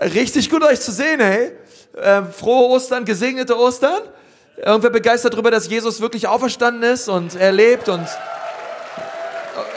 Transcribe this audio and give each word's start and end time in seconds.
Richtig 0.00 0.50
gut 0.50 0.62
euch 0.62 0.80
zu 0.80 0.92
sehen, 0.92 1.20
hey. 1.20 1.52
Äh, 1.94 2.24
frohe 2.24 2.68
Ostern, 2.68 3.06
gesegnete 3.06 3.58
Ostern. 3.58 4.02
Irgendwer 4.58 4.90
begeistert 4.90 5.32
darüber, 5.32 5.50
dass 5.50 5.68
Jesus 5.68 6.00
wirklich 6.02 6.26
auferstanden 6.28 6.82
ist 6.82 7.08
und 7.08 7.34
er 7.34 7.52
lebt 7.52 7.88
und 7.88 8.06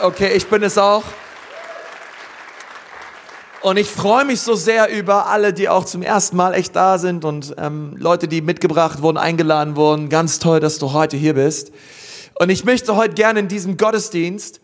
okay, 0.02 0.32
ich 0.34 0.46
bin 0.46 0.62
es 0.62 0.76
auch. 0.76 1.04
Und 3.62 3.78
ich 3.78 3.90
freue 3.90 4.24
mich 4.24 4.40
so 4.40 4.54
sehr 4.54 4.90
über 4.90 5.26
alle, 5.26 5.52
die 5.52 5.68
auch 5.68 5.84
zum 5.84 6.02
ersten 6.02 6.36
Mal 6.36 6.54
echt 6.54 6.76
da 6.76 6.98
sind 6.98 7.24
und 7.24 7.54
ähm, 7.58 7.94
Leute, 7.96 8.28
die 8.28 8.40
mitgebracht 8.42 9.02
wurden, 9.02 9.18
eingeladen 9.18 9.76
wurden. 9.76 10.08
Ganz 10.08 10.38
toll, 10.38 10.60
dass 10.60 10.78
du 10.78 10.92
heute 10.92 11.16
hier 11.16 11.34
bist. 11.34 11.72
Und 12.38 12.48
ich 12.50 12.64
möchte 12.64 12.96
heute 12.96 13.14
gerne 13.14 13.40
in 13.40 13.48
diesem 13.48 13.76
Gottesdienst 13.76 14.60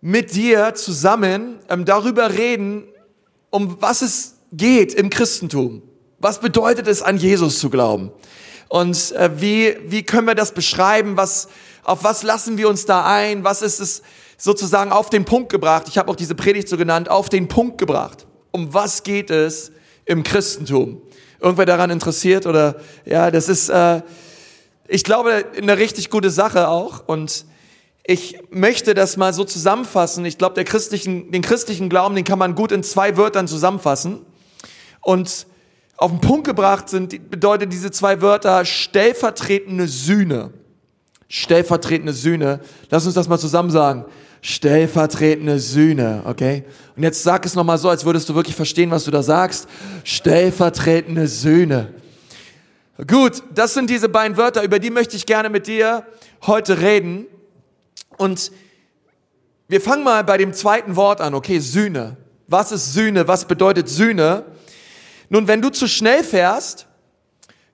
mit 0.00 0.34
dir 0.34 0.74
zusammen 0.74 1.58
ähm, 1.68 1.84
darüber 1.84 2.32
reden, 2.32 2.84
um 3.50 3.80
was 3.80 4.02
es 4.02 4.33
geht 4.56 4.94
im 4.94 5.10
Christentum. 5.10 5.82
Was 6.18 6.40
bedeutet 6.40 6.86
es, 6.86 7.02
an 7.02 7.16
Jesus 7.16 7.58
zu 7.58 7.70
glauben? 7.70 8.12
Und 8.68 9.12
äh, 9.12 9.30
wie, 9.40 9.76
wie 9.86 10.02
können 10.02 10.26
wir 10.26 10.34
das 10.34 10.52
beschreiben? 10.52 11.16
Was, 11.16 11.48
auf 11.82 12.02
was 12.02 12.22
lassen 12.22 12.56
wir 12.56 12.68
uns 12.68 12.86
da 12.86 13.04
ein? 13.04 13.44
Was 13.44 13.62
ist 13.62 13.80
es 13.80 14.02
sozusagen 14.38 14.90
auf 14.90 15.10
den 15.10 15.24
Punkt 15.24 15.50
gebracht? 15.50 15.84
Ich 15.88 15.98
habe 15.98 16.10
auch 16.10 16.16
diese 16.16 16.34
Predigt 16.34 16.68
so 16.68 16.76
genannt, 16.76 17.10
auf 17.10 17.28
den 17.28 17.48
Punkt 17.48 17.78
gebracht. 17.78 18.26
Um 18.52 18.72
was 18.72 19.02
geht 19.02 19.30
es 19.30 19.72
im 20.06 20.22
Christentum? 20.22 21.02
Irgendwer 21.40 21.66
daran 21.66 21.90
interessiert? 21.90 22.46
Oder 22.46 22.76
ja, 23.04 23.30
das 23.30 23.48
ist, 23.48 23.68
äh, 23.68 24.02
ich 24.88 25.04
glaube, 25.04 25.44
eine 25.56 25.76
richtig 25.76 26.10
gute 26.10 26.30
Sache 26.30 26.68
auch. 26.68 27.06
Und 27.06 27.44
ich 28.02 28.38
möchte 28.50 28.94
das 28.94 29.16
mal 29.16 29.32
so 29.32 29.44
zusammenfassen. 29.44 30.24
Ich 30.24 30.38
glaube, 30.38 30.54
der 30.54 30.64
christlichen, 30.64 31.30
den 31.30 31.42
christlichen 31.42 31.88
Glauben, 31.88 32.14
den 32.14 32.24
kann 32.24 32.38
man 32.38 32.54
gut 32.54 32.72
in 32.72 32.82
zwei 32.82 33.16
Wörtern 33.16 33.46
zusammenfassen. 33.46 34.24
Und 35.04 35.46
auf 35.96 36.10
den 36.10 36.20
Punkt 36.20 36.46
gebracht 36.46 36.88
sind, 36.88 37.30
bedeutet 37.30 37.72
diese 37.72 37.90
zwei 37.90 38.20
Wörter 38.20 38.64
stellvertretende 38.64 39.86
Sühne. 39.86 40.50
Stellvertretende 41.28 42.12
Sühne. 42.12 42.60
Lass 42.90 43.06
uns 43.06 43.14
das 43.14 43.28
mal 43.28 43.38
zusammen 43.38 43.70
sagen. 43.70 44.04
Stellvertretende 44.40 45.58
Sühne, 45.58 46.22
okay? 46.26 46.64
Und 46.96 47.02
jetzt 47.02 47.22
sag 47.22 47.46
es 47.46 47.54
nochmal 47.54 47.78
so, 47.78 47.88
als 47.88 48.04
würdest 48.04 48.28
du 48.28 48.34
wirklich 48.34 48.56
verstehen, 48.56 48.90
was 48.90 49.04
du 49.04 49.10
da 49.10 49.22
sagst. 49.22 49.68
Stellvertretende 50.02 51.28
Sühne. 51.28 51.94
Gut, 53.06 53.42
das 53.54 53.74
sind 53.74 53.90
diese 53.90 54.08
beiden 54.08 54.36
Wörter, 54.36 54.62
über 54.62 54.78
die 54.78 54.90
möchte 54.90 55.16
ich 55.16 55.26
gerne 55.26 55.48
mit 55.48 55.66
dir 55.66 56.06
heute 56.46 56.80
reden. 56.80 57.26
Und 58.16 58.52
wir 59.68 59.80
fangen 59.80 60.04
mal 60.04 60.22
bei 60.24 60.36
dem 60.38 60.52
zweiten 60.52 60.94
Wort 60.94 61.20
an, 61.20 61.34
okay, 61.34 61.58
Sühne. 61.58 62.16
Was 62.46 62.70
ist 62.70 62.92
Sühne? 62.92 63.26
Was 63.26 63.46
bedeutet 63.46 63.88
Sühne? 63.88 64.44
Nun, 65.34 65.48
wenn 65.48 65.60
du 65.60 65.68
zu 65.68 65.88
schnell 65.88 66.22
fährst, 66.22 66.86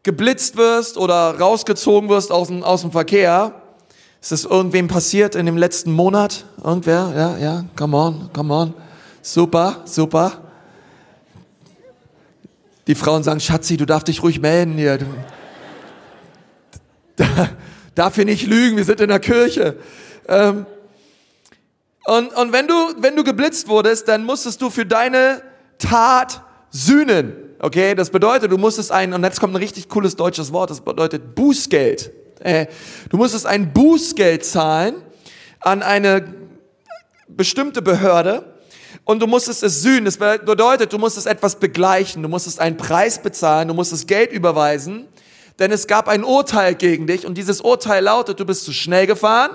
geblitzt 0.02 0.56
wirst 0.56 0.96
oder 0.96 1.38
rausgezogen 1.38 2.08
wirst 2.08 2.32
aus 2.32 2.48
dem, 2.48 2.62
aus 2.62 2.80
dem 2.80 2.90
Verkehr, 2.90 3.52
ist 4.18 4.32
das 4.32 4.46
irgendwem 4.46 4.88
passiert 4.88 5.34
in 5.34 5.44
dem 5.44 5.58
letzten 5.58 5.92
Monat? 5.92 6.46
Irgendwer? 6.64 7.12
Ja, 7.14 7.36
ja, 7.36 7.64
come 7.76 7.98
on, 7.98 8.30
come 8.32 8.54
on. 8.54 8.74
Super, 9.20 9.82
super. 9.84 10.40
Die 12.86 12.94
Frauen 12.94 13.24
sagen, 13.24 13.40
Schatzi, 13.40 13.76
du 13.76 13.84
darfst 13.84 14.08
dich 14.08 14.22
ruhig 14.22 14.40
melden 14.40 14.78
hier. 14.78 14.98
Darf 17.94 18.14
hier 18.14 18.24
nicht 18.24 18.46
lügen, 18.46 18.78
wir 18.78 18.86
sind 18.86 19.02
in 19.02 19.08
der 19.08 19.20
Kirche. 19.20 19.76
Ähm, 20.28 20.64
und, 22.06 22.32
und 22.32 22.52
wenn 22.54 22.66
du, 22.66 22.74
wenn 23.00 23.16
du 23.16 23.22
geblitzt 23.22 23.68
wurdest, 23.68 24.08
dann 24.08 24.24
musstest 24.24 24.62
du 24.62 24.70
für 24.70 24.86
deine 24.86 25.42
Tat 25.76 26.40
sühnen. 26.70 27.39
Okay, 27.62 27.94
das 27.94 28.08
bedeutet, 28.08 28.50
du 28.50 28.56
musstest 28.56 28.90
ein, 28.90 29.12
und 29.12 29.22
jetzt 29.22 29.38
kommt 29.38 29.52
ein 29.52 29.58
richtig 29.58 29.86
cooles 29.90 30.16
deutsches 30.16 30.50
Wort, 30.50 30.70
das 30.70 30.80
bedeutet 30.80 31.34
Bußgeld. 31.34 32.10
Äh, 32.40 32.66
du 33.10 33.18
musstest 33.18 33.44
ein 33.44 33.74
Bußgeld 33.74 34.46
zahlen 34.46 35.02
an 35.60 35.82
eine 35.82 36.34
bestimmte 37.28 37.82
Behörde 37.82 38.54
und 39.04 39.20
du 39.20 39.26
musstest 39.26 39.62
es 39.62 39.82
sühnen. 39.82 40.06
Das 40.06 40.16
bedeutet, 40.16 40.90
du 40.90 40.96
musstest 40.96 41.26
etwas 41.26 41.56
begleichen, 41.56 42.22
du 42.22 42.30
musstest 42.30 42.60
einen 42.60 42.78
Preis 42.78 43.20
bezahlen, 43.20 43.68
du 43.68 43.74
musstest 43.74 44.08
Geld 44.08 44.32
überweisen, 44.32 45.06
denn 45.58 45.70
es 45.70 45.86
gab 45.86 46.08
ein 46.08 46.24
Urteil 46.24 46.74
gegen 46.74 47.06
dich 47.06 47.26
und 47.26 47.36
dieses 47.36 47.60
Urteil 47.60 48.02
lautet, 48.02 48.40
du 48.40 48.46
bist 48.46 48.64
zu 48.64 48.72
schnell 48.72 49.06
gefahren 49.06 49.50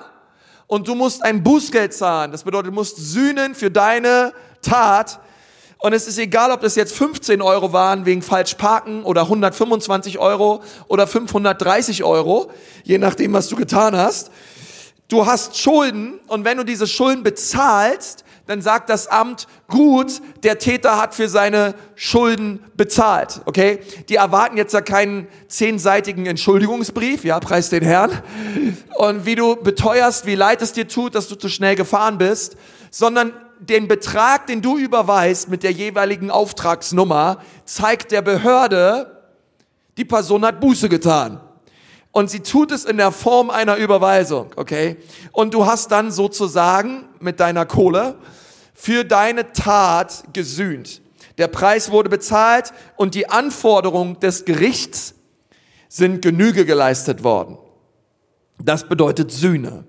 und 0.68 0.88
du 0.88 0.94
musst 0.94 1.24
ein 1.24 1.42
Bußgeld 1.42 1.92
zahlen. 1.92 2.32
Das 2.32 2.44
bedeutet, 2.44 2.68
du 2.68 2.76
musst 2.76 2.98
sühnen 2.98 3.56
für 3.56 3.72
deine 3.72 4.32
Tat, 4.62 5.20
und 5.80 5.94
es 5.94 6.08
ist 6.08 6.18
egal, 6.18 6.52
ob 6.52 6.62
das 6.62 6.76
jetzt 6.76 6.96
15 6.96 7.42
Euro 7.42 7.74
waren 7.74 8.06
wegen 8.06 8.22
falsch 8.22 8.56
parken 8.56 9.04
oder 9.04 9.24
125 9.24 10.20
Euro 10.20 10.62
oder 10.88 11.06
530 11.06 12.04
Euro, 12.04 12.50
je 12.84 12.98
nachdem, 12.98 13.34
was 13.34 13.48
du 13.48 13.56
getan 13.56 13.96
hast. 13.96 14.32
Du 15.08 15.26
hast 15.26 15.58
Schulden 15.58 16.20
und 16.28 16.46
wenn 16.46 16.58
du 16.58 16.66
diese 16.66 16.88
Schulden 16.88 17.22
bezahlst, 17.22 18.24
dann 18.48 18.62
sagt 18.62 18.90
das 18.90 19.08
Amt, 19.08 19.48
gut, 19.68 20.22
der 20.44 20.60
Täter 20.60 21.00
hat 21.00 21.16
für 21.16 21.30
seine 21.30 21.74
Schulden 21.96 22.60
bezahlt, 22.76 23.42
okay? 23.46 23.80
Die 24.10 24.16
erwarten 24.16 24.58
jetzt 24.58 24.74
ja 24.74 24.82
keinen 24.82 25.28
zehnseitigen 25.48 26.26
Entschuldigungsbrief, 26.26 27.24
ja, 27.24 27.40
preis 27.40 27.70
den 27.70 27.84
Herrn. 27.84 28.12
Und 28.98 29.26
wie 29.26 29.36
du 29.36 29.56
beteuerst, 29.56 30.26
wie 30.26 30.36
leid 30.36 30.62
es 30.62 30.74
dir 30.74 30.88
tut, 30.88 31.16
dass 31.16 31.28
du 31.28 31.36
zu 31.36 31.50
schnell 31.50 31.76
gefahren 31.76 32.18
bist, 32.18 32.56
sondern 32.92 33.34
den 33.70 33.88
Betrag, 33.88 34.48
den 34.48 34.62
du 34.62 34.78
überweist 34.78 35.50
mit 35.50 35.64
der 35.64 35.72
jeweiligen 35.72 36.32
Auftragsnummer, 36.32 37.40
zeigt 37.66 38.12
der 38.12 38.22
Behörde, 38.22 39.24
die 39.98 40.06
Person 40.06 40.46
hat 40.46 40.60
Buße 40.60 40.90
getan. 40.90 41.40
Und 42.12 42.30
sie 42.30 42.40
tut 42.40 42.72
es 42.72 42.86
in 42.86 42.98
der 42.98 43.12
Form 43.12 43.50
einer 43.50 43.76
Überweisung, 43.76 44.52
okay? 44.56 44.98
Und 45.32 45.54
du 45.54 45.66
hast 45.66 45.92
dann 45.92 46.12
sozusagen 46.12 47.06
mit 47.20 47.40
deiner 47.40 47.66
Kohle 47.66 48.16
für 48.74 49.04
deine 49.04 49.52
Tat 49.52 50.24
gesühnt. 50.32 51.02
Der 51.38 51.48
Preis 51.48 51.92
wurde 51.92 52.10
bezahlt 52.10 52.72
und 52.96 53.16
die 53.16 53.30
Anforderungen 53.30 54.20
des 54.20 54.46
Gerichts 54.46 55.16
sind 55.90 56.22
Genüge 56.22 56.66
geleistet 56.66 57.24
worden. 57.24 57.58
Das 58.64 58.88
bedeutet 58.88 59.32
Sühne. 59.32 59.86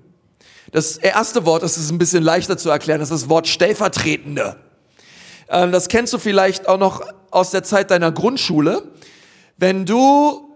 Das 0.73 0.97
erste 0.97 1.45
Wort, 1.47 1.63
das 1.63 1.79
ist 1.79 1.91
ein 1.91 1.99
bisschen 1.99 2.25
leichter 2.25 2.59
zu 2.59 2.71
erklären, 2.71 3.01
das 3.01 3.11
ist 3.11 3.23
das 3.23 3.29
Wort 3.29 3.47
stellvertretende. 3.47 4.57
Ähm, 5.49 5.71
das 5.71 5.89
kennst 5.89 6.13
du 6.13 6.19
vielleicht 6.19 6.69
auch 6.69 6.79
noch 6.79 7.03
aus 7.31 7.51
der 7.51 7.63
Zeit 7.63 7.91
deiner 7.91 8.11
Grundschule. 8.11 8.83
Wenn 9.57 9.87
du 9.87 10.55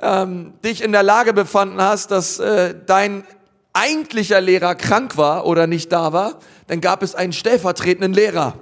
ähm, 0.00 0.54
dich 0.64 0.82
in 0.82 0.92
der 0.92 1.02
Lage 1.02 1.32
befanden 1.32 1.80
hast, 1.80 2.10
dass 2.10 2.38
äh, 2.38 2.74
dein 2.86 3.24
eigentlicher 3.72 4.40
Lehrer 4.40 4.74
krank 4.74 5.16
war 5.16 5.46
oder 5.46 5.66
nicht 5.66 5.92
da 5.92 6.12
war, 6.12 6.40
dann 6.66 6.80
gab 6.80 7.02
es 7.02 7.14
einen 7.14 7.32
stellvertretenden 7.32 8.12
Lehrer. 8.12 8.54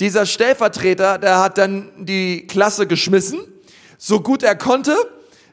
Dieser 0.00 0.26
Stellvertreter, 0.26 1.18
der 1.18 1.40
hat 1.40 1.58
dann 1.58 1.90
die 1.98 2.46
Klasse 2.46 2.86
geschmissen, 2.86 3.40
so 3.98 4.20
gut 4.20 4.42
er 4.42 4.56
konnte. 4.56 4.96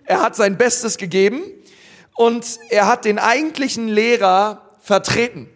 Er 0.06 0.22
hat 0.22 0.36
sein 0.36 0.58
Bestes 0.58 0.97
gegeben 0.97 1.44
und 2.19 2.59
er 2.68 2.88
hat 2.88 3.06
den 3.06 3.18
eigentlichen 3.18 3.88
Lehrer 3.88 4.62
vertreten. 4.81 5.47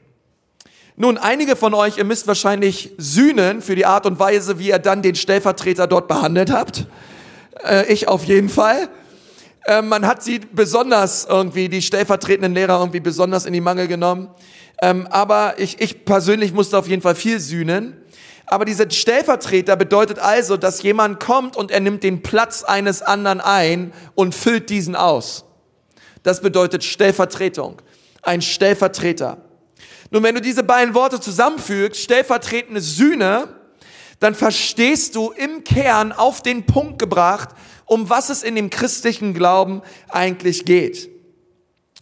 Nun, 0.95 1.17
einige 1.17 1.57
von 1.57 1.73
euch, 1.73 1.97
ihr 1.97 2.05
müsst 2.05 2.25
wahrscheinlich 2.25 2.93
sühnen 2.97 3.61
für 3.61 3.75
die 3.75 3.85
Art 3.85 4.05
und 4.05 4.17
Weise, 4.17 4.59
wie 4.59 4.69
ihr 4.69 4.79
dann 4.79 5.01
den 5.01 5.15
Stellvertreter 5.15 5.87
dort 5.87 6.07
behandelt 6.07 6.53
habt. 6.53 6.87
Äh, 7.67 7.91
ich 7.91 8.07
auf 8.07 8.23
jeden 8.23 8.47
Fall. 8.47 8.87
Äh, 9.65 9.81
man 9.81 10.07
hat 10.07 10.23
sie 10.23 10.39
besonders 10.39 11.25
irgendwie, 11.25 11.67
die 11.67 11.81
stellvertretenden 11.81 12.53
Lehrer 12.53 12.79
irgendwie 12.79 13.01
besonders 13.01 13.45
in 13.45 13.51
die 13.51 13.59
Mangel 13.59 13.89
genommen. 13.89 14.29
Ähm, 14.81 15.05
aber 15.07 15.55
ich, 15.57 15.81
ich 15.81 16.05
persönlich 16.05 16.53
musste 16.53 16.77
auf 16.77 16.87
jeden 16.87 17.01
Fall 17.01 17.15
viel 17.15 17.41
sühnen. 17.41 17.97
Aber 18.45 18.63
dieser 18.63 18.89
Stellvertreter 18.89 19.75
bedeutet 19.75 20.17
also, 20.17 20.55
dass 20.55 20.81
jemand 20.81 21.19
kommt 21.19 21.57
und 21.57 21.71
er 21.71 21.81
nimmt 21.81 22.03
den 22.03 22.23
Platz 22.23 22.63
eines 22.63 23.01
anderen 23.01 23.41
ein 23.41 23.91
und 24.15 24.33
füllt 24.33 24.69
diesen 24.69 24.95
aus. 24.95 25.43
Das 26.23 26.41
bedeutet 26.41 26.83
Stellvertretung. 26.83 27.81
Ein 28.21 28.41
Stellvertreter. 28.41 29.37
Nun, 30.09 30.23
wenn 30.23 30.35
du 30.35 30.41
diese 30.41 30.63
beiden 30.63 30.93
Worte 30.93 31.19
zusammenfügst, 31.19 32.01
stellvertretende 32.01 32.81
Sühne, 32.81 33.49
dann 34.19 34.35
verstehst 34.35 35.15
du 35.15 35.31
im 35.31 35.63
Kern 35.63 36.11
auf 36.11 36.41
den 36.41 36.65
Punkt 36.65 36.99
gebracht, 36.99 37.49
um 37.85 38.09
was 38.09 38.29
es 38.29 38.43
in 38.43 38.55
dem 38.55 38.69
christlichen 38.69 39.33
Glauben 39.33 39.81
eigentlich 40.07 40.65
geht. 40.65 41.09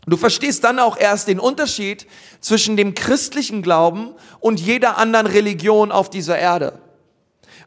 Du 0.05 0.17
verstehst 0.17 0.63
dann 0.63 0.79
auch 0.79 0.97
erst 0.97 1.27
den 1.27 1.39
Unterschied 1.39 2.07
zwischen 2.39 2.75
dem 2.75 2.95
christlichen 2.95 3.61
Glauben 3.61 4.13
und 4.39 4.59
jeder 4.59 4.97
anderen 4.97 5.27
Religion 5.27 5.91
auf 5.91 6.09
dieser 6.09 6.37
Erde. 6.37 6.79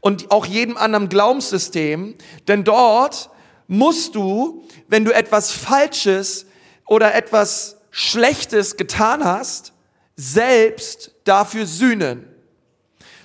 Und 0.01 0.31
auch 0.31 0.45
jedem 0.45 0.77
anderen 0.77 1.09
Glaubenssystem, 1.09 2.17
denn 2.47 2.65
dort 2.65 3.31
musst 3.67 4.15
du, 4.15 4.65
wenn 4.89 5.05
du 5.05 5.15
etwas 5.15 5.53
Falsches 5.53 6.47
oder 6.87 7.15
etwas 7.15 7.79
Schlechtes 7.91 8.77
getan 8.77 9.25
hast, 9.25 9.73
selbst 10.17 11.13
dafür 11.25 11.67
sühnen. 11.67 12.29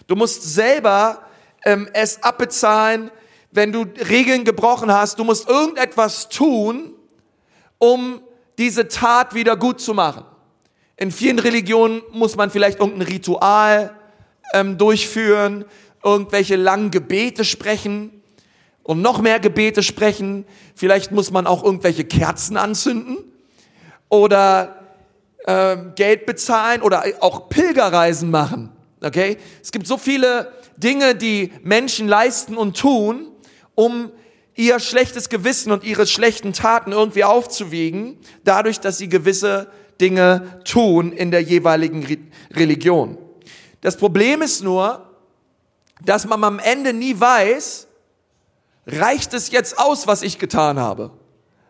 Du 0.08 0.16
musst 0.16 0.42
selber 0.44 1.24
ähm, 1.64 1.90
es 1.94 2.24
abbezahlen, 2.24 3.12
wenn 3.52 3.72
du 3.72 3.86
Regeln 4.10 4.44
gebrochen 4.44 4.92
hast. 4.92 5.20
Du 5.20 5.24
musst 5.24 5.48
irgendetwas 5.48 6.30
tun, 6.30 6.94
um 7.78 8.22
diese 8.58 8.88
Tat 8.88 9.34
wieder 9.34 9.56
gut 9.56 9.82
zu 9.82 9.94
machen. 9.94 10.26
In 10.98 11.12
vielen 11.12 11.40
Religionen 11.40 12.02
muss 12.12 12.36
man 12.36 12.50
vielleicht 12.50 12.80
irgendein 12.80 13.08
Ritual 13.08 13.96
ähm, 14.54 14.78
durchführen, 14.78 15.66
irgendwelche 16.04 16.56
langen 16.56 16.92
Gebete 16.92 17.46
sprechen 17.46 18.19
und 18.90 19.04
noch 19.04 19.22
mehr 19.22 19.40
Gebete 19.40 19.84
sprechen. 19.84 20.46
Vielleicht 20.74 21.12
muss 21.12 21.30
man 21.30 21.46
auch 21.46 21.64
irgendwelche 21.64 22.06
Kerzen 22.06 22.58
anzünden 22.58 23.20
oder 24.10 24.80
äh, 25.46 25.78
Geld 25.94 26.26
bezahlen 26.26 26.82
oder 26.82 27.04
auch 27.20 27.50
Pilgerreisen 27.50 28.32
machen. 28.32 28.72
Okay? 29.00 29.38
Es 29.62 29.72
gibt 29.72 29.86
so 29.86 30.00
viele 30.00 30.52
Dinge, 30.76 31.14
die 31.14 31.52
Menschen 31.62 32.08
leisten 32.08 32.58
und 32.58 32.80
tun, 32.80 33.28
um 33.76 34.12
ihr 34.56 34.80
schlechtes 34.80 35.30
Gewissen 35.30 35.72
und 35.72 35.84
ihre 35.84 36.08
schlechten 36.08 36.52
Taten 36.52 36.92
irgendwie 36.92 37.26
aufzuwiegen, 37.26 38.18
dadurch, 38.44 38.80
dass 38.80 38.98
sie 38.98 39.08
gewisse 39.08 39.68
Dinge 40.02 40.62
tun 40.66 41.12
in 41.12 41.30
der 41.30 41.42
jeweiligen 41.42 42.08
Religion. 42.56 43.20
Das 43.82 43.98
Problem 43.98 44.42
ist 44.42 44.64
nur, 44.64 45.06
dass 46.04 46.26
man 46.26 46.44
am 46.44 46.58
Ende 46.58 46.92
nie 46.92 47.20
weiß, 47.20 47.86
reicht 48.90 49.34
es 49.34 49.52
jetzt 49.52 49.78
aus, 49.78 50.08
was 50.08 50.22
ich 50.22 50.40
getan 50.40 50.80
habe? 50.80 51.12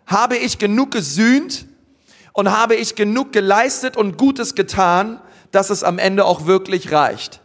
Habe 0.05 0.37
ich 0.37 0.57
genug 0.57 0.91
gesühnt 0.91 1.65
und 2.33 2.51
habe 2.51 2.75
ich 2.75 2.95
genug 2.95 3.31
geleistet 3.31 3.97
und 3.97 4.17
Gutes 4.17 4.55
getan, 4.55 5.21
dass 5.51 5.69
es 5.69 5.83
am 5.83 5.99
Ende 5.99 6.25
auch 6.25 6.45
wirklich 6.45 6.91
reicht? 6.91 7.41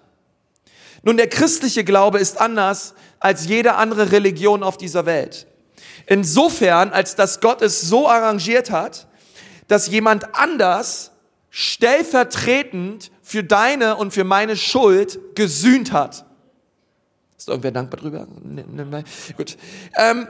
Nun, 1.02 1.16
der 1.16 1.28
christliche 1.28 1.84
Glaube 1.84 2.18
ist 2.18 2.40
anders 2.40 2.94
als 3.20 3.46
jede 3.46 3.74
andere 3.74 4.12
Religion 4.12 4.62
auf 4.62 4.78
dieser 4.78 5.04
Welt. 5.06 5.46
Insofern, 6.06 6.92
als 6.92 7.14
dass 7.14 7.40
Gott 7.40 7.62
es 7.62 7.82
so 7.82 8.08
arrangiert 8.08 8.70
hat, 8.70 9.06
dass 9.68 9.88
jemand 9.88 10.34
anders 10.34 11.12
stellvertretend 11.50 13.10
für 13.22 13.44
deine 13.44 13.96
und 13.96 14.12
für 14.12 14.24
meine 14.24 14.56
Schuld 14.56 15.18
gesühnt 15.34 15.92
hat. 15.92 16.26
Ist 17.44 17.50
irgendwer 17.50 17.72
dankbar 17.72 18.00
drüber? 18.00 18.26
Nee, 18.42 18.64
nee, 18.66 18.84
nee. 18.84 19.04
Gut. 19.36 19.58
Ähm, 19.98 20.26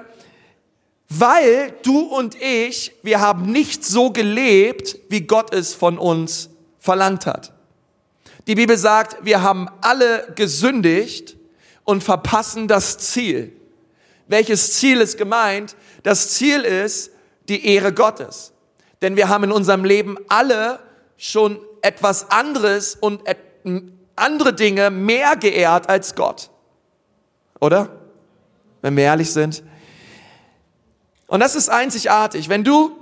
weil 1.09 1.73
du 1.85 2.01
und 2.01 2.35
ich, 2.43 2.91
wir 3.05 3.21
haben 3.21 3.53
nicht 3.53 3.85
so 3.85 4.11
gelebt, 4.11 4.99
wie 5.11 5.21
Gott 5.21 5.55
es 5.55 5.75
von 5.75 5.97
uns 5.97 6.51
verlangt 6.81 7.25
hat. 7.27 7.53
Die 8.49 8.57
Bibel 8.57 8.77
sagt, 8.77 9.25
wir 9.25 9.43
haben 9.43 9.69
alle 9.81 10.33
gesündigt 10.35 11.37
und 11.85 12.03
verpassen 12.03 12.67
das 12.67 12.99
Ziel. 12.99 13.53
Welches 14.27 14.73
Ziel 14.73 15.01
ist 15.01 15.17
gemeint? 15.17 15.77
Das 16.03 16.31
Ziel 16.31 16.63
ist 16.63 17.13
die 17.49 17.65
Ehre 17.65 17.93
Gottes. 17.93 18.53
Denn 19.03 19.15
wir 19.15 19.29
haben 19.29 19.45
in 19.45 19.53
unserem 19.53 19.85
Leben 19.85 20.17
alle 20.27 20.81
schon 21.17 21.61
etwas 21.81 22.33
anderes 22.33 22.97
und 22.97 23.23
andere 24.17 24.53
Dinge 24.53 24.91
mehr 24.91 25.37
geehrt 25.37 25.89
als 25.89 26.17
Gott. 26.17 26.51
Oder? 27.61 27.89
Wenn 28.83 28.97
wir 28.97 29.05
ehrlich 29.05 29.33
sind. 29.33 29.63
Und 31.27 31.41
das 31.41 31.55
ist 31.55 31.69
einzigartig. 31.69 32.49
Wenn 32.49 32.65
du 32.65 32.93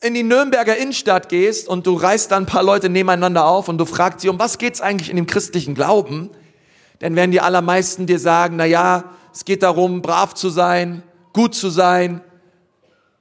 in 0.00 0.14
die 0.14 0.22
Nürnberger 0.22 0.76
Innenstadt 0.76 1.28
gehst 1.28 1.68
und 1.68 1.86
du 1.86 1.94
reißt 1.94 2.30
dann 2.30 2.44
ein 2.44 2.46
paar 2.46 2.62
Leute 2.62 2.88
nebeneinander 2.88 3.46
auf 3.46 3.68
und 3.68 3.78
du 3.78 3.84
fragst 3.84 4.20
sie, 4.20 4.28
um 4.28 4.38
was 4.38 4.58
geht's 4.58 4.80
eigentlich 4.80 5.10
in 5.10 5.16
dem 5.16 5.26
christlichen 5.26 5.74
Glauben? 5.74 6.30
Dann 7.00 7.16
werden 7.16 7.30
die 7.30 7.40
allermeisten 7.40 8.06
dir 8.06 8.18
sagen, 8.18 8.56
na 8.56 8.64
ja, 8.64 9.04
es 9.32 9.44
geht 9.44 9.62
darum, 9.62 10.02
brav 10.02 10.34
zu 10.34 10.48
sein, 10.48 11.02
gut 11.32 11.54
zu 11.54 11.68
sein, 11.68 12.22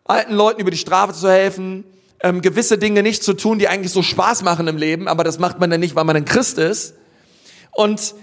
alten 0.05 0.33
Leuten 0.33 0.61
über 0.61 0.71
die 0.71 0.77
Strafe 0.77 1.13
zu 1.13 1.29
helfen, 1.29 1.83
ähm, 2.21 2.41
gewisse 2.41 2.77
Dinge 2.77 3.03
nicht 3.03 3.23
zu 3.23 3.33
tun, 3.33 3.59
die 3.59 3.67
eigentlich 3.67 3.91
so 3.91 4.01
Spaß 4.01 4.43
machen 4.43 4.67
im 4.67 4.77
Leben, 4.77 5.07
aber 5.07 5.23
das 5.23 5.39
macht 5.39 5.59
man 5.59 5.69
dann 5.69 5.79
nicht, 5.79 5.95
weil 5.95 6.05
man 6.05 6.15
ein 6.15 6.25
Christ 6.25 6.57
ist. 6.57 6.95
Und, 7.71 8.15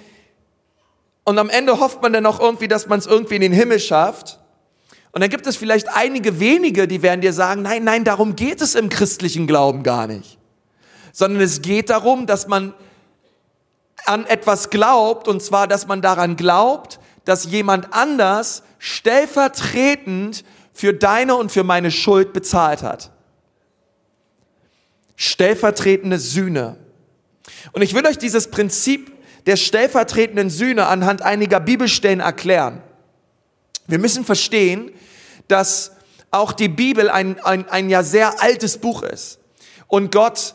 und 1.24 1.38
am 1.38 1.50
Ende 1.50 1.78
hofft 1.78 2.02
man 2.02 2.12
dann 2.12 2.26
auch 2.26 2.40
irgendwie, 2.40 2.68
dass 2.68 2.88
man 2.88 2.98
es 2.98 3.06
irgendwie 3.06 3.36
in 3.36 3.42
den 3.42 3.52
Himmel 3.52 3.78
schafft. 3.78 4.40
Und 5.12 5.20
dann 5.20 5.30
gibt 5.30 5.46
es 5.46 5.56
vielleicht 5.56 5.88
einige 5.94 6.40
wenige, 6.40 6.88
die 6.88 7.02
werden 7.02 7.20
dir 7.20 7.32
sagen, 7.32 7.62
nein, 7.62 7.84
nein, 7.84 8.04
darum 8.04 8.34
geht 8.34 8.60
es 8.60 8.74
im 8.74 8.88
christlichen 8.88 9.46
Glauben 9.46 9.82
gar 9.82 10.06
nicht. 10.06 10.38
Sondern 11.12 11.42
es 11.42 11.62
geht 11.62 11.90
darum, 11.90 12.26
dass 12.26 12.48
man 12.48 12.74
an 14.04 14.26
etwas 14.26 14.70
glaubt, 14.70 15.28
und 15.28 15.42
zwar, 15.42 15.68
dass 15.68 15.86
man 15.86 16.02
daran 16.02 16.36
glaubt, 16.36 16.98
dass 17.24 17.44
jemand 17.44 17.92
anders 17.92 18.64
stellvertretend 18.78 20.44
für 20.72 20.92
deine 20.92 21.36
und 21.36 21.52
für 21.52 21.62
meine 21.62 21.90
Schuld 21.90 22.32
bezahlt 22.32 22.82
hat. 22.82 23.12
Stellvertretende 25.14 26.18
Sühne. 26.18 26.78
Und 27.72 27.82
ich 27.82 27.94
will 27.94 28.06
euch 28.06 28.18
dieses 28.18 28.50
Prinzip 28.50 29.12
der 29.46 29.56
stellvertretenden 29.56 30.50
Sühne 30.50 30.86
anhand 30.86 31.22
einiger 31.22 31.60
Bibelstellen 31.60 32.20
erklären. 32.20 32.82
Wir 33.86 33.98
müssen 33.98 34.24
verstehen, 34.24 34.92
dass 35.48 35.92
auch 36.30 36.52
die 36.52 36.68
Bibel 36.68 37.10
ein, 37.10 37.38
ein, 37.40 37.68
ein 37.68 37.90
ja 37.90 38.02
sehr 38.02 38.42
altes 38.42 38.78
Buch 38.78 39.02
ist. 39.02 39.38
Und 39.86 40.12
Gott 40.12 40.54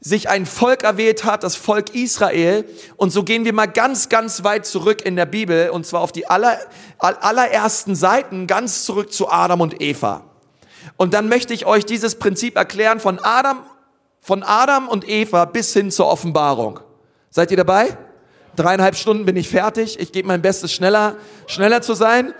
sich 0.00 0.28
ein 0.28 0.46
Volk 0.46 0.84
erwählt 0.84 1.24
hat, 1.24 1.42
das 1.42 1.56
Volk 1.56 1.94
Israel. 1.94 2.64
Und 2.96 3.10
so 3.10 3.24
gehen 3.24 3.44
wir 3.44 3.52
mal 3.52 3.66
ganz, 3.66 4.08
ganz 4.08 4.44
weit 4.44 4.64
zurück 4.64 5.02
in 5.02 5.16
der 5.16 5.26
Bibel, 5.26 5.70
und 5.70 5.86
zwar 5.86 6.00
auf 6.00 6.12
die 6.12 6.26
aller, 6.28 6.58
allerersten 6.98 7.94
Seiten, 7.94 8.46
ganz 8.46 8.84
zurück 8.84 9.12
zu 9.12 9.28
Adam 9.28 9.60
und 9.60 9.82
Eva. 9.82 10.24
Und 10.96 11.14
dann 11.14 11.28
möchte 11.28 11.52
ich 11.52 11.66
euch 11.66 11.84
dieses 11.84 12.14
Prinzip 12.14 12.56
erklären 12.56 13.00
von 13.00 13.18
Adam, 13.18 13.58
von 14.20 14.42
Adam 14.42 14.88
und 14.88 15.08
Eva 15.08 15.44
bis 15.44 15.72
hin 15.72 15.90
zur 15.90 16.06
Offenbarung. 16.06 16.80
Seid 17.30 17.50
ihr 17.50 17.56
dabei? 17.56 17.96
Dreieinhalb 18.58 18.96
Stunden 18.96 19.24
bin 19.24 19.36
ich 19.36 19.48
fertig. 19.48 20.00
Ich 20.00 20.10
gebe 20.10 20.26
mein 20.26 20.42
Bestes, 20.42 20.72
schneller, 20.72 21.16
schneller 21.46 21.80
zu 21.80 21.94
sein. 21.94 22.34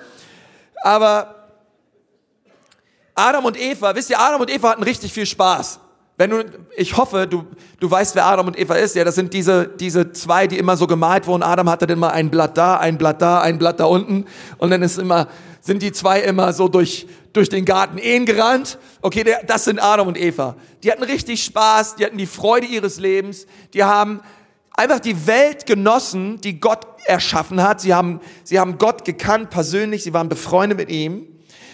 Aber 0.83 1.35
Adam 3.15 3.45
und 3.45 3.61
Eva, 3.61 3.95
wisst 3.95 4.11
ihr, 4.11 4.19
Adam 4.19 4.41
und 4.41 4.51
Eva 4.51 4.71
hatten 4.71 4.83
richtig 4.83 5.13
viel 5.13 5.27
Spaß. 5.27 5.81
Wenn 6.17 6.31
du, 6.31 6.45
ich 6.77 6.97
hoffe, 6.97 7.29
du, 7.29 7.45
du 7.79 7.89
weißt, 7.89 8.17
wer 8.17 8.27
Adam 8.27 8.49
und 8.49 8.59
Eva 8.59 8.75
ist. 8.75 8.97
Ja, 8.97 9.05
das 9.05 9.15
sind 9.15 9.33
diese, 9.33 9.69
diese 9.69 10.11
zwei, 10.11 10.49
die 10.49 10.59
immer 10.59 10.77
so 10.77 10.89
gemalt 10.89 11.29
wurden. 11.29 11.45
Adam 11.45 11.71
hatte 11.71 11.87
dann 11.87 12.01
mal 12.01 12.11
ein 12.11 12.29
Blatt 12.29 12.59
da, 12.59 12.79
ein 12.79 12.99
Blatt 12.99 13.23
da, 13.23 13.41
ein 13.41 13.59
Blatt 13.59 13.79
da 13.79 13.85
unten. 13.85 14.25
Und 14.59 14.71
dann 14.71 14.83
ist 14.83 14.99
immer, 14.99 15.29
sind 15.61 15.81
die 15.81 15.93
zwei 15.93 16.21
immer 16.21 16.53
so 16.53 16.67
durch, 16.67 17.07
durch 17.33 17.49
den 17.49 17.65
Garten 17.65 17.99
Ehen 17.99 18.27
gerannt. 18.27 18.79
Okay, 19.01 19.25
das 19.47 19.65
sind 19.65 19.79
Adam 19.79 20.09
und 20.09 20.19
Eva. 20.19 20.57
Die 20.83 20.91
hatten 20.91 21.05
richtig 21.05 21.45
Spaß, 21.45 21.95
die 21.95 22.05
hatten 22.05 22.19
die 22.19 22.27
Freude 22.27 22.67
ihres 22.67 22.99
Lebens. 22.99 23.47
Die 23.73 23.85
haben 23.85 24.21
einfach 24.79 25.01
die 25.01 25.27
Welt 25.27 25.67
genossen, 25.67 26.41
die 26.41 26.61
Gott 26.61 26.87
erschaffen 27.05 27.63
hat. 27.63 27.81
Sie 27.81 27.93
haben, 27.93 28.21
sie 28.45 28.61
haben 28.61 28.79
Gott 28.79 29.05
gekannt 29.05 29.51
persönlich, 29.51 30.05
sie 30.05 30.15
waren 30.15 30.29
befreundet 30.29 30.79
mit 30.79 30.89
ihm. 30.91 31.27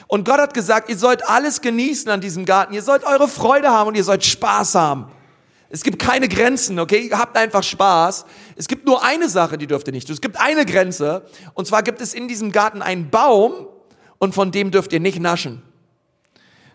Und 0.07 0.25
Gott 0.25 0.39
hat 0.41 0.55
gesagt, 0.55 0.89
ihr 0.89 0.97
sollt 0.97 1.29
alles 1.29 1.61
genießen 1.61 2.11
an 2.11 2.21
diesem 2.21 2.45
Garten. 2.45 2.73
Ihr 2.73 2.83
sollt 2.83 3.05
eure 3.05 3.29
Freude 3.29 3.71
haben 3.71 3.89
und 3.89 3.95
ihr 3.95 4.05
sollt 4.05 4.25
Spaß 4.25 4.75
haben. 4.75 5.07
Es 5.69 5.83
gibt 5.83 5.99
keine 5.99 6.29
Grenzen, 6.29 6.79
okay? 6.79 7.09
Ihr 7.09 7.19
habt 7.19 7.37
einfach 7.37 7.63
Spaß. 7.63 8.27
Es 8.57 8.69
gibt 8.69 8.87
nur 8.87 9.05
eine 9.05 9.29
Sache, 9.29 9.59
die 9.59 9.67
dürft 9.67 9.87
ihr 9.89 9.93
nicht 9.93 10.07
tun. 10.07 10.15
Es 10.15 10.21
gibt 10.21 10.41
eine 10.41 10.65
Grenze. 10.65 11.27
Und 11.55 11.67
zwar 11.67 11.83
gibt 11.83 12.01
es 12.01 12.15
in 12.15 12.29
diesem 12.29 12.53
Garten 12.53 12.81
einen 12.81 13.11
Baum 13.11 13.67
und 14.19 14.35
von 14.35 14.51
dem 14.51 14.71
dürft 14.71 14.93
ihr 14.93 15.01
nicht 15.01 15.21
naschen. 15.21 15.63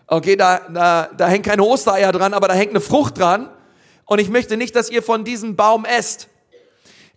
Okay, 0.06 0.36
da, 0.36 0.60
da, 0.72 1.08
da 1.16 1.28
hängt 1.28 1.46
keine 1.46 1.62
Ostereier 1.62 2.12
dran, 2.12 2.34
aber 2.34 2.48
da 2.48 2.54
hängt 2.54 2.70
eine 2.70 2.80
Frucht 2.80 3.18
dran. 3.18 3.48
Und 4.10 4.18
ich 4.18 4.28
möchte 4.28 4.56
nicht, 4.56 4.74
dass 4.74 4.90
ihr 4.90 5.04
von 5.04 5.22
diesem 5.22 5.54
Baum 5.54 5.84
esst. 5.84 6.26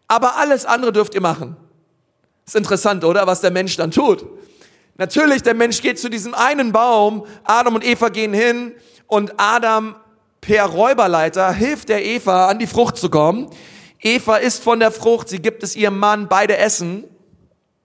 Aber 0.07 0.35
alles 0.35 0.63
andere 0.63 0.93
dürft 0.93 1.15
ihr 1.15 1.21
machen. 1.21 1.57
Ist 2.45 2.55
interessant, 2.55 3.03
oder? 3.03 3.25
Was 3.25 3.41
der 3.41 3.49
Mensch 3.49 3.75
dann 3.77 3.89
tut. 3.89 4.23
Natürlich, 4.97 5.41
der 5.41 5.55
Mensch 5.55 5.81
geht 5.81 5.97
zu 5.97 6.07
diesem 6.07 6.35
einen 6.35 6.71
Baum, 6.71 7.25
Adam 7.45 7.73
und 7.73 7.83
Eva 7.83 8.09
gehen 8.09 8.31
hin 8.31 8.73
und 9.07 9.33
Adam 9.37 9.95
per 10.39 10.65
Räuberleiter 10.65 11.51
hilft 11.51 11.89
der 11.89 12.05
Eva 12.05 12.47
an 12.47 12.59
die 12.59 12.67
Frucht 12.67 12.97
zu 12.97 13.09
kommen. 13.09 13.49
Eva 13.99 14.35
isst 14.35 14.61
von 14.61 14.79
der 14.79 14.91
Frucht, 14.91 15.29
sie 15.29 15.39
gibt 15.39 15.63
es 15.63 15.75
ihrem 15.75 15.97
Mann, 15.97 16.27
beide 16.27 16.57
essen. 16.57 17.05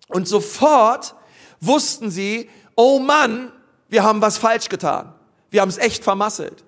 Und 0.09 0.29
sofort 0.29 1.15
wussten 1.63 2.11
sie, 2.11 2.51
oh 2.77 2.99
Mann, 2.99 3.53
wir 3.89 4.03
haben 4.03 4.21
was 4.21 4.37
falsch 4.37 4.69
getan. 4.69 5.15
Wir 5.49 5.63
haben 5.63 5.71
es 5.71 5.79
echt 5.79 6.05
vermasselt. 6.05 6.63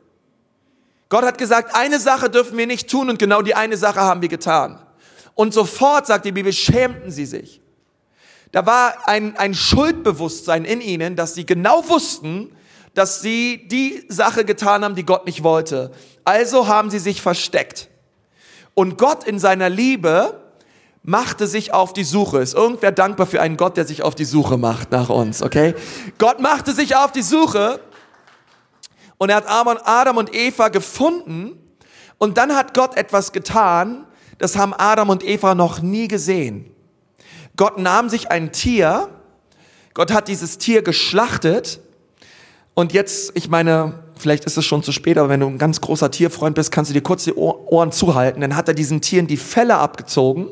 Gott 1.11 1.25
hat 1.25 1.39
gesagt, 1.39 1.75
eine 1.75 1.99
Sache 1.99 2.31
dürfen 2.31 2.57
wir 2.57 2.69
nicht 2.69 2.89
tun 2.89 3.11
und 3.11 3.19
genau 3.19 3.43
die 3.43 3.55
eine 3.55 3.77
Sache 3.77 4.01
haben 4.01 4.23
wir 4.23 4.29
getan. 4.29 4.81
Und 5.35 5.53
sofort, 5.53 6.07
sagt 6.07 6.25
die 6.25 6.33
Bibel, 6.33 6.53
schämten 6.53 7.11
sie 7.11 7.27
sich. 7.27 7.61
Da 8.53 8.65
war 8.65 9.09
ein, 9.09 9.37
ein 9.37 9.53
Schuldbewusstsein 9.55 10.65
in 10.65 10.81
ihnen, 10.81 11.17
dass 11.17 11.35
sie 11.35 11.45
genau 11.45 11.89
wussten, 11.89 12.53
dass 12.95 13.21
sie 13.21 13.67
die 13.69 14.05
Sache 14.09 14.45
getan 14.45 14.85
haben, 14.85 14.95
die 14.95 15.05
Gott 15.05 15.27
nicht 15.27 15.43
wollte. 15.43 15.91
Also 16.25 16.69
haben 16.69 16.91
sie 16.91 16.99
sich 17.01 17.21
versteckt. 17.23 17.89
Und 18.75 18.97
Gott 18.97 19.25
in 19.25 19.39
seiner 19.41 19.69
Liebe 19.69 20.41
machte 21.03 21.49
sich 21.49 21.73
auf 21.73 21.93
die 21.93 22.05
Suche. 22.05 22.39
Ist 22.39 22.55
irgendwer 22.55 22.93
dankbar 22.93 23.27
für 23.27 23.41
einen 23.41 23.57
Gott, 23.57 23.77
der 23.77 23.85
sich 23.85 24.05
auf 24.05 24.15
die 24.15 24.25
Suche 24.25 24.59
macht 24.59 24.93
nach 24.93 25.09
uns, 25.09 25.43
okay? 25.43 25.75
Gott 26.19 26.41
machte 26.41 26.73
sich 26.73 26.95
auf 26.95 27.11
die 27.11 27.23
Suche 27.23 27.81
und 29.21 29.29
er 29.29 29.37
hat 29.37 29.45
Adam 29.85 30.17
und 30.17 30.35
Eva 30.35 30.69
gefunden 30.69 31.59
und 32.17 32.39
dann 32.39 32.57
hat 32.57 32.73
Gott 32.73 32.97
etwas 32.97 33.33
getan, 33.33 34.07
das 34.39 34.57
haben 34.57 34.73
Adam 34.73 35.11
und 35.11 35.23
Eva 35.23 35.55
noch 35.55 35.83
nie 35.83 36.09
gesehen. 36.09 36.75
Gott 37.55 37.79
nahm 37.79 38.09
sich 38.09 38.31
ein 38.31 38.51
Tier, 38.51 39.11
Gott 39.93 40.11
hat 40.11 40.27
dieses 40.27 40.57
Tier 40.57 40.81
geschlachtet 40.81 41.81
und 42.73 42.95
jetzt, 42.95 43.33
ich 43.35 43.51
meine, 43.51 44.03
vielleicht 44.17 44.47
ist 44.47 44.57
es 44.57 44.65
schon 44.65 44.83
zu 44.83 44.91
spät, 44.91 45.19
aber 45.19 45.29
wenn 45.29 45.41
du 45.41 45.49
ein 45.49 45.59
ganz 45.59 45.83
großer 45.83 46.11
Tierfreund 46.11 46.55
bist, 46.55 46.73
kannst 46.73 46.91
du 46.91 46.95
dir 46.95 47.03
kurz 47.03 47.25
die 47.25 47.35
Ohren 47.35 47.93
zuhalten. 47.93 48.41
Dann 48.41 48.57
hat 48.57 48.69
er 48.69 48.75
diesen 48.75 49.03
Tieren 49.03 49.27
die 49.27 49.37
Felle 49.37 49.77
abgezogen 49.77 50.49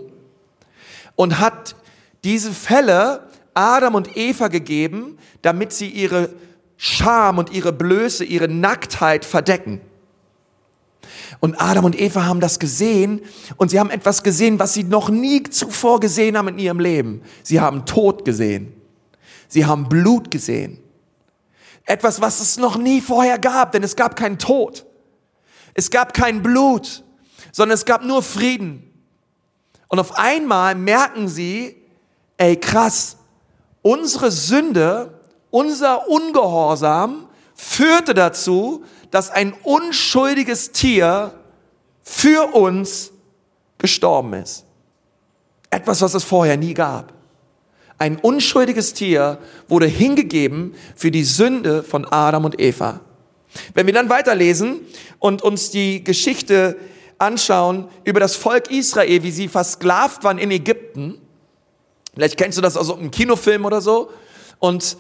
und 1.16 1.38
hat 1.38 1.75
diese 2.22 2.52
Felle 2.52 3.28
Adam 3.54 3.94
und 3.94 4.14
Eva 4.14 4.48
gegeben, 4.48 5.16
damit 5.40 5.72
sie 5.72 5.88
ihre 5.88 6.28
Scham 6.80 7.38
und 7.38 7.52
ihre 7.52 7.73
Blöße, 7.73 8.25
ihre 8.25 8.49
Nacktheit 8.49 9.25
verdecken. 9.25 9.80
Und 11.40 11.61
Adam 11.61 11.85
und 11.85 12.00
Eva 12.00 12.25
haben 12.25 12.38
das 12.38 12.61
gesehen 12.61 13.20
und 13.56 13.70
sie 13.70 13.80
haben 13.80 13.90
etwas 13.90 14.23
gesehen, 14.23 14.61
was 14.61 14.75
sie 14.75 14.85
noch 14.85 15.08
nie 15.08 15.42
zuvor 15.42 15.99
gesehen 15.99 16.38
haben 16.38 16.49
in 16.49 16.58
ihrem 16.58 16.78
Leben. 16.78 17.23
Sie 17.42 17.61
haben 17.61 17.85
Tod 17.85 18.25
gesehen. 18.25 18.73
Sie 19.49 19.66
haben 19.66 19.88
Blut 19.88 20.30
gesehen. 20.30 20.78
Etwas, 21.85 22.20
was 22.20 22.40
es 22.40 22.58
noch 22.58 22.76
nie 22.76 23.00
vorher 23.00 23.38
gab, 23.38 23.73
denn 23.73 23.82
es 23.82 23.97
gab 23.97 24.14
keinen 24.14 24.38
Tod. 24.38 24.87
Es 25.75 25.90
gab 25.90 26.14
kein 26.14 26.42
Blut, 26.42 27.02
sondern 27.50 27.75
es 27.75 27.85
gab 27.85 28.04
nur 28.04 28.23
Frieden. 28.23 28.85
Und 29.88 29.99
auf 29.99 30.16
einmal 30.16 30.76
merken 30.76 31.28
sie, 31.28 31.76
ey 32.37 32.56
krass, 32.56 33.16
unsere 33.82 34.30
Sünde, 34.30 35.17
unser 35.50 36.08
Ungehorsam 36.08 37.26
führte 37.54 38.14
dazu, 38.14 38.84
dass 39.10 39.30
ein 39.30 39.54
unschuldiges 39.62 40.72
Tier 40.72 41.32
für 42.02 42.54
uns 42.54 43.12
gestorben 43.78 44.34
ist. 44.34 44.64
Etwas, 45.70 46.00
was 46.00 46.14
es 46.14 46.24
vorher 46.24 46.56
nie 46.56 46.74
gab. 46.74 47.12
Ein 47.98 48.16
unschuldiges 48.16 48.94
Tier 48.94 49.38
wurde 49.68 49.86
hingegeben 49.86 50.74
für 50.94 51.10
die 51.10 51.24
Sünde 51.24 51.82
von 51.82 52.04
Adam 52.04 52.44
und 52.44 52.60
Eva. 52.60 53.00
Wenn 53.74 53.86
wir 53.86 53.92
dann 53.92 54.08
weiterlesen 54.08 54.80
und 55.18 55.42
uns 55.42 55.70
die 55.70 56.04
Geschichte 56.04 56.76
anschauen 57.18 57.88
über 58.04 58.20
das 58.20 58.36
Volk 58.36 58.70
Israel, 58.70 59.22
wie 59.22 59.32
sie 59.32 59.48
versklavt 59.48 60.22
waren 60.22 60.38
in 60.38 60.50
Ägypten, 60.50 61.20
vielleicht 62.14 62.36
kennst 62.36 62.56
du 62.56 62.62
das 62.62 62.76
aus 62.76 62.90
einem 62.90 63.10
Kinofilm 63.10 63.64
oder 63.64 63.80
so, 63.80 64.10
und 64.60 64.96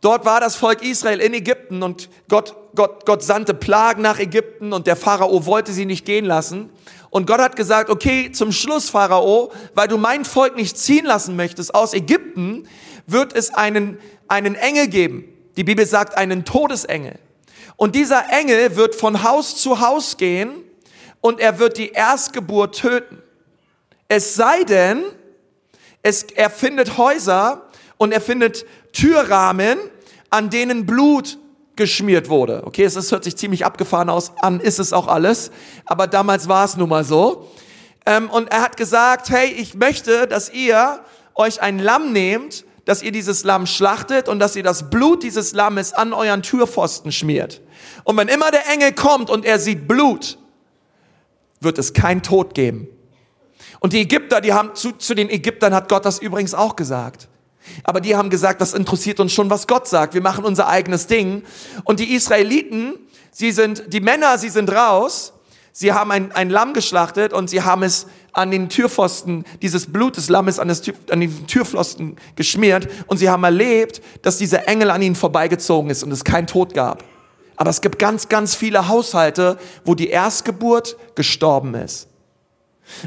dort 0.00 0.24
war 0.24 0.40
das 0.40 0.56
Volk 0.56 0.82
Israel 0.82 1.20
in 1.20 1.34
Ägypten 1.34 1.82
und 1.82 2.08
Gott, 2.28 2.54
Gott, 2.74 3.06
Gott 3.06 3.22
sandte 3.22 3.54
Plagen 3.54 4.02
nach 4.02 4.18
Ägypten 4.18 4.72
und 4.72 4.86
der 4.86 4.96
Pharao 4.96 5.46
wollte 5.46 5.72
sie 5.72 5.86
nicht 5.86 6.04
gehen 6.04 6.24
lassen. 6.24 6.70
Und 7.10 7.26
Gott 7.26 7.40
hat 7.40 7.56
gesagt, 7.56 7.90
okay, 7.90 8.30
zum 8.30 8.52
Schluss, 8.52 8.90
Pharao, 8.90 9.52
weil 9.74 9.88
du 9.88 9.98
mein 9.98 10.24
Volk 10.24 10.56
nicht 10.56 10.78
ziehen 10.78 11.04
lassen 11.04 11.36
möchtest 11.36 11.74
aus 11.74 11.92
Ägypten, 11.92 12.68
wird 13.06 13.34
es 13.34 13.52
einen, 13.52 13.98
einen 14.28 14.54
Engel 14.54 14.88
geben. 14.88 15.24
Die 15.56 15.64
Bibel 15.64 15.84
sagt 15.86 16.16
einen 16.16 16.44
Todesengel. 16.44 17.18
Und 17.76 17.94
dieser 17.94 18.30
Engel 18.30 18.76
wird 18.76 18.94
von 18.94 19.24
Haus 19.24 19.56
zu 19.56 19.80
Haus 19.80 20.16
gehen 20.16 20.50
und 21.20 21.40
er 21.40 21.58
wird 21.58 21.78
die 21.78 21.90
Erstgeburt 21.90 22.78
töten. 22.78 23.22
Es 24.06 24.34
sei 24.34 24.64
denn, 24.64 25.02
es, 26.02 26.22
er 26.22 26.50
findet 26.50 26.96
Häuser 26.96 27.68
und 27.96 28.12
er 28.12 28.20
findet 28.20 28.64
Türrahmen, 28.92 29.78
an 30.30 30.50
denen 30.50 30.86
Blut 30.86 31.38
geschmiert 31.76 32.28
wurde. 32.28 32.62
Okay, 32.66 32.84
es 32.84 33.10
hört 33.10 33.24
sich 33.24 33.36
ziemlich 33.36 33.64
abgefahren 33.64 34.10
aus, 34.10 34.32
an 34.40 34.60
ist 34.60 34.78
es 34.78 34.92
auch 34.92 35.08
alles, 35.08 35.50
aber 35.86 36.06
damals 36.06 36.48
war 36.48 36.64
es 36.64 36.76
nun 36.76 36.88
mal 36.88 37.04
so. 37.04 37.48
Ähm, 38.06 38.28
und 38.30 38.50
er 38.50 38.62
hat 38.62 38.76
gesagt, 38.76 39.30
hey, 39.30 39.48
ich 39.48 39.74
möchte, 39.74 40.26
dass 40.26 40.52
ihr 40.52 41.00
euch 41.34 41.62
ein 41.62 41.78
Lamm 41.78 42.12
nehmt, 42.12 42.64
dass 42.84 43.02
ihr 43.02 43.12
dieses 43.12 43.44
Lamm 43.44 43.66
schlachtet 43.66 44.28
und 44.28 44.38
dass 44.40 44.56
ihr 44.56 44.62
das 44.62 44.90
Blut 44.90 45.22
dieses 45.22 45.52
Lammes 45.52 45.92
an 45.92 46.12
euren 46.12 46.42
Türpfosten 46.42 47.12
schmiert. 47.12 47.62
Und 48.04 48.16
wenn 48.16 48.28
immer 48.28 48.50
der 48.50 48.68
Engel 48.68 48.92
kommt 48.92 49.30
und 49.30 49.44
er 49.44 49.58
sieht 49.58 49.88
Blut, 49.88 50.38
wird 51.60 51.78
es 51.78 51.92
kein 51.92 52.22
Tod 52.22 52.54
geben. 52.54 52.88
Und 53.80 53.94
die 53.94 54.00
Ägypter, 54.00 54.42
die 54.42 54.52
haben 54.52 54.74
zu, 54.74 54.92
zu 54.92 55.14
den 55.14 55.30
Ägyptern 55.30 55.74
hat 55.74 55.88
Gott 55.88 56.04
das 56.04 56.18
übrigens 56.18 56.52
auch 56.52 56.76
gesagt. 56.76 57.29
Aber 57.84 58.00
die 58.00 58.16
haben 58.16 58.30
gesagt, 58.30 58.60
das 58.60 58.74
interessiert 58.74 59.20
uns 59.20 59.32
schon, 59.32 59.50
was 59.50 59.66
Gott 59.66 59.88
sagt. 59.88 60.14
Wir 60.14 60.22
machen 60.22 60.44
unser 60.44 60.68
eigenes 60.68 61.06
Ding. 61.06 61.42
Und 61.84 62.00
die 62.00 62.14
Israeliten, 62.14 62.94
sie 63.30 63.52
sind, 63.52 63.92
die 63.92 64.00
Männer, 64.00 64.38
sie 64.38 64.48
sind 64.48 64.70
raus. 64.70 65.32
Sie 65.72 65.92
haben 65.92 66.10
ein, 66.10 66.32
ein 66.32 66.50
Lamm 66.50 66.74
geschlachtet 66.74 67.32
und 67.32 67.48
sie 67.48 67.62
haben 67.62 67.82
es 67.82 68.06
an 68.32 68.50
den 68.50 68.68
Türpfosten, 68.68 69.44
dieses 69.62 69.92
Blut 69.92 70.16
des 70.16 70.28
Lammes 70.28 70.58
an, 70.58 70.68
das, 70.68 70.82
an 71.10 71.20
den 71.20 71.46
Türpfosten 71.46 72.16
geschmiert. 72.36 72.88
Und 73.06 73.18
sie 73.18 73.28
haben 73.28 73.44
erlebt, 73.44 74.02
dass 74.22 74.38
dieser 74.38 74.68
Engel 74.68 74.90
an 74.90 75.02
ihnen 75.02 75.14
vorbeigezogen 75.14 75.90
ist 75.90 76.02
und 76.02 76.12
es 76.12 76.24
keinen 76.24 76.46
Tod 76.46 76.74
gab. 76.74 77.04
Aber 77.56 77.70
es 77.70 77.80
gibt 77.80 77.98
ganz, 77.98 78.28
ganz 78.28 78.54
viele 78.54 78.88
Haushalte, 78.88 79.58
wo 79.84 79.94
die 79.94 80.08
Erstgeburt 80.08 80.96
gestorben 81.14 81.74
ist. 81.74 82.09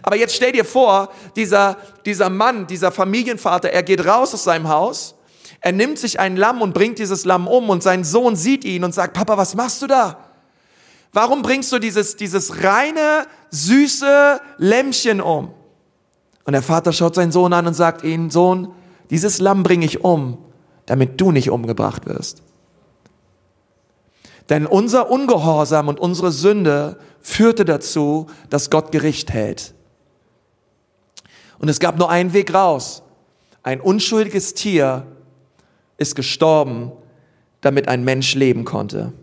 Aber 0.01 0.15
jetzt 0.15 0.35
stell 0.35 0.51
dir 0.51 0.65
vor, 0.65 1.11
dieser, 1.35 1.77
dieser 2.05 2.29
Mann, 2.29 2.67
dieser 2.67 2.91
Familienvater, 2.91 3.69
er 3.69 3.83
geht 3.83 4.05
raus 4.05 4.33
aus 4.33 4.43
seinem 4.43 4.69
Haus, 4.69 5.15
er 5.61 5.71
nimmt 5.71 5.97
sich 5.97 6.19
ein 6.19 6.35
Lamm 6.35 6.61
und 6.61 6.73
bringt 6.73 6.99
dieses 6.99 7.25
Lamm 7.25 7.47
um 7.47 7.69
und 7.69 7.83
sein 7.83 8.03
Sohn 8.03 8.35
sieht 8.35 8.65
ihn 8.65 8.83
und 8.83 8.93
sagt, 8.93 9.13
Papa, 9.13 9.37
was 9.37 9.55
machst 9.55 9.81
du 9.81 9.87
da? 9.87 10.17
Warum 11.13 11.41
bringst 11.41 11.71
du 11.71 11.79
dieses, 11.79 12.15
dieses 12.15 12.63
reine, 12.63 13.27
süße 13.51 14.41
Lämmchen 14.57 15.21
um? 15.21 15.53
Und 16.43 16.53
der 16.53 16.61
Vater 16.61 16.91
schaut 16.91 17.15
seinen 17.15 17.31
Sohn 17.31 17.53
an 17.53 17.67
und 17.67 17.75
sagt 17.75 18.03
ihm, 18.03 18.29
Sohn, 18.29 18.73
dieses 19.09 19.39
Lamm 19.39 19.63
bringe 19.63 19.85
ich 19.85 20.03
um, 20.03 20.37
damit 20.85 21.21
du 21.21 21.31
nicht 21.31 21.49
umgebracht 21.49 22.05
wirst. 22.07 22.41
Denn 24.49 24.65
unser 24.65 25.09
Ungehorsam 25.09 25.87
und 25.87 25.99
unsere 25.99 26.31
Sünde 26.31 26.97
führte 27.21 27.65
dazu, 27.65 28.27
dass 28.49 28.69
Gott 28.69 28.91
Gericht 28.91 29.31
hält. 29.31 29.73
Und 31.59 31.69
es 31.69 31.79
gab 31.79 31.97
nur 31.97 32.09
einen 32.09 32.33
Weg 32.33 32.53
raus. 32.53 33.03
Ein 33.63 33.79
unschuldiges 33.79 34.53
Tier 34.53 35.07
ist 35.97 36.15
gestorben, 36.15 36.91
damit 37.61 37.87
ein 37.87 38.03
Mensch 38.03 38.35
leben 38.35 38.65
konnte. 38.65 39.13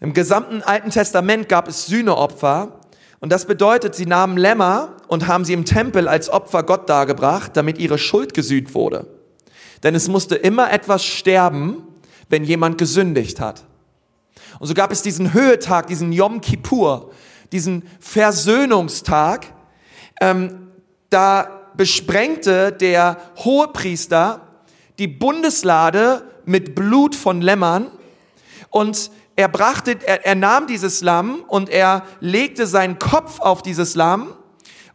Im 0.00 0.14
gesamten 0.14 0.62
Alten 0.62 0.90
Testament 0.90 1.48
gab 1.48 1.68
es 1.68 1.86
Sühneopfer. 1.86 2.80
Und 3.20 3.30
das 3.30 3.46
bedeutet, 3.46 3.94
sie 3.94 4.06
nahmen 4.06 4.36
Lämmer 4.36 4.96
und 5.08 5.26
haben 5.26 5.44
sie 5.44 5.52
im 5.52 5.64
Tempel 5.64 6.08
als 6.08 6.28
Opfer 6.28 6.62
Gott 6.62 6.88
dargebracht, 6.88 7.56
damit 7.56 7.78
ihre 7.78 7.98
Schuld 7.98 8.34
gesühnt 8.34 8.74
wurde. 8.74 9.06
Denn 9.84 9.94
es 9.94 10.08
musste 10.08 10.34
immer 10.34 10.72
etwas 10.72 11.04
sterben, 11.04 11.86
wenn 12.28 12.42
jemand 12.42 12.78
gesündigt 12.78 13.38
hat. 13.38 13.64
Und 14.58 14.66
so 14.66 14.74
gab 14.74 14.90
es 14.90 15.02
diesen 15.02 15.32
Höhetag, 15.34 15.86
diesen 15.86 16.12
Yom 16.12 16.40
Kippur, 16.40 17.12
diesen 17.52 17.84
Versöhnungstag. 18.00 19.52
Ähm, 20.20 20.72
da 21.10 21.70
besprengte 21.76 22.72
der 22.72 23.18
Hohepriester 23.36 24.40
die 24.98 25.08
Bundeslade 25.08 26.22
mit 26.44 26.74
Blut 26.74 27.14
von 27.14 27.42
Lämmern 27.42 27.90
und 28.70 29.10
er 29.36 29.48
brachte, 29.48 29.98
er, 30.04 30.24
er 30.24 30.34
nahm 30.34 30.66
dieses 30.66 31.02
Lamm 31.02 31.42
und 31.48 31.68
er 31.68 32.04
legte 32.20 32.66
seinen 32.66 32.98
Kopf 32.98 33.40
auf 33.40 33.62
dieses 33.62 33.96
Lamm 33.96 34.34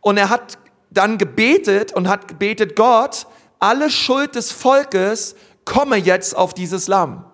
und 0.01 0.17
er 0.17 0.29
hat 0.29 0.57
dann 0.89 1.17
gebetet 1.17 1.93
und 1.93 2.07
hat 2.07 2.27
gebetet, 2.27 2.75
Gott, 2.75 3.27
alle 3.59 3.89
Schuld 3.89 4.35
des 4.35 4.51
Volkes 4.51 5.35
komme 5.65 5.97
jetzt 5.97 6.35
auf 6.35 6.53
dieses 6.53 6.87
Lamm. 6.87 7.25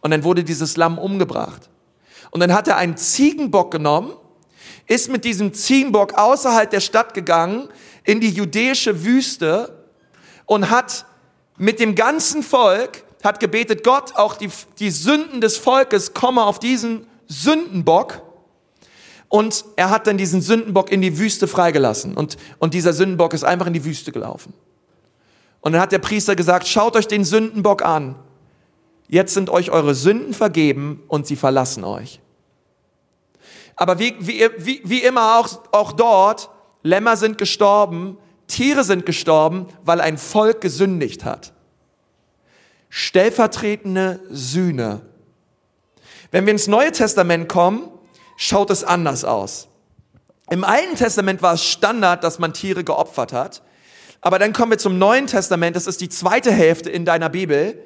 Und 0.00 0.10
dann 0.10 0.24
wurde 0.24 0.44
dieses 0.44 0.76
Lamm 0.76 0.98
umgebracht. 0.98 1.68
Und 2.30 2.40
dann 2.40 2.54
hat 2.54 2.68
er 2.68 2.76
einen 2.76 2.96
Ziegenbock 2.96 3.70
genommen, 3.70 4.12
ist 4.86 5.10
mit 5.10 5.24
diesem 5.24 5.52
Ziegenbock 5.52 6.14
außerhalb 6.14 6.70
der 6.70 6.80
Stadt 6.80 7.14
gegangen, 7.14 7.68
in 8.04 8.20
die 8.20 8.30
jüdische 8.30 9.04
Wüste 9.04 9.84
und 10.46 10.70
hat 10.70 11.04
mit 11.58 11.78
dem 11.78 11.94
ganzen 11.94 12.42
Volk, 12.42 13.04
hat 13.22 13.38
gebetet, 13.38 13.84
Gott, 13.84 14.16
auch 14.16 14.36
die, 14.36 14.48
die 14.78 14.90
Sünden 14.90 15.40
des 15.40 15.58
Volkes 15.58 16.14
komme 16.14 16.42
auf 16.42 16.58
diesen 16.58 17.06
Sündenbock. 17.28 18.22
Und 19.28 19.64
er 19.76 19.90
hat 19.90 20.06
dann 20.06 20.16
diesen 20.18 20.40
Sündenbock 20.40 20.90
in 20.90 21.02
die 21.02 21.18
Wüste 21.18 21.46
freigelassen. 21.46 22.16
Und, 22.16 22.36
und 22.58 22.74
dieser 22.74 22.92
Sündenbock 22.92 23.34
ist 23.34 23.44
einfach 23.44 23.66
in 23.66 23.74
die 23.74 23.84
Wüste 23.84 24.10
gelaufen. 24.10 24.54
Und 25.60 25.72
dann 25.72 25.80
hat 25.80 25.92
der 25.92 25.98
Priester 25.98 26.36
gesagt, 26.36 26.66
schaut 26.66 26.96
euch 26.96 27.06
den 27.06 27.24
Sündenbock 27.24 27.82
an. 27.82 28.16
Jetzt 29.08 29.34
sind 29.34 29.50
euch 29.50 29.70
eure 29.70 29.94
Sünden 29.94 30.34
vergeben 30.34 31.02
und 31.08 31.26
sie 31.26 31.36
verlassen 31.36 31.84
euch. 31.84 32.20
Aber 33.76 33.98
wie, 33.98 34.14
wie, 34.20 34.48
wie, 34.58 34.82
wie 34.84 35.02
immer 35.02 35.38
auch, 35.38 35.48
auch 35.72 35.92
dort, 35.92 36.50
Lämmer 36.82 37.16
sind 37.16 37.38
gestorben, 37.38 38.16
Tiere 38.46 38.84
sind 38.84 39.06
gestorben, 39.06 39.66
weil 39.82 40.00
ein 40.00 40.18
Volk 40.18 40.60
gesündigt 40.60 41.24
hat. 41.24 41.52
Stellvertretende 42.88 44.20
Sühne. 44.30 45.02
Wenn 46.30 46.46
wir 46.46 46.52
ins 46.52 46.68
Neue 46.68 46.92
Testament 46.92 47.48
kommen, 47.48 47.88
schaut 48.36 48.70
es 48.70 48.84
anders 48.84 49.24
aus. 49.24 49.68
Im 50.50 50.64
Alten 50.64 50.96
Testament 50.96 51.42
war 51.42 51.54
es 51.54 51.64
Standard, 51.64 52.24
dass 52.24 52.38
man 52.38 52.52
Tiere 52.52 52.82
geopfert 52.82 53.32
hat. 53.32 53.62
Aber 54.20 54.38
dann 54.38 54.52
kommen 54.52 54.72
wir 54.72 54.78
zum 54.78 54.98
Neuen 54.98 55.26
Testament, 55.26 55.76
das 55.76 55.86
ist 55.86 56.00
die 56.00 56.08
zweite 56.08 56.52
Hälfte 56.52 56.90
in 56.90 57.04
deiner 57.04 57.28
Bibel. 57.28 57.82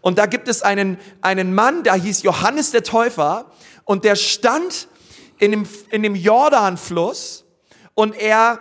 Und 0.00 0.18
da 0.18 0.26
gibt 0.26 0.48
es 0.48 0.62
einen, 0.62 0.98
einen 1.20 1.54
Mann, 1.54 1.82
der 1.82 1.94
hieß 1.94 2.22
Johannes 2.22 2.70
der 2.70 2.82
Täufer. 2.82 3.46
Und 3.84 4.04
der 4.04 4.16
stand 4.16 4.88
in 5.38 5.50
dem, 5.50 5.68
in 5.90 6.02
dem 6.02 6.14
Jordanfluss. 6.14 7.44
Und 7.94 8.14
er 8.14 8.60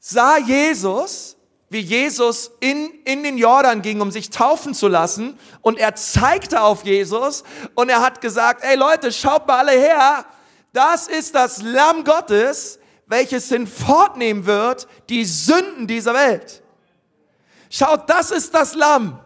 sah 0.00 0.38
Jesus, 0.38 1.36
wie 1.68 1.80
Jesus 1.80 2.52
in, 2.60 2.90
in 3.04 3.22
den 3.22 3.38
Jordan 3.38 3.82
ging, 3.82 4.00
um 4.00 4.10
sich 4.10 4.30
taufen 4.30 4.74
zu 4.74 4.88
lassen. 4.88 5.38
Und 5.62 5.78
er 5.78 5.94
zeigte 5.94 6.62
auf 6.62 6.84
Jesus. 6.84 7.44
Und 7.74 7.88
er 7.88 8.00
hat 8.00 8.20
gesagt, 8.20 8.64
ey 8.64 8.76
Leute, 8.76 9.12
schaut 9.12 9.46
mal 9.46 9.58
alle 9.58 9.78
her, 9.78 10.24
das 10.72 11.08
ist 11.08 11.34
das 11.34 11.62
Lamm 11.62 12.04
Gottes, 12.04 12.78
welches 13.06 13.48
hinfortnehmen 13.48 14.46
wird 14.46 14.88
die 15.08 15.24
Sünden 15.24 15.86
dieser 15.86 16.14
Welt. 16.14 16.62
Schaut, 17.70 18.08
das 18.08 18.30
ist 18.30 18.54
das 18.54 18.74
Lamm. 18.74 19.18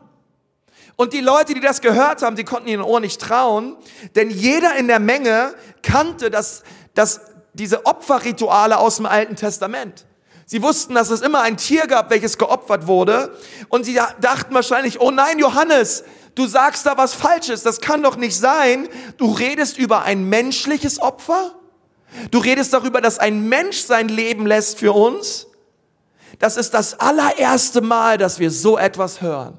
Und 0.96 1.14
die 1.14 1.20
Leute, 1.20 1.54
die 1.54 1.60
das 1.60 1.80
gehört 1.80 2.20
haben, 2.22 2.36
die 2.36 2.44
konnten 2.44 2.68
ihren 2.68 2.82
Ohren 2.82 3.02
nicht 3.02 3.20
trauen, 3.20 3.76
denn 4.16 4.28
jeder 4.28 4.76
in 4.76 4.86
der 4.86 4.98
Menge 4.98 5.54
kannte 5.82 6.30
das, 6.30 6.62
das, 6.94 7.22
diese 7.54 7.86
Opferrituale 7.86 8.76
aus 8.76 8.96
dem 8.96 9.06
Alten 9.06 9.34
Testament. 9.34 10.04
Sie 10.44 10.62
wussten, 10.62 10.94
dass 10.94 11.10
es 11.10 11.20
immer 11.20 11.42
ein 11.42 11.56
Tier 11.56 11.86
gab, 11.86 12.10
welches 12.10 12.36
geopfert 12.36 12.88
wurde. 12.88 13.38
Und 13.68 13.84
sie 13.84 13.94
dachten 13.94 14.52
wahrscheinlich, 14.52 15.00
oh 15.00 15.12
nein, 15.12 15.38
Johannes, 15.38 16.02
du 16.34 16.46
sagst 16.46 16.84
da 16.86 16.98
was 16.98 17.14
Falsches. 17.14 17.62
Das 17.62 17.80
kann 17.80 18.02
doch 18.02 18.16
nicht 18.16 18.36
sein. 18.36 18.88
Du 19.16 19.30
redest 19.30 19.78
über 19.78 20.02
ein 20.02 20.24
menschliches 20.24 21.00
Opfer? 21.00 21.54
Du 22.30 22.38
redest 22.38 22.72
darüber, 22.72 23.00
dass 23.00 23.18
ein 23.18 23.48
Mensch 23.48 23.78
sein 23.78 24.08
Leben 24.08 24.46
lässt 24.46 24.78
für 24.78 24.92
uns. 24.92 25.46
Das 26.38 26.56
ist 26.56 26.72
das 26.72 26.98
allererste 26.98 27.80
Mal, 27.80 28.18
dass 28.18 28.38
wir 28.38 28.50
so 28.50 28.78
etwas 28.78 29.20
hören. 29.20 29.58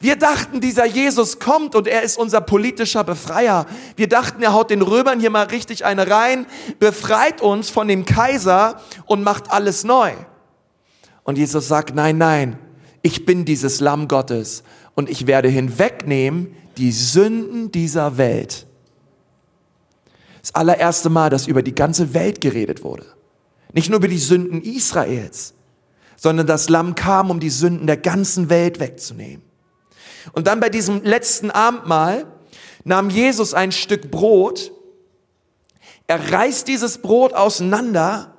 Wir 0.00 0.16
dachten, 0.16 0.60
dieser 0.60 0.84
Jesus 0.84 1.38
kommt 1.38 1.74
und 1.74 1.86
er 1.86 2.02
ist 2.02 2.18
unser 2.18 2.40
politischer 2.40 3.04
Befreier. 3.04 3.66
Wir 3.96 4.08
dachten, 4.08 4.42
er 4.42 4.52
haut 4.52 4.70
den 4.70 4.82
Römern 4.82 5.20
hier 5.20 5.30
mal 5.30 5.46
richtig 5.46 5.84
eine 5.84 6.10
rein, 6.10 6.46
befreit 6.78 7.40
uns 7.40 7.70
von 7.70 7.88
dem 7.88 8.04
Kaiser 8.04 8.82
und 9.06 9.22
macht 9.22 9.50
alles 9.50 9.84
neu. 9.84 10.12
Und 11.22 11.38
Jesus 11.38 11.68
sagt, 11.68 11.94
nein, 11.94 12.18
nein, 12.18 12.58
ich 13.00 13.24
bin 13.24 13.44
dieses 13.44 13.80
Lamm 13.80 14.08
Gottes 14.08 14.62
und 14.94 15.08
ich 15.08 15.26
werde 15.26 15.48
hinwegnehmen 15.48 16.54
die 16.76 16.92
Sünden 16.92 17.72
dieser 17.72 18.18
Welt. 18.18 18.66
Das 20.44 20.54
allererste 20.54 21.08
Mal, 21.08 21.30
dass 21.30 21.46
über 21.46 21.62
die 21.62 21.74
ganze 21.74 22.12
Welt 22.12 22.42
geredet 22.42 22.84
wurde. 22.84 23.06
Nicht 23.72 23.88
nur 23.88 23.96
über 23.96 24.08
die 24.08 24.18
Sünden 24.18 24.60
Israels, 24.60 25.54
sondern 26.16 26.46
das 26.46 26.68
Lamm 26.68 26.94
kam, 26.94 27.30
um 27.30 27.40
die 27.40 27.48
Sünden 27.48 27.86
der 27.86 27.96
ganzen 27.96 28.50
Welt 28.50 28.78
wegzunehmen. 28.78 29.42
Und 30.32 30.46
dann 30.46 30.60
bei 30.60 30.68
diesem 30.68 31.02
letzten 31.02 31.50
Abendmahl 31.50 32.26
nahm 32.84 33.08
Jesus 33.08 33.54
ein 33.54 33.72
Stück 33.72 34.10
Brot, 34.10 34.70
er 36.08 36.32
reißt 36.32 36.68
dieses 36.68 36.98
Brot 36.98 37.32
auseinander 37.32 38.36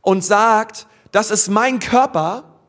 und 0.00 0.22
sagt, 0.22 0.86
das 1.10 1.32
ist 1.32 1.48
mein 1.48 1.80
Körper, 1.80 2.60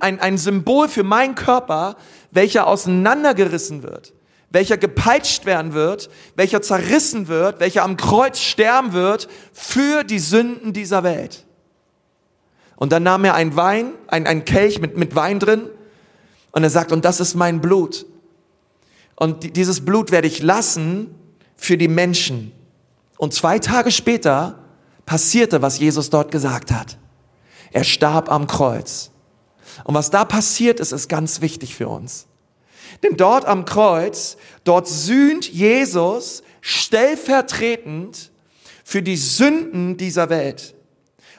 ein, 0.00 0.36
Symbol 0.36 0.86
für 0.90 1.02
meinen 1.02 1.34
Körper, 1.34 1.96
welcher 2.30 2.66
auseinandergerissen 2.66 3.82
wird 3.82 4.12
welcher 4.50 4.76
gepeitscht 4.76 5.46
werden 5.46 5.72
wird, 5.72 6.10
welcher 6.34 6.60
zerrissen 6.60 7.28
wird, 7.28 7.60
welcher 7.60 7.84
am 7.84 7.96
Kreuz 7.96 8.40
sterben 8.40 8.92
wird 8.92 9.28
für 9.52 10.04
die 10.04 10.18
Sünden 10.18 10.72
dieser 10.72 11.02
Welt. 11.02 11.46
Und 12.76 12.92
dann 12.92 13.02
nahm 13.02 13.24
er 13.24 13.34
ein 13.34 13.56
Wein, 13.56 13.92
ein, 14.08 14.26
ein 14.26 14.44
Kelch 14.44 14.80
mit, 14.80 14.96
mit 14.96 15.14
Wein 15.14 15.38
drin 15.38 15.68
und 16.52 16.64
er 16.64 16.70
sagt, 16.70 16.92
und 16.92 17.04
das 17.04 17.20
ist 17.20 17.34
mein 17.34 17.60
Blut. 17.60 18.06
Und 19.16 19.56
dieses 19.56 19.84
Blut 19.84 20.10
werde 20.10 20.26
ich 20.26 20.42
lassen 20.42 21.14
für 21.56 21.76
die 21.76 21.88
Menschen. 21.88 22.52
Und 23.18 23.34
zwei 23.34 23.58
Tage 23.58 23.90
später 23.90 24.58
passierte, 25.04 25.60
was 25.62 25.78
Jesus 25.78 26.08
dort 26.08 26.32
gesagt 26.32 26.72
hat. 26.72 26.96
Er 27.70 27.84
starb 27.84 28.30
am 28.30 28.46
Kreuz. 28.46 29.10
Und 29.84 29.94
was 29.94 30.10
da 30.10 30.24
passiert 30.24 30.80
ist, 30.80 30.92
ist 30.92 31.08
ganz 31.08 31.40
wichtig 31.40 31.74
für 31.74 31.88
uns. 31.88 32.26
Denn 33.02 33.16
dort 33.16 33.44
am 33.44 33.64
Kreuz, 33.64 34.36
dort 34.64 34.88
sühnt 34.88 35.50
Jesus 35.50 36.42
stellvertretend 36.60 38.30
für 38.84 39.02
die 39.02 39.16
Sünden 39.16 39.96
dieser 39.96 40.28
Welt. 40.30 40.74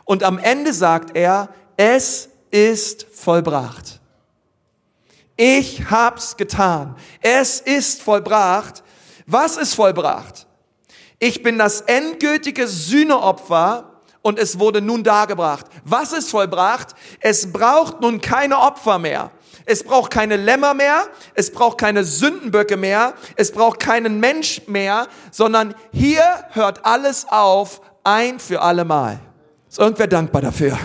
Und 0.06 0.24
am 0.24 0.38
Ende 0.40 0.74
sagt 0.74 1.16
er, 1.16 1.50
es 1.78 2.30
ist 2.50 3.08
vollbracht. 3.14 4.00
Ich 5.38 5.90
hab's 5.90 6.38
getan. 6.38 6.96
Es 7.22 7.60
ist 7.62 8.02
vollbracht. 8.02 8.84
Was 9.26 9.58
ist 9.58 9.74
vollbracht? 9.74 10.48
Ich 11.20 11.44
bin 11.44 11.58
das 11.58 11.82
endgültige 11.82 12.68
Sühneopfer 12.68 14.02
und 14.22 14.38
es 14.38 14.60
wurde 14.60 14.82
nun 14.82 15.04
dargebracht. 15.04 15.66
Was 15.84 16.14
ist 16.14 16.30
vollbracht? 16.30 16.96
Es 17.20 17.52
braucht 17.52 18.02
nun 18.02 18.22
keine 18.22 18.60
Opfer 18.60 19.00
mehr. 19.00 19.32
Es 19.66 19.84
braucht 19.84 20.12
keine 20.12 20.38
Lämmer 20.38 20.74
mehr, 20.74 21.08
es 21.34 21.52
braucht 21.52 21.78
keine 21.78 22.04
Sündenböcke 22.04 22.78
mehr, 22.78 23.14
es 23.36 23.52
braucht 23.52 23.80
keinen 23.80 24.20
Mensch 24.20 24.62
mehr, 24.68 25.08
sondern 25.32 25.76
hier 25.92 26.24
hört 26.52 26.86
alles 26.86 27.26
auf, 27.30 27.82
ein 28.04 28.40
für 28.40 28.62
alle 28.62 28.86
Mal. 28.86 29.20
Ist 29.70 29.80
irgendwer 29.80 30.08
dankbar 30.08 30.42
dafür? 30.42 30.78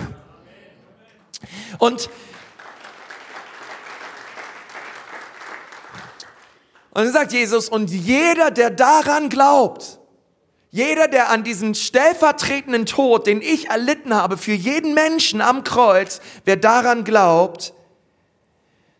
Und 1.77 2.09
Und 6.97 7.03
dann 7.03 7.13
sagt 7.13 7.31
Jesus, 7.31 7.69
und 7.69 7.91
jeder, 7.91 8.49
der 8.49 8.71
daran 8.71 9.29
glaubt, 9.29 9.99
jeder, 10.71 11.07
der 11.07 11.29
an 11.29 11.43
diesen 11.43 11.75
stellvertretenden 11.75 12.87
Tod, 12.87 13.27
den 13.27 13.39
ich 13.39 13.69
erlitten 13.69 14.15
habe, 14.15 14.35
für 14.35 14.53
jeden 14.53 14.95
Menschen 14.95 15.39
am 15.39 15.63
Kreuz, 15.63 16.21
wer 16.43 16.55
daran 16.55 17.03
glaubt, 17.03 17.75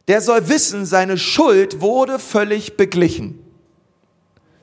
der 0.08 0.22
soll 0.22 0.48
wissen, 0.48 0.86
seine 0.86 1.18
Schuld 1.18 1.82
wurde 1.82 2.20
völlig 2.20 2.78
beglichen. 2.78 3.40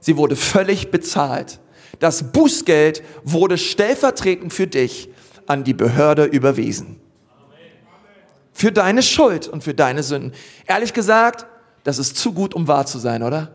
Sie 0.00 0.16
wurde 0.16 0.36
völlig 0.36 0.90
bezahlt. 0.90 1.60
Das 1.98 2.32
Bußgeld 2.32 3.02
wurde 3.24 3.58
stellvertretend 3.58 4.52
für 4.52 4.66
dich 4.66 5.08
an 5.46 5.64
die 5.64 5.74
Behörde 5.74 6.24
überwiesen. 6.24 7.00
Für 8.52 8.72
deine 8.72 9.02
Schuld 9.02 9.48
und 9.48 9.64
für 9.64 9.74
deine 9.74 10.02
Sünden. 10.02 10.32
Ehrlich 10.66 10.92
gesagt, 10.92 11.46
das 11.82 11.98
ist 11.98 12.16
zu 12.16 12.32
gut, 12.32 12.54
um 12.54 12.68
wahr 12.68 12.86
zu 12.86 12.98
sein, 12.98 13.22
oder? 13.22 13.52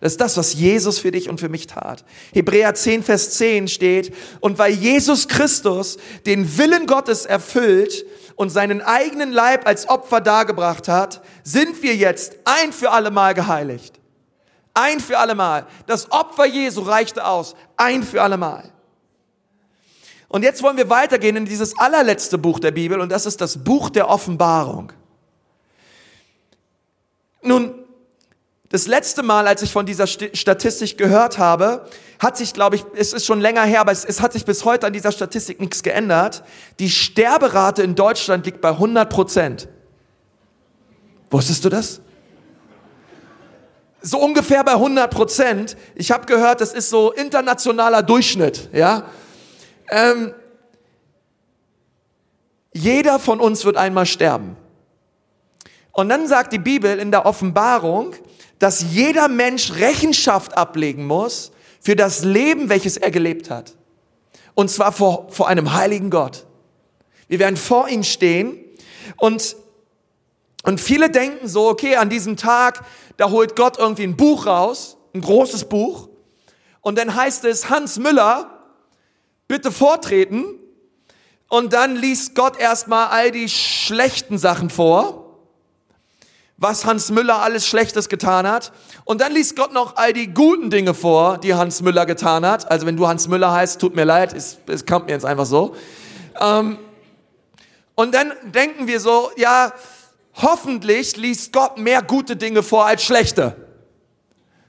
Das 0.00 0.12
ist 0.12 0.20
das, 0.20 0.36
was 0.36 0.54
Jesus 0.54 0.98
für 0.98 1.10
dich 1.10 1.28
und 1.28 1.40
für 1.40 1.50
mich 1.50 1.66
tat. 1.66 2.04
Hebräer 2.32 2.74
10, 2.74 3.02
Vers 3.02 3.32
10 3.32 3.68
steht, 3.68 4.14
und 4.40 4.58
weil 4.58 4.72
Jesus 4.72 5.28
Christus 5.28 5.98
den 6.24 6.56
Willen 6.58 6.86
Gottes 6.86 7.26
erfüllt 7.26 8.06
und 8.40 8.48
seinen 8.48 8.80
eigenen 8.80 9.32
Leib 9.32 9.66
als 9.66 9.86
Opfer 9.86 10.22
dargebracht 10.22 10.88
hat, 10.88 11.20
sind 11.44 11.82
wir 11.82 11.94
jetzt 11.94 12.38
ein 12.46 12.72
für 12.72 12.90
alle 12.90 13.10
Mal 13.10 13.34
geheiligt. 13.34 14.00
Ein 14.72 15.00
für 15.00 15.18
alle 15.18 15.34
Mal. 15.34 15.66
Das 15.86 16.10
Opfer 16.10 16.46
Jesu 16.46 16.80
reichte 16.80 17.26
aus. 17.26 17.54
Ein 17.76 18.02
für 18.02 18.22
alle 18.22 18.38
Mal. 18.38 18.72
Und 20.28 20.42
jetzt 20.42 20.62
wollen 20.62 20.78
wir 20.78 20.88
weitergehen 20.88 21.36
in 21.36 21.44
dieses 21.44 21.78
allerletzte 21.78 22.38
Buch 22.38 22.60
der 22.60 22.70
Bibel 22.70 22.98
und 22.98 23.12
das 23.12 23.26
ist 23.26 23.42
das 23.42 23.62
Buch 23.62 23.90
der 23.90 24.08
Offenbarung. 24.08 24.90
Nun, 27.42 27.79
das 28.70 28.86
letzte 28.86 29.24
Mal, 29.24 29.48
als 29.48 29.62
ich 29.62 29.72
von 29.72 29.84
dieser 29.84 30.06
Statistik 30.06 30.96
gehört 30.96 31.38
habe, 31.38 31.86
hat 32.20 32.36
sich, 32.36 32.54
glaube 32.54 32.76
ich, 32.76 32.84
es 32.94 33.12
ist 33.12 33.26
schon 33.26 33.40
länger 33.40 33.64
her, 33.64 33.80
aber 33.80 33.90
es, 33.90 34.04
es, 34.04 34.20
hat 34.20 34.32
sich 34.32 34.44
bis 34.44 34.64
heute 34.64 34.86
an 34.86 34.92
dieser 34.92 35.10
Statistik 35.10 35.60
nichts 35.60 35.82
geändert. 35.82 36.44
Die 36.78 36.88
Sterberate 36.88 37.82
in 37.82 37.96
Deutschland 37.96 38.46
liegt 38.46 38.60
bei 38.60 38.68
100 38.68 39.10
Prozent. 39.10 39.68
Wusstest 41.30 41.64
du 41.64 41.68
das? 41.68 42.00
So 44.02 44.20
ungefähr 44.20 44.62
bei 44.62 44.72
100 44.72 45.10
Prozent. 45.10 45.76
Ich 45.96 46.12
habe 46.12 46.26
gehört, 46.26 46.60
das 46.60 46.72
ist 46.72 46.90
so 46.90 47.10
internationaler 47.10 48.04
Durchschnitt. 48.04 48.68
Ja. 48.72 49.06
Ähm, 49.88 50.32
jeder 52.72 53.18
von 53.18 53.40
uns 53.40 53.64
wird 53.64 53.76
einmal 53.76 54.06
sterben. 54.06 54.56
Und 55.92 56.08
dann 56.08 56.28
sagt 56.28 56.52
die 56.52 56.58
Bibel 56.58 56.98
in 56.98 57.10
der 57.10 57.26
Offenbarung, 57.26 58.14
dass 58.58 58.82
jeder 58.92 59.28
Mensch 59.28 59.72
Rechenschaft 59.72 60.56
ablegen 60.56 61.06
muss 61.06 61.50
für 61.80 61.96
das 61.96 62.24
Leben, 62.24 62.68
welches 62.68 62.96
er 62.96 63.10
gelebt 63.10 63.50
hat. 63.50 63.74
Und 64.54 64.70
zwar 64.70 64.92
vor, 64.92 65.28
vor 65.30 65.48
einem 65.48 65.72
heiligen 65.72 66.10
Gott. 66.10 66.46
Wir 67.28 67.38
werden 67.38 67.56
vor 67.56 67.88
ihm 67.88 68.02
stehen 68.02 68.58
und, 69.16 69.56
und 70.64 70.80
viele 70.80 71.10
denken 71.10 71.48
so, 71.48 71.68
okay, 71.68 71.96
an 71.96 72.10
diesem 72.10 72.36
Tag, 72.36 72.84
da 73.16 73.30
holt 73.30 73.56
Gott 73.56 73.78
irgendwie 73.78 74.04
ein 74.04 74.16
Buch 74.16 74.46
raus, 74.46 74.98
ein 75.14 75.22
großes 75.22 75.64
Buch. 75.64 76.08
Und 76.82 76.98
dann 76.98 77.14
heißt 77.14 77.44
es, 77.44 77.70
Hans 77.70 77.98
Müller, 77.98 78.50
bitte 79.48 79.72
vortreten. 79.72 80.44
Und 81.48 81.72
dann 81.72 81.96
liest 81.96 82.34
Gott 82.34 82.58
erstmal 82.58 83.08
all 83.08 83.30
die 83.30 83.48
schlechten 83.48 84.38
Sachen 84.38 84.70
vor 84.70 85.19
was 86.60 86.84
Hans 86.84 87.10
Müller 87.10 87.40
alles 87.40 87.66
Schlechtes 87.66 88.08
getan 88.10 88.46
hat. 88.46 88.70
Und 89.04 89.22
dann 89.22 89.32
liest 89.32 89.56
Gott 89.56 89.72
noch 89.72 89.96
all 89.96 90.12
die 90.12 90.28
guten 90.28 90.70
Dinge 90.70 90.92
vor, 90.92 91.38
die 91.38 91.54
Hans 91.54 91.80
Müller 91.80 92.04
getan 92.04 92.46
hat. 92.46 92.70
Also 92.70 92.86
wenn 92.86 92.98
du 92.98 93.08
Hans 93.08 93.26
Müller 93.26 93.50
heißt, 93.50 93.80
tut 93.80 93.96
mir 93.96 94.04
leid, 94.04 94.34
es, 94.34 94.58
es 94.66 94.84
kommt 94.84 95.06
mir 95.06 95.12
jetzt 95.12 95.24
einfach 95.24 95.46
so. 95.46 95.74
Ähm, 96.38 96.78
und 97.94 98.14
dann 98.14 98.32
denken 98.44 98.86
wir 98.86 99.00
so, 99.00 99.30
ja, 99.36 99.72
hoffentlich 100.34 101.16
liest 101.16 101.54
Gott 101.54 101.78
mehr 101.78 102.02
gute 102.02 102.36
Dinge 102.36 102.62
vor 102.62 102.84
als 102.86 103.04
schlechte, 103.04 103.56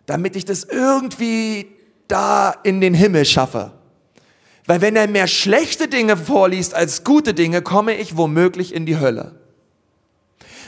damit 0.05 0.37
ich 0.37 0.45
das 0.45 0.63
irgendwie 0.63 1.67
da 2.07 2.55
in 2.63 2.79
den 2.79 2.93
Himmel 2.93 3.25
schaffe. 3.25 3.73
Weil 4.65 4.79
wenn 4.79 4.95
er 4.95 5.07
mehr 5.07 5.27
schlechte 5.27 5.89
Dinge 5.89 6.15
vorliest 6.15 6.73
als 6.73 7.03
gute 7.03 7.33
Dinge, 7.33 7.61
komme 7.61 7.95
ich 7.95 8.15
womöglich 8.15 8.73
in 8.73 8.85
die 8.85 8.97
Hölle. 8.97 9.40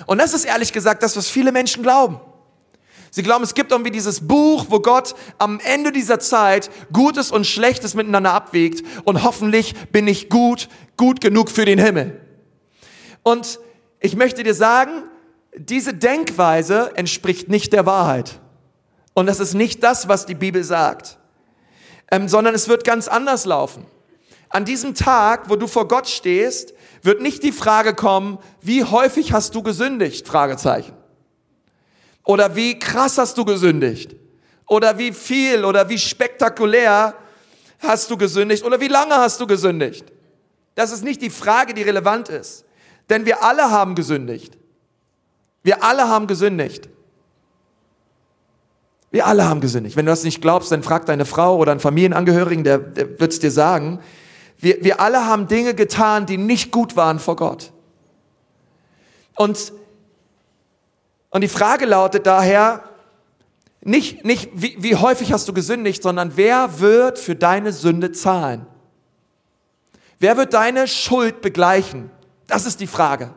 Und 0.05 0.17
das 0.17 0.33
ist 0.33 0.45
ehrlich 0.45 0.73
gesagt 0.73 1.03
das, 1.03 1.15
was 1.17 1.29
viele 1.29 1.51
Menschen 1.51 1.83
glauben. 1.83 2.19
Sie 3.11 3.21
glauben, 3.21 3.43
es 3.43 3.53
gibt 3.53 3.71
irgendwie 3.71 3.91
dieses 3.91 4.27
Buch, 4.27 4.65
wo 4.69 4.79
Gott 4.79 5.13
am 5.37 5.59
Ende 5.59 5.91
dieser 5.91 6.19
Zeit 6.19 6.71
Gutes 6.91 7.31
und 7.31 7.45
Schlechtes 7.45 7.93
miteinander 7.93 8.33
abwägt 8.33 8.83
und 9.03 9.23
hoffentlich 9.23 9.75
bin 9.91 10.07
ich 10.07 10.29
gut, 10.29 10.67
gut 10.97 11.21
genug 11.21 11.51
für 11.51 11.65
den 11.65 11.77
Himmel. 11.77 12.19
Und 13.21 13.59
ich 13.99 14.15
möchte 14.15 14.41
dir 14.41 14.55
sagen, 14.55 15.03
diese 15.55 15.93
Denkweise 15.93 16.91
entspricht 16.95 17.49
nicht 17.49 17.71
der 17.73 17.85
Wahrheit. 17.85 18.39
Und 19.13 19.27
das 19.27 19.39
ist 19.39 19.53
nicht 19.53 19.83
das, 19.83 20.07
was 20.07 20.25
die 20.25 20.33
Bibel 20.33 20.63
sagt, 20.63 21.19
ähm, 22.09 22.27
sondern 22.27 22.55
es 22.55 22.67
wird 22.67 22.83
ganz 22.83 23.07
anders 23.07 23.45
laufen. 23.45 23.85
An 24.49 24.65
diesem 24.65 24.95
Tag, 24.95 25.49
wo 25.49 25.55
du 25.55 25.67
vor 25.67 25.87
Gott 25.87 26.07
stehst, 26.07 26.73
wird 27.03 27.21
nicht 27.21 27.43
die 27.43 27.51
Frage 27.51 27.93
kommen, 27.93 28.39
wie 28.61 28.83
häufig 28.83 29.33
hast 29.33 29.55
du 29.55 29.61
gesündigt? 29.61 30.27
Fragezeichen. 30.27 30.93
Oder 32.25 32.55
wie 32.55 32.79
krass 32.79 33.17
hast 33.17 33.37
du 33.37 33.45
gesündigt? 33.45 34.15
Oder 34.67 34.97
wie 34.97 35.11
viel 35.11 35.65
oder 35.65 35.89
wie 35.89 35.97
spektakulär 35.97 37.13
hast 37.79 38.09
du 38.09 38.17
gesündigt? 38.17 38.63
Oder 38.63 38.79
wie 38.79 38.87
lange 38.87 39.15
hast 39.15 39.39
du 39.41 39.45
gesündigt? 39.45 40.05
Das 40.75 40.91
ist 40.91 41.03
nicht 41.03 41.21
die 41.21 41.29
Frage, 41.29 41.73
die 41.73 41.81
relevant 41.81 42.29
ist. 42.29 42.65
Denn 43.09 43.25
wir 43.25 43.43
alle 43.43 43.69
haben 43.69 43.95
gesündigt. 43.95 44.57
Wir 45.61 45.83
alle 45.83 46.07
haben 46.07 46.27
gesündigt. 46.27 46.89
Wir 49.11 49.27
alle 49.27 49.47
haben 49.47 49.61
gesündigt. 49.61 49.95
Wenn 49.95 50.05
du 50.05 50.11
das 50.11 50.23
nicht 50.23 50.41
glaubst, 50.41 50.71
dann 50.71 50.81
frag 50.81 51.05
deine 51.05 51.25
Frau 51.25 51.57
oder 51.57 51.71
einen 51.71 51.79
Familienangehörigen, 51.79 52.63
der, 52.63 52.79
der 52.79 53.19
wird 53.19 53.31
es 53.31 53.39
dir 53.39 53.51
sagen. 53.51 53.99
Wir, 54.63 54.81
wir 54.81 55.01
alle 55.01 55.25
haben 55.25 55.49
Dinge 55.49 55.73
getan, 55.73 56.25
die 56.25 56.37
nicht 56.37 56.71
gut 56.71 56.95
waren 56.95 57.19
vor 57.19 57.35
Gott. 57.35 57.73
Und, 59.35 59.73
und 61.31 61.41
die 61.41 61.49
Frage 61.49 61.85
lautet 61.85 62.25
daher, 62.25 62.81
nicht, 63.81 64.23
nicht 64.23 64.49
wie, 64.53 64.77
wie 64.79 64.95
häufig 64.95 65.33
hast 65.33 65.49
du 65.49 65.53
gesündigt, 65.53 66.01
sondern 66.01 66.37
wer 66.37 66.79
wird 66.79 67.19
für 67.19 67.35
deine 67.35 67.73
Sünde 67.73 68.13
zahlen? 68.13 68.65
Wer 70.19 70.37
wird 70.37 70.53
deine 70.53 70.87
Schuld 70.87 71.41
begleichen? 71.41 72.09
Das 72.47 72.65
ist 72.65 72.79
die 72.79 72.87
Frage. 72.87 73.33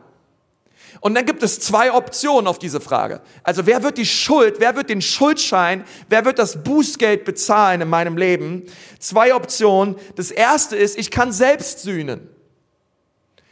Und 1.07 1.15
dann 1.15 1.25
gibt 1.25 1.41
es 1.41 1.61
zwei 1.61 1.93
Optionen 1.93 2.47
auf 2.47 2.59
diese 2.59 2.81
Frage. 2.81 3.21
Also 3.41 3.65
wer 3.65 3.81
wird 3.81 3.97
die 3.97 4.05
Schuld, 4.05 4.55
wer 4.59 4.75
wird 4.75 4.89
den 4.89 5.01
Schuldschein, 5.01 5.85
wer 6.09 6.25
wird 6.25 6.37
das 6.37 6.61
Bußgeld 6.65 7.23
bezahlen 7.23 7.79
in 7.79 7.87
meinem 7.87 8.17
Leben? 8.17 8.63
Zwei 8.99 9.33
Optionen. 9.33 9.95
Das 10.17 10.31
erste 10.31 10.75
ist, 10.75 10.97
ich 10.97 11.09
kann 11.09 11.31
selbst 11.31 11.79
sühnen. 11.79 12.27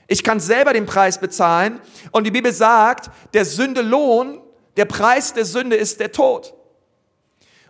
Ich 0.08 0.22
kann 0.22 0.42
selber 0.42 0.74
den 0.74 0.86
Preis 0.86 1.18
bezahlen. 1.18 1.80
Und 2.12 2.26
die 2.26 2.32
Bibel 2.32 2.52
sagt, 2.52 3.10
der 3.34 3.46
Sünde 3.46 3.82
Lohn, 3.82 4.42
der 4.76 4.84
Preis 4.84 5.32
der 5.32 5.46
Sünde 5.46 5.78
ist 5.78 6.02
der 6.02 6.12
Tod. 6.12 6.54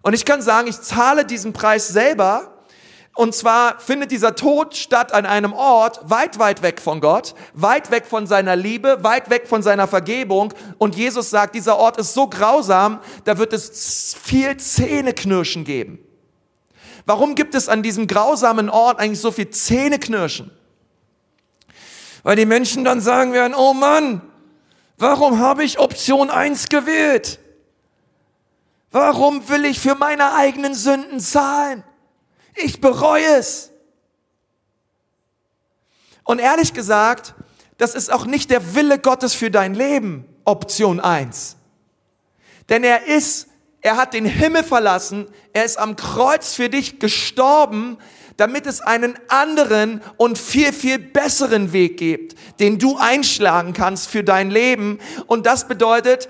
Und 0.01 0.15
ich 0.15 0.25
kann 0.25 0.41
sagen, 0.41 0.67
ich 0.67 0.81
zahle 0.81 1.25
diesen 1.25 1.53
Preis 1.53 1.89
selber 1.89 2.54
und 3.15 3.33
zwar 3.33 3.79
findet 3.79 4.11
dieser 4.11 4.35
Tod 4.35 4.75
statt 4.75 5.13
an 5.13 5.25
einem 5.25 5.53
Ort 5.53 6.01
weit, 6.03 6.37
weit 6.37 6.61
weg 6.61 6.81
von 6.81 6.99
Gott, 6.99 7.33
weit 7.53 7.89
weg 7.89 8.05
von 8.05 8.27
seiner 8.27 8.57
Liebe, 8.57 8.97
weit 9.03 9.29
weg 9.29 9.47
von 9.47 9.63
seiner 9.63 9.87
Vergebung. 9.87 10.53
Und 10.79 10.97
Jesus 10.97 11.29
sagt, 11.29 11.55
dieser 11.55 11.77
Ort 11.77 11.95
ist 11.95 12.13
so 12.13 12.27
grausam, 12.27 12.99
da 13.23 13.37
wird 13.37 13.53
es 13.53 14.17
viel 14.21 14.57
Zähneknirschen 14.57 15.63
geben. 15.63 15.99
Warum 17.05 17.35
gibt 17.35 17.55
es 17.55 17.69
an 17.69 17.83
diesem 17.83 18.07
grausamen 18.07 18.69
Ort 18.69 18.99
eigentlich 18.99 19.21
so 19.21 19.31
viel 19.31 19.49
Zähneknirschen? 19.49 20.51
Weil 22.23 22.35
die 22.35 22.45
Menschen 22.45 22.83
dann 22.83 22.99
sagen 22.99 23.31
werden, 23.31 23.53
oh 23.55 23.73
Mann, 23.73 24.23
warum 24.97 25.39
habe 25.39 25.63
ich 25.63 25.79
Option 25.79 26.29
1 26.29 26.67
gewählt? 26.67 27.39
Warum 28.91 29.47
will 29.47 29.63
ich 29.63 29.79
für 29.79 29.95
meine 29.95 30.33
eigenen 30.33 30.73
Sünden 30.73 31.21
zahlen? 31.21 31.85
Ich 32.55 32.81
bereue 32.81 33.37
es. 33.37 33.71
Und 36.23 36.39
ehrlich 36.39 36.73
gesagt, 36.73 37.35
das 37.77 37.93
ist 37.93 38.11
auch 38.11 38.25
nicht 38.25 38.49
der 38.49 38.75
Wille 38.75 38.99
Gottes 38.99 39.33
für 39.33 39.51
dein 39.51 39.73
Leben, 39.73 40.25
Option 40.45 40.99
eins. 40.99 41.57
Denn 42.69 42.83
er 42.83 43.05
ist, 43.05 43.47
er 43.81 43.97
hat 43.97 44.13
den 44.13 44.25
Himmel 44.25 44.63
verlassen, 44.63 45.27
er 45.53 45.65
ist 45.65 45.77
am 45.77 45.95
Kreuz 45.95 46.53
für 46.53 46.69
dich 46.69 46.99
gestorben, 46.99 47.97
damit 48.37 48.65
es 48.65 48.81
einen 48.81 49.17
anderen 49.27 50.01
und 50.17 50.37
viel, 50.37 50.73
viel 50.73 50.99
besseren 50.99 51.73
Weg 51.73 51.97
gibt, 51.97 52.35
den 52.59 52.79
du 52.79 52.97
einschlagen 52.97 53.73
kannst 53.73 54.09
für 54.09 54.23
dein 54.23 54.49
Leben. 54.51 54.99
Und 55.27 55.45
das 55.45 55.67
bedeutet, 55.67 56.27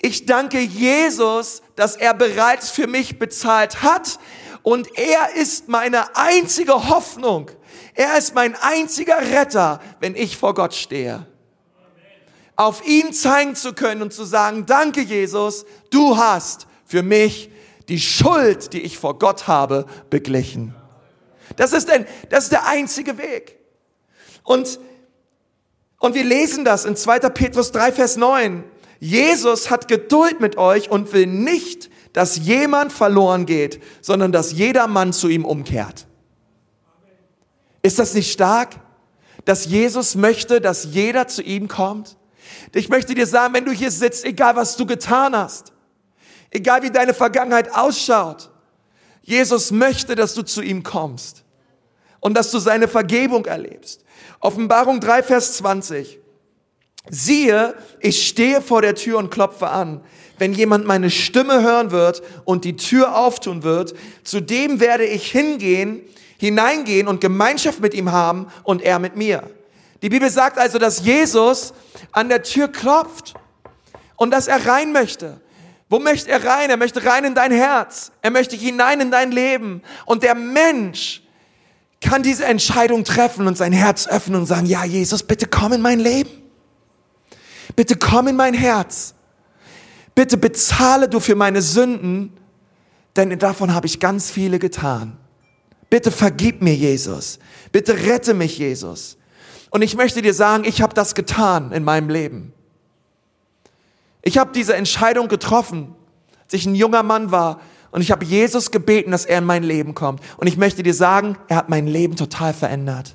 ich 0.00 0.26
danke 0.26 0.60
Jesus, 0.60 1.62
dass 1.74 1.96
er 1.96 2.14
bereits 2.14 2.70
für 2.70 2.86
mich 2.86 3.18
bezahlt 3.18 3.82
hat 3.82 4.18
und 4.62 4.98
er 4.98 5.34
ist 5.34 5.68
meine 5.68 6.16
einzige 6.16 6.88
Hoffnung. 6.88 7.50
Er 7.94 8.16
ist 8.16 8.34
mein 8.34 8.54
einziger 8.54 9.18
Retter, 9.20 9.80
wenn 10.00 10.14
ich 10.14 10.36
vor 10.36 10.54
Gott 10.54 10.74
stehe. 10.74 11.26
Auf 12.56 12.86
ihn 12.86 13.12
zeigen 13.12 13.54
zu 13.54 13.72
können 13.72 14.02
und 14.02 14.12
zu 14.12 14.24
sagen, 14.24 14.66
danke 14.66 15.00
Jesus, 15.00 15.64
du 15.90 16.16
hast 16.16 16.66
für 16.84 17.02
mich 17.02 17.50
die 17.88 18.00
Schuld, 18.00 18.72
die 18.72 18.82
ich 18.82 18.98
vor 18.98 19.18
Gott 19.18 19.46
habe, 19.46 19.86
beglichen. 20.10 20.74
Das 21.56 21.72
ist, 21.72 21.90
ein, 21.90 22.06
das 22.28 22.44
ist 22.44 22.52
der 22.52 22.66
einzige 22.66 23.16
Weg. 23.18 23.58
Und, 24.44 24.78
und 25.98 26.14
wir 26.14 26.24
lesen 26.24 26.64
das 26.64 26.84
in 26.84 26.96
2. 26.96 27.20
Petrus 27.30 27.72
3, 27.72 27.92
Vers 27.92 28.16
9. 28.16 28.64
Jesus 29.00 29.70
hat 29.70 29.88
Geduld 29.88 30.40
mit 30.40 30.56
euch 30.56 30.90
und 30.90 31.12
will 31.12 31.26
nicht, 31.26 31.90
dass 32.12 32.36
jemand 32.38 32.92
verloren 32.92 33.46
geht, 33.46 33.82
sondern 34.00 34.32
dass 34.32 34.52
jeder 34.52 34.86
Mann 34.86 35.12
zu 35.12 35.28
ihm 35.28 35.44
umkehrt. 35.44 36.06
Ist 37.82 37.98
das 37.98 38.14
nicht 38.14 38.32
stark? 38.32 38.76
Dass 39.44 39.66
Jesus 39.66 40.14
möchte, 40.14 40.60
dass 40.60 40.84
jeder 40.84 41.28
zu 41.28 41.42
ihm 41.42 41.68
kommt? 41.68 42.16
Ich 42.74 42.88
möchte 42.88 43.14
dir 43.14 43.26
sagen, 43.26 43.54
wenn 43.54 43.64
du 43.64 43.72
hier 43.72 43.90
sitzt, 43.90 44.24
egal 44.24 44.56
was 44.56 44.76
du 44.76 44.86
getan 44.86 45.36
hast, 45.36 45.72
egal 46.50 46.82
wie 46.82 46.90
deine 46.90 47.14
Vergangenheit 47.14 47.74
ausschaut, 47.74 48.50
Jesus 49.22 49.70
möchte, 49.70 50.14
dass 50.14 50.34
du 50.34 50.42
zu 50.42 50.62
ihm 50.62 50.82
kommst 50.82 51.44
und 52.20 52.34
dass 52.34 52.50
du 52.50 52.58
seine 52.58 52.88
Vergebung 52.88 53.44
erlebst. 53.46 54.04
Offenbarung 54.40 55.00
3, 55.00 55.22
Vers 55.22 55.56
20. 55.58 56.18
Siehe, 57.10 57.74
ich 58.00 58.26
stehe 58.26 58.60
vor 58.60 58.82
der 58.82 58.94
Tür 58.94 59.18
und 59.18 59.30
klopfe 59.30 59.68
an. 59.68 60.00
Wenn 60.38 60.52
jemand 60.52 60.86
meine 60.86 61.10
Stimme 61.10 61.62
hören 61.62 61.90
wird 61.90 62.22
und 62.44 62.64
die 62.64 62.76
Tür 62.76 63.16
auftun 63.16 63.62
wird, 63.62 63.94
zu 64.22 64.40
dem 64.40 64.80
werde 64.80 65.04
ich 65.04 65.30
hingehen, 65.30 66.02
hineingehen 66.38 67.08
und 67.08 67.20
Gemeinschaft 67.20 67.80
mit 67.80 67.94
ihm 67.94 68.12
haben 68.12 68.46
und 68.62 68.82
er 68.82 68.98
mit 68.98 69.16
mir. 69.16 69.42
Die 70.02 70.08
Bibel 70.08 70.30
sagt 70.30 70.58
also, 70.58 70.78
dass 70.78 71.04
Jesus 71.04 71.74
an 72.12 72.28
der 72.28 72.44
Tür 72.44 72.68
klopft 72.68 73.34
und 74.16 74.30
dass 74.30 74.46
er 74.46 74.64
rein 74.66 74.92
möchte. 74.92 75.40
Wo 75.88 75.98
möchte 75.98 76.30
er 76.30 76.44
rein? 76.44 76.70
Er 76.70 76.76
möchte 76.76 77.04
rein 77.04 77.24
in 77.24 77.34
dein 77.34 77.50
Herz. 77.50 78.12
Er 78.22 78.30
möchte 78.30 78.56
hinein 78.56 79.00
in 79.00 79.10
dein 79.10 79.32
Leben. 79.32 79.82
Und 80.04 80.22
der 80.22 80.34
Mensch 80.34 81.22
kann 82.00 82.22
diese 82.22 82.44
Entscheidung 82.44 83.04
treffen 83.04 83.46
und 83.46 83.56
sein 83.56 83.72
Herz 83.72 84.06
öffnen 84.06 84.40
und 84.40 84.46
sagen, 84.46 84.66
ja, 84.66 84.84
Jesus, 84.84 85.22
bitte 85.22 85.46
komm 85.46 85.72
in 85.72 85.80
mein 85.80 85.98
Leben. 85.98 86.30
Bitte 87.78 87.94
komm 87.94 88.26
in 88.26 88.34
mein 88.34 88.54
Herz. 88.54 89.14
Bitte 90.16 90.36
bezahle 90.36 91.08
du 91.08 91.20
für 91.20 91.36
meine 91.36 91.62
Sünden, 91.62 92.36
denn 93.14 93.38
davon 93.38 93.72
habe 93.72 93.86
ich 93.86 94.00
ganz 94.00 94.32
viele 94.32 94.58
getan. 94.58 95.16
Bitte 95.88 96.10
vergib 96.10 96.60
mir, 96.60 96.74
Jesus. 96.74 97.38
Bitte 97.70 97.96
rette 97.96 98.34
mich, 98.34 98.58
Jesus. 98.58 99.16
Und 99.70 99.82
ich 99.82 99.94
möchte 99.94 100.22
dir 100.22 100.34
sagen, 100.34 100.64
ich 100.64 100.82
habe 100.82 100.92
das 100.92 101.14
getan 101.14 101.70
in 101.70 101.84
meinem 101.84 102.10
Leben. 102.10 102.52
Ich 104.22 104.38
habe 104.38 104.50
diese 104.52 104.74
Entscheidung 104.74 105.28
getroffen, 105.28 105.94
als 106.42 106.54
ich 106.54 106.66
ein 106.66 106.74
junger 106.74 107.04
Mann 107.04 107.30
war 107.30 107.60
und 107.92 108.00
ich 108.00 108.10
habe 108.10 108.24
Jesus 108.24 108.72
gebeten, 108.72 109.12
dass 109.12 109.24
er 109.24 109.38
in 109.38 109.44
mein 109.44 109.62
Leben 109.62 109.94
kommt. 109.94 110.20
Und 110.36 110.48
ich 110.48 110.56
möchte 110.56 110.82
dir 110.82 110.94
sagen, 110.94 111.38
er 111.46 111.54
hat 111.54 111.68
mein 111.68 111.86
Leben 111.86 112.16
total 112.16 112.54
verändert. 112.54 113.14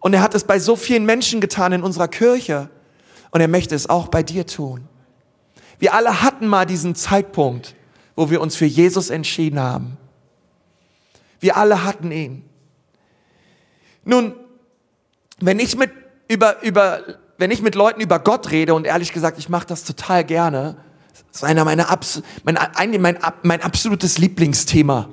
Und 0.00 0.14
er 0.14 0.22
hat 0.22 0.34
es 0.34 0.44
bei 0.44 0.58
so 0.58 0.74
vielen 0.74 1.04
Menschen 1.04 1.42
getan 1.42 1.74
in 1.74 1.82
unserer 1.82 2.08
Kirche. 2.08 2.70
Und 3.34 3.40
er 3.40 3.48
möchte 3.48 3.74
es 3.74 3.90
auch 3.90 4.06
bei 4.06 4.22
dir 4.22 4.46
tun. 4.46 4.86
Wir 5.80 5.92
alle 5.92 6.22
hatten 6.22 6.46
mal 6.46 6.66
diesen 6.66 6.94
Zeitpunkt, 6.94 7.74
wo 8.14 8.30
wir 8.30 8.40
uns 8.40 8.54
für 8.54 8.64
Jesus 8.64 9.10
entschieden 9.10 9.58
haben. 9.58 9.96
Wir 11.40 11.56
alle 11.56 11.82
hatten 11.82 12.12
ihn. 12.12 12.44
Nun, 14.04 14.36
wenn 15.40 15.58
ich 15.58 15.76
mit 15.76 15.90
über, 16.28 16.62
über, 16.62 17.00
wenn 17.36 17.50
ich 17.50 17.60
mit 17.60 17.74
Leuten 17.74 18.00
über 18.00 18.20
Gott 18.20 18.52
rede 18.52 18.72
und 18.72 18.86
ehrlich 18.86 19.12
gesagt, 19.12 19.36
ich 19.36 19.48
mache 19.48 19.66
das 19.66 19.82
total 19.82 20.22
gerne, 20.22 20.76
das 21.12 21.42
ist 21.42 21.44
einer 21.44 21.64
meiner 21.64 21.88
mein, 22.44 22.56
ein, 22.56 23.00
mein, 23.00 23.18
mein 23.42 23.62
absolutes 23.62 24.16
Lieblingsthema, 24.16 25.08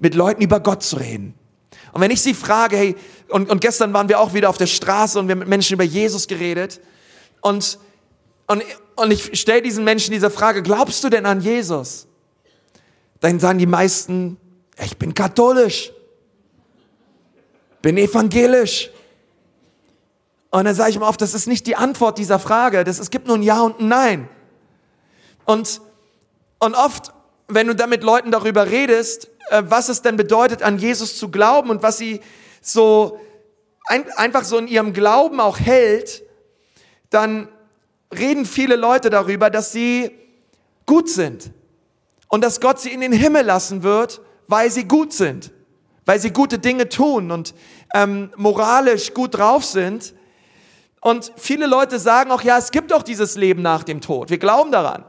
mit 0.00 0.16
Leuten 0.16 0.42
über 0.42 0.58
Gott 0.58 0.82
zu 0.82 0.96
reden. 0.96 1.34
Und 1.92 2.00
wenn 2.00 2.10
ich 2.10 2.20
sie 2.20 2.34
frage, 2.34 2.76
hey, 2.76 2.96
und, 3.28 3.48
und 3.48 3.60
gestern 3.60 3.92
waren 3.92 4.08
wir 4.08 4.18
auch 4.18 4.34
wieder 4.34 4.50
auf 4.50 4.58
der 4.58 4.66
Straße 4.66 5.20
und 5.20 5.28
wir 5.28 5.34
haben 5.34 5.38
mit 5.38 5.48
Menschen 5.48 5.74
über 5.74 5.84
Jesus 5.84 6.26
geredet 6.26 6.80
und, 7.40 7.78
und, 8.46 8.62
und 8.96 9.10
ich 9.10 9.38
stelle 9.38 9.62
diesen 9.62 9.84
Menschen 9.84 10.12
diese 10.12 10.30
Frage, 10.30 10.62
glaubst 10.62 11.02
du 11.04 11.08
denn 11.08 11.26
an 11.26 11.40
Jesus? 11.40 12.06
Dann 13.20 13.40
sagen 13.40 13.58
die 13.58 13.66
meisten, 13.66 14.38
ich 14.82 14.96
bin 14.96 15.14
katholisch, 15.14 15.92
bin 17.82 17.96
evangelisch. 17.96 18.90
Und 20.50 20.64
dann 20.64 20.74
sage 20.74 20.90
ich 20.90 20.98
mal 20.98 21.08
oft, 21.08 21.20
das 21.20 21.34
ist 21.34 21.46
nicht 21.46 21.66
die 21.66 21.76
Antwort 21.76 22.18
dieser 22.18 22.38
Frage. 22.38 22.84
Das, 22.84 22.98
es 22.98 23.10
gibt 23.10 23.26
nur 23.26 23.36
ein 23.36 23.42
Ja 23.42 23.60
und 23.60 23.80
ein 23.80 23.88
Nein. 23.88 24.28
Und, 25.44 25.80
und 26.58 26.74
oft, 26.74 27.12
wenn 27.48 27.66
du 27.66 27.74
da 27.74 27.86
mit 27.86 28.02
Leuten 28.02 28.30
darüber 28.30 28.70
redest, 28.70 29.28
äh, 29.50 29.62
was 29.66 29.88
es 29.88 30.02
denn 30.02 30.16
bedeutet, 30.16 30.62
an 30.62 30.78
Jesus 30.78 31.18
zu 31.18 31.30
glauben 31.30 31.70
und 31.70 31.82
was 31.82 31.98
sie 31.98 32.20
so 32.60 33.20
ein, 33.86 34.10
einfach 34.12 34.44
so 34.44 34.58
in 34.58 34.68
ihrem 34.68 34.92
Glauben 34.92 35.40
auch 35.40 35.58
hält, 35.58 36.22
dann 37.10 37.48
reden 38.16 38.46
viele 38.46 38.76
Leute 38.76 39.10
darüber, 39.10 39.50
dass 39.50 39.72
sie 39.72 40.10
gut 40.86 41.08
sind 41.08 41.50
und 42.28 42.42
dass 42.42 42.60
Gott 42.60 42.80
sie 42.80 42.90
in 42.90 43.00
den 43.00 43.12
Himmel 43.12 43.44
lassen 43.44 43.82
wird, 43.82 44.20
weil 44.46 44.70
sie 44.70 44.84
gut 44.84 45.12
sind, 45.12 45.52
weil 46.06 46.18
sie 46.18 46.30
gute 46.30 46.58
Dinge 46.58 46.88
tun 46.88 47.30
und 47.30 47.54
ähm, 47.94 48.30
moralisch 48.36 49.12
gut 49.14 49.36
drauf 49.36 49.64
sind. 49.64 50.14
Und 51.00 51.32
viele 51.36 51.66
Leute 51.66 51.98
sagen 51.98 52.30
auch, 52.30 52.42
ja, 52.42 52.58
es 52.58 52.70
gibt 52.70 52.90
doch 52.90 53.02
dieses 53.02 53.36
Leben 53.36 53.62
nach 53.62 53.84
dem 53.84 54.00
Tod. 54.00 54.30
Wir 54.30 54.38
glauben 54.38 54.72
daran. 54.72 55.04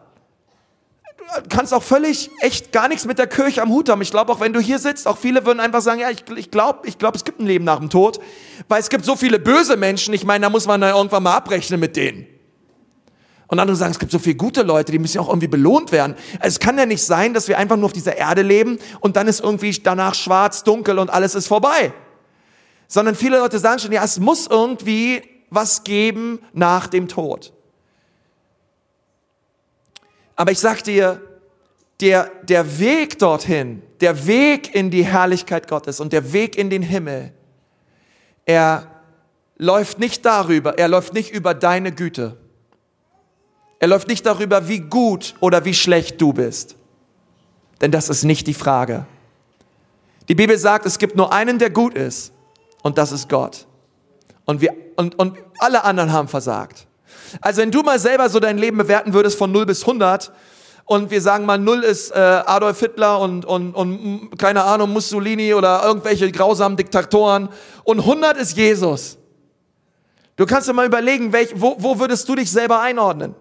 Kannst 1.50 1.74
auch 1.74 1.84
völlig 1.84 2.32
echt 2.40 2.72
gar 2.72 2.88
nichts 2.88 3.06
mit 3.06 3.20
der 3.20 3.28
Kirche 3.28 3.62
am 3.62 3.70
Hut 3.70 3.90
haben. 3.90 4.02
Ich 4.02 4.12
glaube, 4.12 4.32
auch 4.32 4.40
wenn 4.40 4.54
du 4.54 4.60
hier 4.60 4.80
sitzt, 4.80 5.08
auch 5.08 5.18
viele 5.18 5.46
würden 5.46 5.60
einfach 5.60 5.82
sagen, 5.82 6.00
ja, 6.00 6.10
ich, 6.10 6.24
ich 6.36 6.50
glaube, 6.50 6.88
ich 6.88 6.98
glaub, 6.98 7.16
es 7.16 7.24
gibt 7.24 7.40
ein 7.40 7.46
Leben 7.46 7.66
nach 7.66 7.80
dem 7.80 7.90
Tod, 7.90 8.20
weil 8.68 8.80
es 8.80 8.90
gibt 8.90 9.06
so 9.06 9.16
viele 9.16 9.40
böse 9.40 9.78
Menschen. 9.78 10.14
Ich 10.14 10.26
meine, 10.26 10.44
da 10.44 10.50
muss 10.50 10.66
man 10.66 10.82
dann 10.82 10.96
irgendwann 10.96 11.24
mal 11.24 11.36
abrechnen 11.36 11.80
mit 11.80 11.96
denen. 11.96 12.26
Und 13.48 13.60
andere 13.60 13.76
sagen, 13.76 13.92
es 13.92 14.00
gibt 14.00 14.12
so 14.12 14.20
viele 14.20 14.36
gute 14.36 14.62
Leute, 14.62 14.92
die 14.92 15.00
müssen 15.00 15.18
ja 15.18 15.22
auch 15.22 15.30
irgendwie 15.30 15.48
belohnt 15.48 15.92
werden. 15.92 16.16
Es 16.40 16.60
kann 16.60 16.78
ja 16.78 16.86
nicht 16.86 17.04
sein, 17.04 17.34
dass 17.34 17.48
wir 17.48 17.58
einfach 17.58 17.78
nur 17.78 17.86
auf 17.86 17.94
dieser 17.94 18.16
Erde 18.16 18.44
leben 18.44 18.78
und 19.00 19.16
dann 19.16 19.28
ist 19.28 19.40
irgendwie 19.40 19.72
danach 19.72 20.14
schwarz, 20.14 20.64
dunkel 20.64 21.00
und 21.00 21.10
alles 21.10 21.34
ist 21.34 21.48
vorbei. 21.48 21.92
Sondern 22.88 23.16
viele 23.16 23.40
Leute 23.40 23.58
sagen 23.58 23.80
schon, 23.80 23.92
ja, 23.92 24.04
es 24.04 24.20
muss 24.20 24.46
irgendwie 24.48 25.24
was 25.50 25.84
geben 25.84 26.40
nach 26.54 26.88
dem 26.88 27.08
Tod. 27.08 27.52
Aber 30.40 30.54
ich 30.54 30.60
sag 30.60 30.86
dir, 30.86 31.22
der, 32.00 32.32
der 32.44 32.80
Weg 32.80 33.20
dorthin, 33.20 33.82
der 34.00 34.26
Weg 34.26 34.74
in 34.74 34.90
die 34.90 35.04
Herrlichkeit 35.04 35.68
Gottes 35.68 36.00
und 36.00 36.14
der 36.14 36.32
Weg 36.32 36.58
in 36.58 36.70
den 36.70 36.82
Himmel, 36.82 37.34
er 38.46 38.90
läuft 39.58 40.00
nicht 40.00 40.26
darüber, 40.26 40.78
er 40.78 40.88
läuft 40.88 41.14
nicht 41.14 41.32
über 41.32 41.54
deine 41.54 41.92
Güte. 41.92 42.38
Er 43.80 43.90
läuft 43.90 44.08
nicht 44.08 44.26
darüber, 44.26 44.70
wie 44.70 44.80
gut 44.80 45.36
oder 45.42 45.66
wie 45.66 45.74
schlecht 45.74 46.22
du 46.22 46.32
bist. 46.32 46.78
Denn 47.82 47.92
das 47.92 48.08
ist 48.08 48.24
nicht 48.24 48.48
die 48.48 48.54
Frage. 48.54 49.06
Die 50.30 50.36
Bibel 50.36 50.58
sagt, 50.58 50.86
es 50.86 51.00
gibt 51.00 51.18
nur 51.18 51.34
einen, 51.34 51.60
der 51.60 51.70
gut 51.70 51.96
ist. 51.96 52.32
Und 52.82 52.98
das 52.98 53.12
ist 53.12 53.28
Gott. 53.28 53.68
Und, 54.46 54.62
wir, 54.62 54.74
und, 54.96 55.20
und 55.20 55.38
alle 55.60 55.84
anderen 55.84 56.14
haben 56.14 56.30
versagt. 56.30 56.88
Also 57.42 57.62
wenn 57.62 57.72
du 57.72 57.82
mal 57.82 58.00
selber 58.00 58.30
so 58.30 58.40
dein 58.40 58.58
Leben 58.58 58.78
bewerten 58.78 59.14
würdest 59.14 59.38
von 59.38 59.52
0 59.52 59.66
bis 59.66 59.82
100 59.82 60.32
und 60.86 61.12
wir 61.12 61.22
sagen 61.22 61.46
mal 61.46 61.58
0 61.58 61.84
ist 61.84 62.12
äh, 62.12 62.18
Adolf 62.18 62.80
Hitler 62.80 63.20
und, 63.20 63.46
und, 63.46 63.74
und 63.74 64.38
keine 64.38 64.64
Ahnung 64.64 64.92
Mussolini 64.92 65.54
oder 65.54 65.84
irgendwelche 65.84 66.32
grausamen 66.32 66.78
Diktatoren 66.78 67.50
und 67.84 68.00
100 68.00 68.38
ist 68.38 68.58
Jesus. 68.58 69.18
Du 70.36 70.46
kannst 70.46 70.68
dir 70.68 70.74
mal 70.74 70.86
überlegen, 70.86 71.34
welch, 71.34 71.50
wo, 71.56 71.76
wo 71.80 72.00
würdest 72.00 72.28
du 72.30 72.36
dich 72.36 72.50
selber 72.50 72.80
einordnen? 72.80 73.36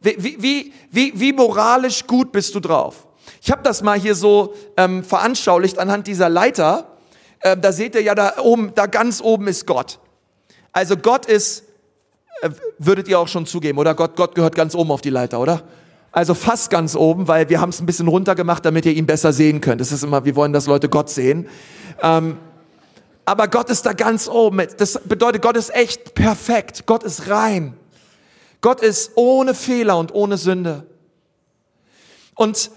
Wie, 0.00 0.36
wie, 0.40 0.72
wie, 0.90 1.12
wie 1.18 1.32
moralisch 1.32 2.06
gut 2.06 2.32
bist 2.32 2.54
du 2.54 2.60
drauf? 2.60 3.08
Ich 3.42 3.50
habe 3.50 3.62
das 3.62 3.82
mal 3.82 3.98
hier 3.98 4.14
so 4.14 4.54
ähm, 4.76 5.02
veranschaulicht 5.02 5.78
anhand 5.78 6.06
dieser 6.06 6.28
Leiter. 6.28 6.98
Ähm, 7.40 7.60
da 7.60 7.72
seht 7.72 7.94
ihr 7.94 8.02
ja 8.02 8.14
da 8.14 8.34
oben, 8.42 8.72
da 8.74 8.86
ganz 8.86 9.20
oben 9.20 9.48
ist 9.48 9.66
Gott. 9.66 9.98
Also 10.72 10.96
Gott 10.96 11.26
ist, 11.26 11.64
würdet 12.78 13.08
ihr 13.08 13.18
auch 13.18 13.28
schon 13.28 13.46
zugeben, 13.46 13.78
oder? 13.78 13.94
Gott, 13.94 14.16
Gott 14.16 14.34
gehört 14.34 14.54
ganz 14.54 14.74
oben 14.74 14.90
auf 14.90 15.00
die 15.00 15.10
Leiter, 15.10 15.40
oder? 15.40 15.62
Also 16.10 16.34
fast 16.34 16.70
ganz 16.70 16.96
oben, 16.96 17.28
weil 17.28 17.48
wir 17.48 17.60
haben 17.60 17.68
es 17.68 17.80
ein 17.80 17.86
bisschen 17.86 18.08
runtergemacht, 18.08 18.64
damit 18.64 18.86
ihr 18.86 18.92
ihn 18.92 19.06
besser 19.06 19.32
sehen 19.32 19.60
könnt. 19.60 19.80
Das 19.80 19.92
ist 19.92 20.02
immer, 20.02 20.24
wir 20.24 20.36
wollen, 20.36 20.52
dass 20.52 20.66
Leute 20.66 20.88
Gott 20.88 21.10
sehen. 21.10 21.48
Ähm, 22.02 22.38
aber 23.24 23.48
Gott 23.48 23.68
ist 23.68 23.84
da 23.84 23.92
ganz 23.92 24.26
oben. 24.26 24.62
Das 24.78 25.00
bedeutet, 25.04 25.42
Gott 25.42 25.56
ist 25.56 25.74
echt 25.74 26.14
perfekt. 26.14 26.86
Gott 26.86 27.02
ist 27.02 27.28
rein. 27.28 27.74
Gott 28.60 28.80
ist 28.80 29.12
ohne 29.16 29.54
Fehler 29.54 29.98
und 29.98 30.14
ohne 30.14 30.38
Sünde. 30.38 30.86
Und 32.34 32.70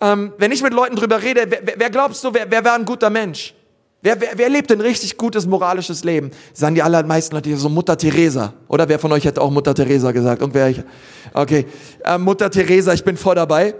ähm, 0.00 0.32
wenn 0.38 0.52
ich 0.52 0.62
mit 0.62 0.72
Leuten 0.72 0.94
drüber 0.94 1.20
rede, 1.20 1.46
wer, 1.48 1.74
wer 1.76 1.90
glaubst 1.90 2.22
du, 2.22 2.32
wer, 2.32 2.48
wer 2.50 2.64
war 2.64 2.74
ein 2.74 2.84
guter 2.84 3.10
Mensch? 3.10 3.54
Wer, 4.00 4.20
wer, 4.20 4.30
wer 4.36 4.48
lebt 4.48 4.70
ein 4.70 4.80
richtig 4.80 5.16
gutes 5.16 5.46
moralisches 5.46 6.04
Leben? 6.04 6.30
Sagen 6.52 6.76
die 6.76 6.82
allermeisten 6.82 7.34
Leute 7.34 7.56
so 7.56 7.68
Mutter 7.68 7.96
Teresa. 7.96 8.54
Oder 8.68 8.88
wer 8.88 8.98
von 8.98 9.10
euch 9.10 9.24
hätte 9.24 9.40
auch 9.40 9.50
Mutter 9.50 9.74
Teresa 9.74 10.12
gesagt? 10.12 10.40
Irgendwer? 10.40 10.84
Okay, 11.34 11.66
ähm, 12.04 12.22
Mutter 12.22 12.48
Teresa, 12.48 12.92
ich 12.92 13.02
bin 13.02 13.16
voll 13.16 13.34
dabei. 13.34 13.74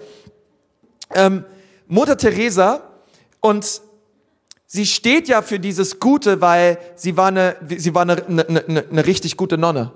Ähm, 1.14 1.44
Mutter 1.86 2.16
Teresa 2.16 2.82
und 3.40 3.80
sie 4.66 4.86
steht 4.86 5.28
ja 5.28 5.40
für 5.40 5.60
dieses 5.60 6.00
Gute, 6.00 6.40
weil 6.40 6.78
sie 6.96 7.16
war 7.16 7.28
eine, 7.28 7.56
sie 7.76 7.94
war 7.94 8.02
eine, 8.02 8.26
eine, 8.26 8.46
eine, 8.48 8.84
eine 8.90 9.06
richtig 9.06 9.36
gute 9.36 9.56
Nonne 9.56 9.92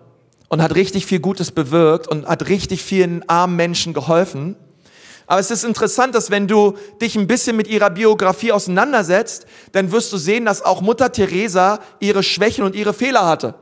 und 0.48 0.62
hat 0.62 0.74
richtig 0.76 1.04
viel 1.04 1.18
Gutes 1.18 1.50
bewirkt 1.50 2.06
und 2.06 2.26
hat 2.26 2.48
richtig 2.48 2.82
vielen 2.82 3.28
armen 3.28 3.56
Menschen 3.56 3.92
geholfen. 3.92 4.54
Aber 5.33 5.40
es 5.40 5.51
ist 5.51 5.64
interessant, 5.64 6.14
dass 6.14 6.31
wenn 6.31 6.47
du 6.47 6.75
dich 7.01 7.16
ein 7.16 7.27
bisschen 7.27 7.57
mit 7.57 7.66
ihrer 7.66 7.88
Biografie 7.88 8.53
auseinandersetzt, 8.53 9.47
dann 9.73 9.90
wirst 9.90 10.12
du 10.12 10.18
sehen, 10.18 10.45
dass 10.45 10.61
auch 10.61 10.83
Mutter 10.83 11.11
Teresa 11.11 11.79
ihre 12.01 12.23
Schwächen 12.23 12.64
und 12.64 12.75
ihre 12.75 12.92
Fehler 12.92 13.25
hatte. 13.25 13.55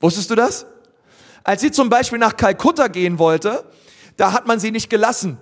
Wusstest 0.00 0.28
du 0.28 0.34
das? 0.34 0.66
Als 1.44 1.60
sie 1.60 1.70
zum 1.70 1.88
Beispiel 1.88 2.18
nach 2.18 2.36
Kalkutta 2.36 2.88
gehen 2.88 3.20
wollte, 3.20 3.62
da 4.16 4.32
hat 4.32 4.48
man 4.48 4.58
sie 4.58 4.72
nicht 4.72 4.90
gelassen. 4.90 5.38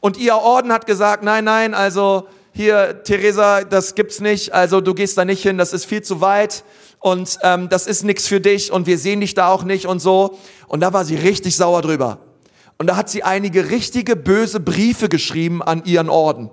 Und 0.00 0.18
ihr 0.18 0.36
Orden 0.36 0.70
hat 0.70 0.84
gesagt, 0.84 1.22
nein, 1.22 1.44
nein, 1.44 1.72
also 1.72 2.28
hier, 2.52 3.02
Teresa, 3.02 3.64
das 3.64 3.94
gibt's 3.94 4.20
nicht, 4.20 4.52
also 4.52 4.82
du 4.82 4.92
gehst 4.92 5.16
da 5.16 5.24
nicht 5.24 5.42
hin, 5.42 5.56
das 5.56 5.72
ist 5.72 5.86
viel 5.86 6.02
zu 6.02 6.20
weit 6.20 6.64
und 6.98 7.38
ähm, 7.42 7.70
das 7.70 7.86
ist 7.86 8.02
nichts 8.02 8.28
für 8.28 8.42
dich 8.42 8.70
und 8.70 8.86
wir 8.86 8.98
sehen 8.98 9.22
dich 9.22 9.32
da 9.32 9.48
auch 9.48 9.64
nicht 9.64 9.86
und 9.86 10.00
so. 10.00 10.38
Und 10.68 10.80
da 10.80 10.92
war 10.92 11.06
sie 11.06 11.16
richtig 11.16 11.56
sauer 11.56 11.80
drüber. 11.80 12.18
Und 12.82 12.88
da 12.88 12.96
hat 12.96 13.08
sie 13.08 13.22
einige 13.22 13.70
richtige 13.70 14.16
böse 14.16 14.58
Briefe 14.58 15.08
geschrieben 15.08 15.62
an 15.62 15.84
ihren 15.84 16.08
Orden. 16.08 16.50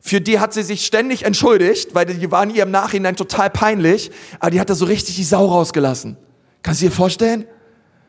Für 0.00 0.20
die 0.20 0.40
hat 0.40 0.52
sie 0.52 0.64
sich 0.64 0.84
ständig 0.84 1.22
entschuldigt, 1.22 1.94
weil 1.94 2.06
die 2.06 2.32
waren 2.32 2.50
ihr 2.50 2.64
im 2.64 2.72
Nachhinein 2.72 3.14
total 3.14 3.48
peinlich, 3.48 4.10
aber 4.40 4.50
die 4.50 4.58
hat 4.58 4.70
da 4.70 4.74
so 4.74 4.86
richtig 4.86 5.14
die 5.14 5.22
Sau 5.22 5.46
rausgelassen. 5.46 6.16
Kannst 6.64 6.82
du 6.82 6.86
dir 6.86 6.90
vorstellen? 6.90 7.46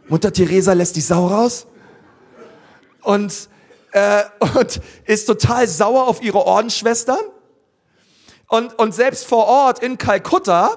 Mutter 0.07 0.33
Teresa 0.33 0.73
lässt 0.73 0.95
die 0.95 1.01
Sau 1.01 1.27
raus 1.27 1.67
und, 3.03 3.49
äh, 3.91 4.23
und 4.55 4.81
ist 5.05 5.27
total 5.27 5.67
sauer 5.67 6.07
auf 6.07 6.23
ihre 6.23 6.39
Ordensschwestern. 6.39 7.21
Und, 8.47 8.79
und 8.79 8.95
selbst 8.95 9.27
vor 9.27 9.45
Ort 9.45 9.77
in 9.77 9.99
Kalkutta 9.99 10.75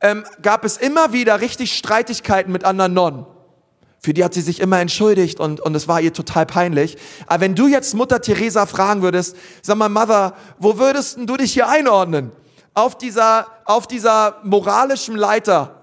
ähm, 0.00 0.22
gab 0.40 0.64
es 0.64 0.76
immer 0.76 1.12
wieder 1.12 1.40
richtig 1.40 1.76
Streitigkeiten 1.76 2.52
mit 2.52 2.62
anderen 2.62 2.94
Nonnen. 2.94 3.26
Für 4.02 4.14
die 4.14 4.24
hat 4.24 4.32
sie 4.32 4.40
sich 4.40 4.60
immer 4.60 4.80
entschuldigt 4.80 5.40
und, 5.40 5.60
und 5.60 5.74
es 5.74 5.86
war 5.86 6.00
ihr 6.00 6.14
total 6.14 6.46
peinlich. 6.46 6.96
Aber 7.26 7.42
wenn 7.42 7.54
du 7.54 7.68
jetzt 7.68 7.94
Mutter 7.94 8.22
Teresa 8.22 8.64
fragen 8.64 9.02
würdest, 9.02 9.36
sag 9.60 9.76
mal, 9.76 9.90
Mother, 9.90 10.34
wo 10.58 10.78
würdest 10.78 11.18
du 11.22 11.36
dich 11.36 11.52
hier 11.52 11.68
einordnen? 11.68 12.32
Auf 12.72 12.96
dieser, 12.96 13.46
auf 13.66 13.86
dieser 13.86 14.38
moralischen 14.42 15.16
Leiter? 15.16 15.82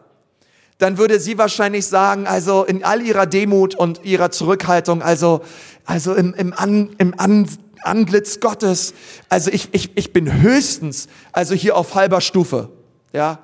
Dann 0.79 0.97
würde 0.97 1.19
sie 1.19 1.37
wahrscheinlich 1.37 1.85
sagen, 1.85 2.25
also 2.25 2.63
in 2.63 2.83
all 2.83 3.01
ihrer 3.01 3.27
Demut 3.27 3.75
und 3.75 4.03
ihrer 4.03 4.31
Zurückhaltung, 4.31 5.03
also, 5.03 5.41
also 5.85 6.15
im, 6.15 6.33
im, 6.33 6.53
An, 6.53 6.89
im 6.97 7.19
An, 7.19 7.47
Antlitz 7.83 8.39
Gottes, 8.39 8.95
also 9.29 9.51
ich, 9.51 9.69
ich, 9.73 9.95
ich 9.95 10.11
bin 10.11 10.41
höchstens, 10.41 11.07
also 11.31 11.53
hier 11.53 11.77
auf 11.77 11.93
halber 11.93 12.21
Stufe. 12.21 12.69
Ja, 13.13 13.39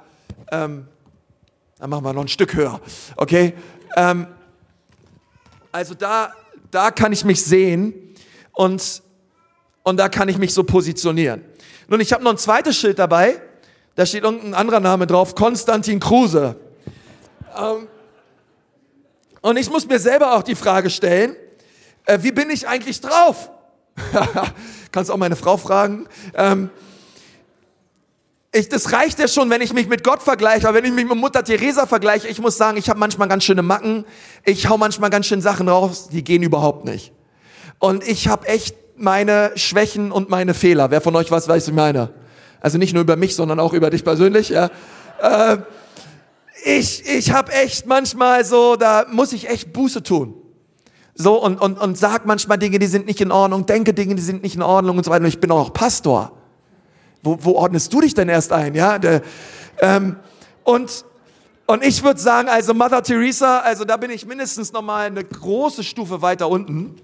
ähm, 0.51 0.87
dann 1.77 1.89
machen 1.91 2.05
wir 2.05 2.13
noch 2.13 2.21
ein 2.21 2.27
Stück 2.27 2.55
höher, 2.55 2.79
okay? 3.17 3.53
Ähm, 3.95 4.27
also 5.73 5.95
da, 5.95 6.31
da 6.71 6.91
kann 6.91 7.11
ich 7.11 7.25
mich 7.25 7.43
sehen 7.43 8.15
und, 8.53 9.01
und 9.81 9.97
da 9.97 10.07
kann 10.07 10.29
ich 10.29 10.37
mich 10.37 10.53
so 10.53 10.63
positionieren. 10.63 11.43
Nun, 11.87 11.99
ich 11.99 12.13
habe 12.13 12.23
noch 12.23 12.31
ein 12.31 12.37
zweites 12.37 12.77
Schild 12.77 12.99
dabei. 12.99 13.41
Da 13.95 14.05
steht 14.05 14.23
irgendein 14.23 14.53
anderer 14.53 14.79
Name 14.79 15.07
drauf, 15.07 15.35
Konstantin 15.35 15.99
Kruse. 15.99 16.55
Ähm, 17.57 17.87
und 19.41 19.57
ich 19.57 19.69
muss 19.69 19.87
mir 19.87 19.99
selber 19.99 20.35
auch 20.35 20.43
die 20.43 20.55
Frage 20.55 20.89
stellen, 20.91 21.35
äh, 22.05 22.19
wie 22.21 22.31
bin 22.31 22.51
ich 22.51 22.67
eigentlich 22.67 23.01
drauf? 23.01 23.49
Kannst 24.91 25.09
auch 25.09 25.17
meine 25.17 25.35
Frau 25.35 25.57
fragen. 25.57 26.07
Ähm, 26.35 26.69
ich, 28.53 28.69
das 28.69 28.93
reicht 28.93 29.17
ja 29.17 29.27
schon, 29.27 29.49
wenn 29.49 29.61
ich 29.61 29.73
mich 29.73 29.87
mit 29.87 30.03
Gott 30.03 30.21
vergleiche, 30.21 30.69
aber 30.69 30.77
wenn 30.77 30.85
ich 30.85 30.93
mich 30.93 31.07
mit 31.07 31.17
Mutter 31.17 31.43
Teresa 31.43 31.87
vergleiche, 31.87 32.27
ich 32.27 32.39
muss 32.39 32.55
sagen, 32.55 32.77
ich 32.77 32.87
habe 32.87 32.99
manchmal 32.99 33.27
ganz 33.27 33.43
schöne 33.43 33.63
Macken, 33.63 34.05
ich 34.45 34.69
hau 34.69 34.77
manchmal 34.77 35.09
ganz 35.09 35.25
schön 35.25 35.41
Sachen 35.41 35.67
raus, 35.67 36.09
die 36.09 36.23
gehen 36.23 36.43
überhaupt 36.43 36.85
nicht. 36.85 37.11
Und 37.79 38.07
ich 38.07 38.27
habe 38.27 38.47
echt 38.47 38.75
meine 38.95 39.51
Schwächen 39.55 40.11
und 40.11 40.29
meine 40.29 40.53
Fehler. 40.53 40.91
Wer 40.91 41.01
von 41.01 41.15
euch 41.15 41.31
weiß, 41.31 41.47
was 41.47 41.67
ich 41.67 41.73
meine? 41.73 42.11
Also 42.61 42.77
nicht 42.77 42.93
nur 42.93 43.01
über 43.01 43.15
mich, 43.15 43.35
sondern 43.35 43.59
auch 43.59 43.73
über 43.73 43.89
dich 43.89 44.03
persönlich. 44.03 44.49
Ja. 44.49 44.69
Äh, 45.19 45.57
ich 46.63 47.03
ich 47.07 47.31
habe 47.31 47.51
echt 47.51 47.87
manchmal 47.87 48.45
so, 48.45 48.75
da 48.75 49.07
muss 49.11 49.33
ich 49.33 49.49
echt 49.49 49.73
Buße 49.73 50.03
tun. 50.03 50.35
So 51.15 51.43
und, 51.43 51.59
und, 51.59 51.79
und 51.79 51.97
sag 51.97 52.27
manchmal 52.27 52.59
Dinge, 52.59 52.77
die 52.77 52.85
sind 52.85 53.07
nicht 53.07 53.19
in 53.19 53.31
Ordnung, 53.31 53.65
denke 53.65 53.95
Dinge, 53.95 54.13
die 54.13 54.21
sind 54.21 54.43
nicht 54.43 54.55
in 54.55 54.61
Ordnung 54.61 54.97
und 54.97 55.03
so 55.03 55.09
weiter. 55.09 55.23
Und 55.23 55.29
ich 55.29 55.39
bin 55.39 55.51
auch 55.51 55.73
Pastor. 55.73 56.42
Wo, 57.23 57.37
wo 57.41 57.51
ordnest 57.53 57.91
du 57.93 58.01
dich 58.01 58.13
denn 58.13 58.29
erst 58.29 58.51
ein? 58.51 58.75
Ja, 58.75 58.99
der, 58.99 59.21
ähm, 59.79 60.17
und 60.63 61.05
und 61.65 61.81
ich 61.83 62.03
würde 62.03 62.19
sagen, 62.19 62.49
also 62.49 62.73
Mother 62.73 63.01
Teresa, 63.01 63.59
also 63.59 63.85
da 63.85 63.95
bin 63.95 64.11
ich 64.11 64.25
mindestens 64.25 64.73
noch 64.73 64.81
mal 64.81 65.07
eine 65.07 65.23
große 65.23 65.83
Stufe 65.83 66.21
weiter 66.21 66.49
unten. 66.49 66.95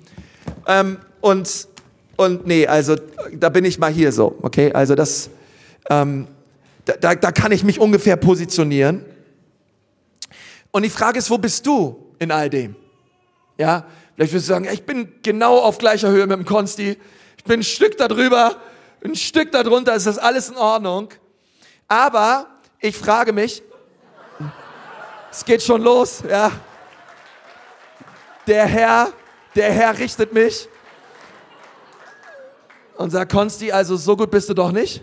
Ähm, 0.68 0.98
und 1.22 1.70
und 2.20 2.46
nee, 2.46 2.68
also 2.68 2.98
da 3.34 3.48
bin 3.48 3.64
ich 3.64 3.80
mal 3.80 3.90
hier 3.90 4.12
so, 4.12 4.38
okay? 4.42 4.74
Also 4.74 4.94
das, 4.94 5.30
ähm, 5.90 6.28
da, 6.84 6.94
da, 7.00 7.16
da 7.16 7.32
kann 7.32 7.54
ich 7.54 7.64
mich 7.64 7.80
ungefähr 7.80 8.18
positionieren. 8.18 9.06
Und 10.72 10.84
die 10.84 10.90
Frage 10.90 11.20
ist, 11.20 11.30
wo 11.30 11.38
bist 11.38 11.66
du 11.66 12.12
in 12.20 12.32
all 12.32 12.50
dem? 12.50 12.76
Ja, 13.58 13.86
vielleicht 14.16 14.34
wirst 14.34 14.50
du 14.50 14.54
sagen, 14.54 14.68
ich 14.70 14.84
bin 14.84 15.14
genau 15.24 15.60
auf 15.60 15.78
gleicher 15.78 16.10
Höhe 16.10 16.28
mit 16.28 16.38
dem 16.38 16.44
Konsti. 16.44 16.98
Ich 17.38 17.44
bin 17.46 17.62
ein 17.62 17.64
Stück 17.64 17.98
darüber 17.98 18.58
ein 19.04 19.16
Stück 19.16 19.52
darunter 19.52 19.96
ist 19.96 20.08
das 20.08 20.18
alles 20.18 20.50
in 20.50 20.58
Ordnung. 20.58 21.10
Aber 21.88 22.48
ich 22.80 22.96
frage 22.98 23.34
mich, 23.34 23.64
es 25.32 25.46
geht 25.46 25.62
schon 25.62 25.82
los, 25.82 26.24
ja. 26.28 26.52
Der 28.48 28.66
Herr, 28.66 29.14
der 29.56 29.72
Herr 29.72 29.98
richtet 29.98 30.34
mich 30.34 30.68
und 32.98 33.12
sagt, 33.12 33.32
Konsti, 33.32 33.72
also 33.72 33.96
so 33.96 34.18
gut 34.18 34.32
bist 34.32 34.50
du 34.50 34.54
doch 34.54 34.72
nicht. 34.72 35.02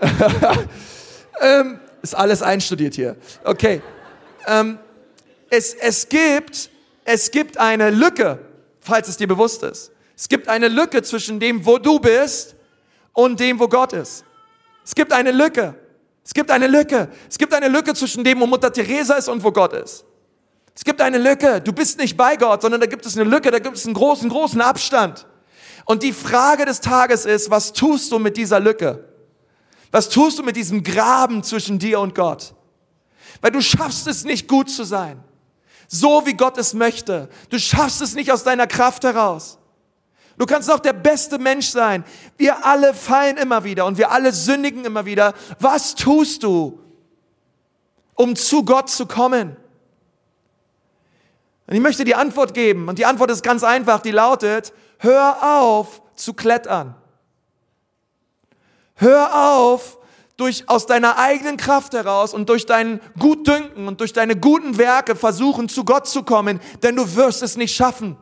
ähm, 1.40 1.80
ist 2.02 2.14
alles 2.14 2.42
einstudiert 2.42 2.94
hier. 2.94 3.16
Okay. 3.44 3.82
Ähm, 4.46 4.78
es, 5.50 5.74
es, 5.74 6.08
gibt, 6.08 6.70
es 7.04 7.30
gibt 7.30 7.58
eine 7.58 7.90
Lücke, 7.90 8.38
falls 8.80 9.08
es 9.08 9.16
dir 9.16 9.26
bewusst 9.26 9.62
ist. 9.62 9.90
Es 10.20 10.28
gibt 10.28 10.48
eine 10.48 10.68
Lücke 10.68 11.02
zwischen 11.02 11.40
dem, 11.40 11.64
wo 11.64 11.78
du 11.78 11.98
bist 11.98 12.54
und 13.14 13.40
dem, 13.40 13.58
wo 13.58 13.66
Gott 13.66 13.94
ist. 13.94 14.22
Es 14.84 14.94
gibt 14.94 15.14
eine 15.14 15.32
Lücke. 15.32 15.74
Es 16.22 16.34
gibt 16.34 16.50
eine 16.50 16.66
Lücke. 16.66 17.08
Es 17.26 17.38
gibt 17.38 17.54
eine 17.54 17.68
Lücke 17.68 17.94
zwischen 17.94 18.22
dem, 18.22 18.38
wo 18.38 18.46
Mutter 18.46 18.70
Teresa 18.70 19.14
ist 19.14 19.30
und 19.30 19.42
wo 19.42 19.50
Gott 19.50 19.72
ist. 19.72 20.04
Es 20.74 20.84
gibt 20.84 21.00
eine 21.00 21.16
Lücke. 21.16 21.62
Du 21.62 21.72
bist 21.72 21.98
nicht 21.98 22.18
bei 22.18 22.36
Gott, 22.36 22.60
sondern 22.60 22.82
da 22.82 22.86
gibt 22.86 23.06
es 23.06 23.16
eine 23.16 23.24
Lücke, 23.24 23.50
da 23.50 23.60
gibt 23.60 23.78
es 23.78 23.86
einen 23.86 23.94
großen, 23.94 24.28
großen 24.28 24.60
Abstand. 24.60 25.26
Und 25.86 26.02
die 26.02 26.12
Frage 26.12 26.66
des 26.66 26.82
Tages 26.82 27.24
ist, 27.24 27.50
was 27.50 27.72
tust 27.72 28.12
du 28.12 28.18
mit 28.18 28.36
dieser 28.36 28.60
Lücke? 28.60 29.08
Was 29.90 30.10
tust 30.10 30.38
du 30.38 30.42
mit 30.42 30.54
diesem 30.54 30.82
Graben 30.82 31.42
zwischen 31.42 31.78
dir 31.78 31.98
und 31.98 32.14
Gott? 32.14 32.52
Weil 33.40 33.52
du 33.52 33.62
schaffst 33.62 34.06
es 34.06 34.24
nicht 34.24 34.48
gut 34.48 34.68
zu 34.68 34.84
sein. 34.84 35.24
So 35.88 36.26
wie 36.26 36.34
Gott 36.34 36.58
es 36.58 36.74
möchte. 36.74 37.30
Du 37.48 37.58
schaffst 37.58 38.02
es 38.02 38.14
nicht 38.14 38.30
aus 38.30 38.44
deiner 38.44 38.66
Kraft 38.66 39.02
heraus. 39.04 39.56
Du 40.40 40.46
kannst 40.46 40.70
auch 40.70 40.80
der 40.80 40.94
beste 40.94 41.38
Mensch 41.38 41.68
sein. 41.68 42.02
Wir 42.38 42.64
alle 42.64 42.94
fallen 42.94 43.36
immer 43.36 43.62
wieder 43.62 43.84
und 43.84 43.98
wir 43.98 44.10
alle 44.10 44.32
sündigen 44.32 44.86
immer 44.86 45.04
wieder. 45.04 45.34
Was 45.58 45.94
tust 45.94 46.44
du, 46.44 46.80
um 48.14 48.34
zu 48.34 48.64
Gott 48.64 48.88
zu 48.88 49.04
kommen? 49.04 49.54
Und 51.66 51.74
ich 51.74 51.80
möchte 51.82 52.04
die 52.04 52.14
Antwort 52.14 52.54
geben. 52.54 52.88
Und 52.88 52.98
die 52.98 53.04
Antwort 53.04 53.30
ist 53.30 53.42
ganz 53.42 53.62
einfach. 53.62 54.00
Die 54.00 54.12
lautet, 54.12 54.72
hör 54.96 55.60
auf 55.60 56.00
zu 56.14 56.32
klettern. 56.32 56.94
Hör 58.94 59.58
auf, 59.58 59.98
durch, 60.38 60.66
aus 60.70 60.86
deiner 60.86 61.18
eigenen 61.18 61.58
Kraft 61.58 61.92
heraus 61.92 62.32
und 62.32 62.48
durch 62.48 62.64
dein 62.64 63.00
Gutdünken 63.18 63.86
und 63.86 64.00
durch 64.00 64.14
deine 64.14 64.36
guten 64.36 64.78
Werke 64.78 65.16
versuchen, 65.16 65.68
zu 65.68 65.84
Gott 65.84 66.08
zu 66.08 66.22
kommen, 66.22 66.60
denn 66.82 66.96
du 66.96 67.14
wirst 67.14 67.42
es 67.42 67.58
nicht 67.58 67.76
schaffen. 67.76 68.16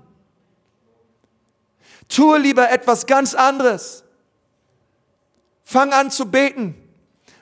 Tue 2.09 2.38
lieber 2.38 2.71
etwas 2.71 3.07
ganz 3.07 3.35
anderes. 3.35 4.05
Fang 5.62 5.92
an 5.92 6.11
zu 6.11 6.31
beten 6.31 6.88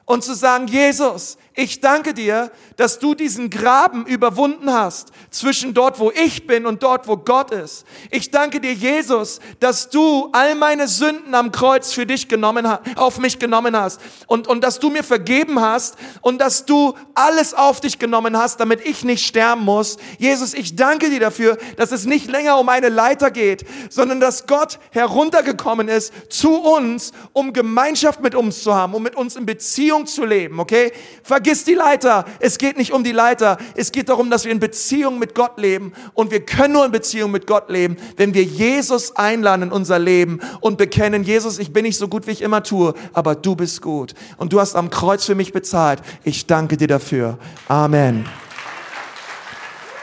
und 0.06 0.22
zu 0.24 0.34
sagen, 0.34 0.68
Jesus, 0.68 1.36
ich 1.58 1.80
danke 1.80 2.14
dir, 2.14 2.52
dass 2.76 2.98
du 2.98 3.14
diesen 3.14 3.48
Graben 3.48 4.04
überwunden 4.04 4.70
hast 4.70 5.10
zwischen 5.30 5.72
dort, 5.72 5.98
wo 5.98 6.12
ich 6.12 6.46
bin 6.46 6.66
und 6.66 6.82
dort, 6.82 7.08
wo 7.08 7.16
Gott 7.16 7.50
ist. 7.50 7.84
Ich 8.10 8.30
danke 8.30 8.60
dir, 8.60 8.74
Jesus, 8.74 9.40
dass 9.58 9.88
du 9.88 10.28
all 10.32 10.54
meine 10.54 10.86
Sünden 10.86 11.34
am 11.34 11.50
Kreuz 11.50 11.92
für 11.92 12.04
dich 12.04 12.28
genommen 12.28 12.66
auf 12.94 13.18
mich 13.18 13.38
genommen 13.38 13.74
hast 13.74 14.00
und, 14.26 14.46
und 14.46 14.62
dass 14.62 14.78
du 14.78 14.90
mir 14.90 15.02
vergeben 15.02 15.58
hast 15.60 15.96
und 16.20 16.42
dass 16.42 16.66
du 16.66 16.94
alles 17.14 17.54
auf 17.54 17.80
dich 17.80 17.98
genommen 17.98 18.36
hast, 18.36 18.60
damit 18.60 18.86
ich 18.86 19.02
nicht 19.02 19.26
sterben 19.26 19.64
muss. 19.64 19.96
Jesus, 20.18 20.52
ich 20.52 20.76
danke 20.76 21.08
dir 21.08 21.20
dafür, 21.20 21.56
dass 21.78 21.90
es 21.90 22.04
nicht 22.04 22.30
länger 22.30 22.58
um 22.58 22.68
eine 22.68 22.90
Leiter 22.90 23.30
geht, 23.30 23.64
sondern 23.88 24.20
dass 24.20 24.46
Gott 24.46 24.78
heruntergekommen 24.90 25.88
ist 25.88 26.12
zu 26.28 26.54
uns, 26.54 27.12
um 27.32 27.54
Gemeinschaft 27.54 28.20
mit 28.20 28.34
uns 28.34 28.62
zu 28.62 28.74
haben, 28.74 28.92
um 28.94 29.02
mit 29.02 29.16
uns 29.16 29.36
in 29.36 29.46
Beziehung 29.46 29.95
zu 30.04 30.24
leben, 30.24 30.59
okay? 30.61 30.92
Vergiss 31.22 31.64
die 31.64 31.74
Leiter. 31.74 32.24
Es 32.40 32.59
geht 32.59 32.76
nicht 32.76 32.92
um 32.92 33.04
die 33.04 33.12
Leiter. 33.12 33.56
Es 33.74 33.92
geht 33.92 34.09
darum, 34.09 34.30
dass 34.30 34.44
wir 34.44 34.52
in 34.52 34.61
Beziehung 34.61 35.18
mit 35.18 35.35
Gott 35.35 35.59
leben. 35.59 35.92
Und 36.12 36.30
wir 36.30 36.44
können 36.44 36.74
nur 36.74 36.85
in 36.85 36.92
Beziehung 36.92 37.30
mit 37.30 37.46
Gott 37.46 37.70
leben, 37.70 37.96
wenn 38.16 38.35
wir 38.35 38.42
Jesus 38.42 39.14
einladen 39.16 39.62
in 39.62 39.72
unser 39.72 39.98
Leben 39.98 40.40
und 40.61 40.76
bekennen, 40.76 41.22
Jesus, 41.22 41.59
ich 41.59 41.72
bin 41.72 41.85
nicht 41.85 41.96
so 41.96 42.09
gut, 42.09 42.26
wie 42.26 42.32
ich 42.32 42.42
immer 42.42 42.62
tue, 42.62 42.92
aber 43.12 43.35
du 43.35 43.54
bist 43.56 43.80
gut. 43.80 44.14
Und 44.37 44.52
du 44.52 44.61
hast 44.61 44.74
am 44.74 44.90
Kreuz 44.90 45.24
für 45.24 45.35
mich 45.35 45.52
bezahlt. 45.52 46.02
Ich 46.24 46.46
danke 46.46 46.76
dir 46.76 46.88
dafür. 46.88 47.38
Amen. 47.68 48.28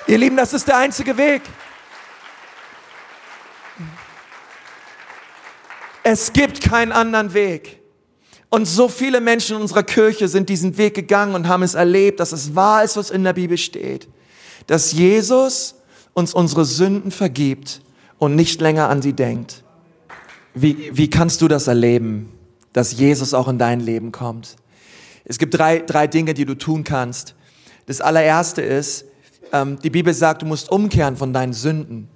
Ihr 0.08 0.18
Lieben, 0.18 0.38
das 0.38 0.54
ist 0.54 0.68
der 0.68 0.78
einzige 0.78 1.18
Weg. 1.18 1.42
Es 6.04 6.34
gibt 6.34 6.62
keinen 6.62 6.92
anderen 6.92 7.34
Weg. 7.34 7.83
Und 8.54 8.68
so 8.68 8.88
viele 8.88 9.20
Menschen 9.20 9.56
in 9.56 9.64
unserer 9.64 9.82
Kirche 9.82 10.28
sind 10.28 10.48
diesen 10.48 10.78
Weg 10.78 10.94
gegangen 10.94 11.34
und 11.34 11.48
haben 11.48 11.64
es 11.64 11.74
erlebt, 11.74 12.20
dass 12.20 12.32
es 12.32 12.54
wahr 12.54 12.84
ist, 12.84 12.96
was 12.96 13.10
in 13.10 13.24
der 13.24 13.34
Bibel 13.34 13.58
steht. 13.58 14.08
Dass 14.68 14.92
Jesus 14.92 15.74
uns 16.14 16.36
unsere 16.36 16.64
Sünden 16.64 17.10
vergibt 17.10 17.82
und 18.20 18.36
nicht 18.36 18.62
länger 18.62 18.90
an 18.90 19.02
sie 19.02 19.14
denkt. 19.14 19.64
Wie, 20.54 20.92
wie 20.94 21.10
kannst 21.10 21.42
du 21.42 21.48
das 21.48 21.66
erleben, 21.66 22.32
dass 22.74 22.94
Jesus 22.94 23.34
auch 23.34 23.48
in 23.48 23.58
dein 23.58 23.80
Leben 23.80 24.12
kommt? 24.12 24.56
Es 25.26 25.40
gibt 25.40 25.58
drei, 25.58 25.80
drei 25.80 26.06
Dinge, 26.06 26.36
die 26.36 26.46
du 26.46 26.54
tun 26.54 26.84
kannst. 26.84 27.34
Das 27.88 28.02
allererste 28.02 28.62
ist, 28.62 29.06
ähm, 29.52 29.80
die 29.80 29.90
Bibel 29.90 30.14
sagt, 30.14 30.44
du 30.44 30.46
musst 30.46 30.72
umkehren 30.72 31.18
von 31.18 31.34
deinen 31.34 31.54
Sünden. 31.54 32.08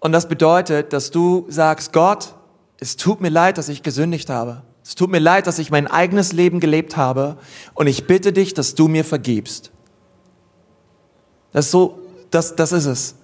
Und 0.00 0.12
das 0.12 0.28
bedeutet, 0.28 0.94
dass 0.94 1.10
du 1.10 1.44
sagst, 1.50 1.92
Gott, 1.92 2.32
es 2.80 2.96
tut 2.96 3.20
mir 3.20 3.28
leid, 3.28 3.58
dass 3.58 3.68
ich 3.68 3.82
gesündigt 3.82 4.30
habe. 4.30 4.62
Es 4.86 4.94
tut 4.94 5.10
mir 5.10 5.18
leid, 5.18 5.48
dass 5.48 5.58
ich 5.58 5.72
mein 5.72 5.88
eigenes 5.88 6.32
Leben 6.32 6.60
gelebt 6.60 6.96
habe 6.96 7.38
und 7.74 7.88
ich 7.88 8.06
bitte 8.06 8.32
dich, 8.32 8.54
dass 8.54 8.76
du 8.76 8.86
mir 8.86 9.04
vergibst. 9.04 9.72
Das 11.50 11.64
ist 11.66 11.70
so 11.72 11.98
Das, 12.30 12.54
das 12.54 12.70
ist 12.72 12.86
es. 12.86 13.14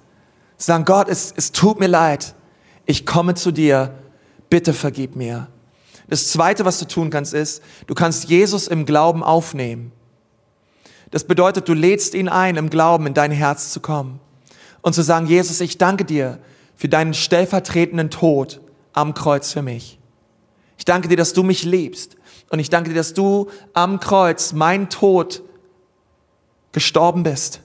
Sagen, 0.56 0.84
Gott, 0.84 1.08
es, 1.08 1.32
es 1.36 1.52
tut 1.52 1.78
mir 1.78 1.86
leid. 1.86 2.34
Ich 2.84 3.06
komme 3.06 3.34
zu 3.34 3.52
dir. 3.52 3.94
Bitte 4.48 4.72
vergib 4.72 5.16
mir. 5.16 5.48
Das 6.08 6.28
zweite, 6.28 6.64
was 6.64 6.78
du 6.78 6.86
tun 6.86 7.10
kannst, 7.10 7.32
ist, 7.32 7.62
du 7.86 7.94
kannst 7.94 8.24
Jesus 8.24 8.66
im 8.66 8.84
Glauben 8.84 9.22
aufnehmen. 9.22 9.92
Das 11.10 11.24
bedeutet, 11.24 11.68
du 11.68 11.74
lädst 11.74 12.14
ihn 12.14 12.28
ein, 12.28 12.56
im 12.56 12.70
Glauben 12.70 13.06
in 13.06 13.14
dein 13.14 13.30
Herz 13.30 13.70
zu 13.70 13.80
kommen 13.80 14.18
und 14.82 14.94
zu 14.94 15.02
sagen, 15.02 15.26
Jesus, 15.26 15.60
ich 15.60 15.78
danke 15.78 16.04
dir 16.04 16.38
für 16.74 16.88
deinen 16.88 17.14
stellvertretenden 17.14 18.10
Tod 18.10 18.60
am 18.92 19.14
Kreuz 19.14 19.52
für 19.52 19.62
mich. 19.62 20.00
Ich 20.82 20.84
danke 20.84 21.06
dir, 21.06 21.16
dass 21.16 21.32
du 21.32 21.44
mich 21.44 21.62
liebst. 21.62 22.16
Und 22.50 22.58
ich 22.58 22.68
danke 22.68 22.90
dir, 22.90 22.96
dass 22.96 23.14
du 23.14 23.48
am 23.72 24.00
Kreuz 24.00 24.52
mein 24.52 24.90
Tod 24.90 25.40
gestorben 26.72 27.22
bist, 27.22 27.60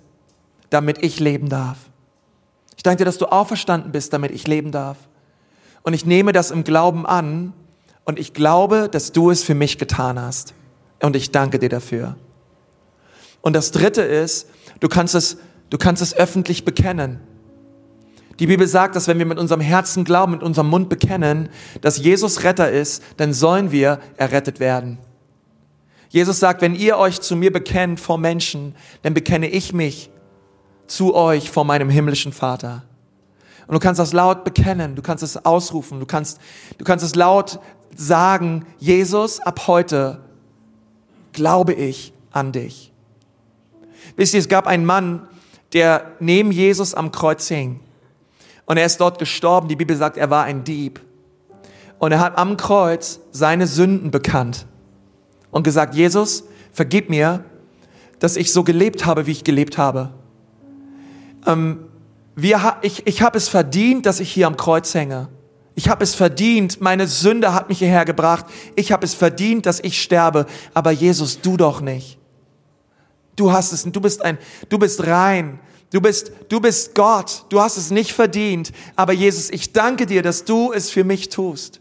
damit 0.70 1.02
ich 1.04 1.20
leben 1.20 1.50
darf. 1.50 1.80
Ich 2.76 2.84
danke 2.84 3.00
dir, 3.00 3.06
dass 3.06 3.18
du 3.18 3.26
auferstanden 3.26 3.92
bist, 3.92 4.14
damit 4.14 4.30
ich 4.30 4.46
leben 4.46 4.72
darf. 4.72 4.98
Und 5.82 5.96
ich 5.96 6.06
nehme 6.06 6.32
das 6.32 6.52
im 6.52 6.64
Glauben 6.64 7.08
an 7.08 7.54
und 8.06 8.20
ich 8.20 8.36
glaube, 8.36 8.88
dass 8.88 9.14
du 9.14 9.32
es 9.32 9.42
für 9.42 9.56
mich 9.56 9.80
getan 9.80 10.22
hast. 10.22 10.54
Und 11.02 11.16
ich 11.16 11.32
danke 11.32 11.58
dir 11.58 11.70
dafür. 11.70 12.18
Und 13.42 13.54
das 13.54 13.72
dritte 13.72 14.04
ist, 14.04 14.48
du 14.80 14.88
kannst 14.90 15.16
es, 15.16 15.38
du 15.72 15.80
kannst 15.80 16.04
es 16.04 16.16
öffentlich 16.16 16.66
bekennen. 16.66 17.20
Die 18.40 18.48
Bibel 18.48 18.68
sagt, 18.68 18.96
dass 18.96 19.08
wenn 19.08 19.18
wir 19.18 19.26
mit 19.26 19.40
unserem 19.40 19.62
Herzen 19.62 20.04
glauben, 20.04 20.34
mit 20.34 20.44
unserem 20.44 20.70
Mund 20.70 20.90
bekennen, 20.90 21.50
dass 21.82 21.98
Jesus 21.98 22.44
Retter 22.44 22.72
ist, 22.72 23.04
dann 23.18 23.34
sollen 23.34 23.72
wir 23.72 24.00
errettet 24.18 24.60
werden. 24.60 25.00
Jesus 26.10 26.40
sagt, 26.40 26.62
wenn 26.62 26.76
ihr 26.76 26.98
euch 26.98 27.20
zu 27.20 27.36
mir 27.36 27.52
bekennt 27.52 28.00
vor 28.00 28.18
Menschen, 28.18 28.76
dann 29.02 29.14
bekenne 29.14 29.48
ich 29.48 29.74
mich 29.74 30.10
zu 30.86 31.16
euch 31.16 31.52
vor 31.52 31.66
meinem 31.66 31.90
himmlischen 31.90 32.32
Vater. 32.32 32.84
Und 33.68 33.74
du 33.74 33.80
kannst 33.80 34.00
das 34.00 34.14
laut 34.14 34.46
bekennen, 34.46 34.96
du 34.96 35.02
kannst 35.02 35.24
es 35.24 35.46
ausrufen, 35.46 36.00
du 36.00 36.06
kannst, 36.06 36.40
du 36.78 36.86
kannst 36.86 37.04
es 37.04 37.16
laut 37.16 37.60
sagen, 37.96 38.66
Jesus, 38.80 39.40
ab 39.42 39.68
heute 39.68 40.22
glaube 41.34 41.74
ich 41.74 42.14
an 42.32 42.54
dich. 42.54 42.94
Wisst 44.16 44.34
ihr, 44.34 44.40
es 44.40 44.48
gab 44.48 44.68
einen 44.68 44.86
Mann, 44.86 45.28
der 45.74 46.14
neben 46.20 46.52
Jesus 46.52 46.94
am 46.94 47.12
Kreuz 47.12 47.48
hing. 47.50 47.82
Und 48.68 48.78
er 48.78 48.86
ist 48.86 49.02
dort 49.02 49.18
gestorben. 49.18 49.68
Die 49.68 49.76
Bibel 49.76 49.96
sagt, 49.98 50.18
er 50.18 50.30
war 50.30 50.44
ein 50.44 50.64
Dieb. 50.64 51.02
Und 51.98 52.12
er 52.12 52.20
hat 52.20 52.38
am 52.38 52.58
Kreuz 52.58 53.20
seine 53.32 53.66
Sünden 53.66 54.12
bekannt 54.12 54.68
und 55.50 55.64
gesagt, 55.64 55.96
Jesus, 55.96 56.44
vergib 56.72 57.10
mir, 57.10 57.44
dass 58.20 58.36
ich 58.38 58.54
so 58.54 58.64
gelebt 58.64 59.06
habe, 59.06 59.26
wie 59.26 59.32
ich 59.32 59.44
gelebt 59.44 59.80
habe. 59.80 60.12
Ähm, 61.48 61.80
wir, 62.36 62.78
ich 62.82 63.08
ich 63.08 63.22
habe 63.24 63.38
es 63.38 63.48
verdient, 63.48 64.06
dass 64.06 64.20
ich 64.20 64.32
hier 64.32 64.46
am 64.46 64.58
Kreuz 64.58 64.94
hänge. 64.94 65.30
Ich 65.74 65.90
habe 65.90 66.04
es 66.04 66.14
verdient, 66.14 66.82
meine 66.82 67.08
Sünde 67.08 67.54
hat 67.54 67.70
mich 67.70 67.80
hierher 67.80 68.04
gebracht. 68.04 68.46
Ich 68.76 68.92
habe 68.92 69.06
es 69.06 69.14
verdient, 69.14 69.66
dass 69.66 69.80
ich 69.80 70.02
sterbe. 70.02 70.46
Aber 70.74 70.92
Jesus, 70.92 71.40
du 71.42 71.56
doch 71.56 71.82
nicht. 71.82 72.20
Du 73.36 73.52
hast 73.52 73.72
es, 73.72 73.84
du 73.84 74.02
bist 74.02 74.24
ein, 74.24 74.38
du 74.70 74.78
bist 74.78 75.06
rein. 75.08 75.60
Du 75.92 76.02
bist, 76.02 76.32
du 76.50 76.60
bist 76.60 76.96
Gott. 76.96 77.46
Du 77.50 77.62
hast 77.62 77.78
es 77.78 77.92
nicht 77.92 78.12
verdient. 78.12 78.72
Aber 78.96 79.14
Jesus, 79.14 79.50
ich 79.50 79.72
danke 79.72 80.06
dir, 80.06 80.22
dass 80.22 80.44
du 80.44 80.74
es 80.74 80.90
für 80.90 81.04
mich 81.04 81.30
tust. 81.30 81.80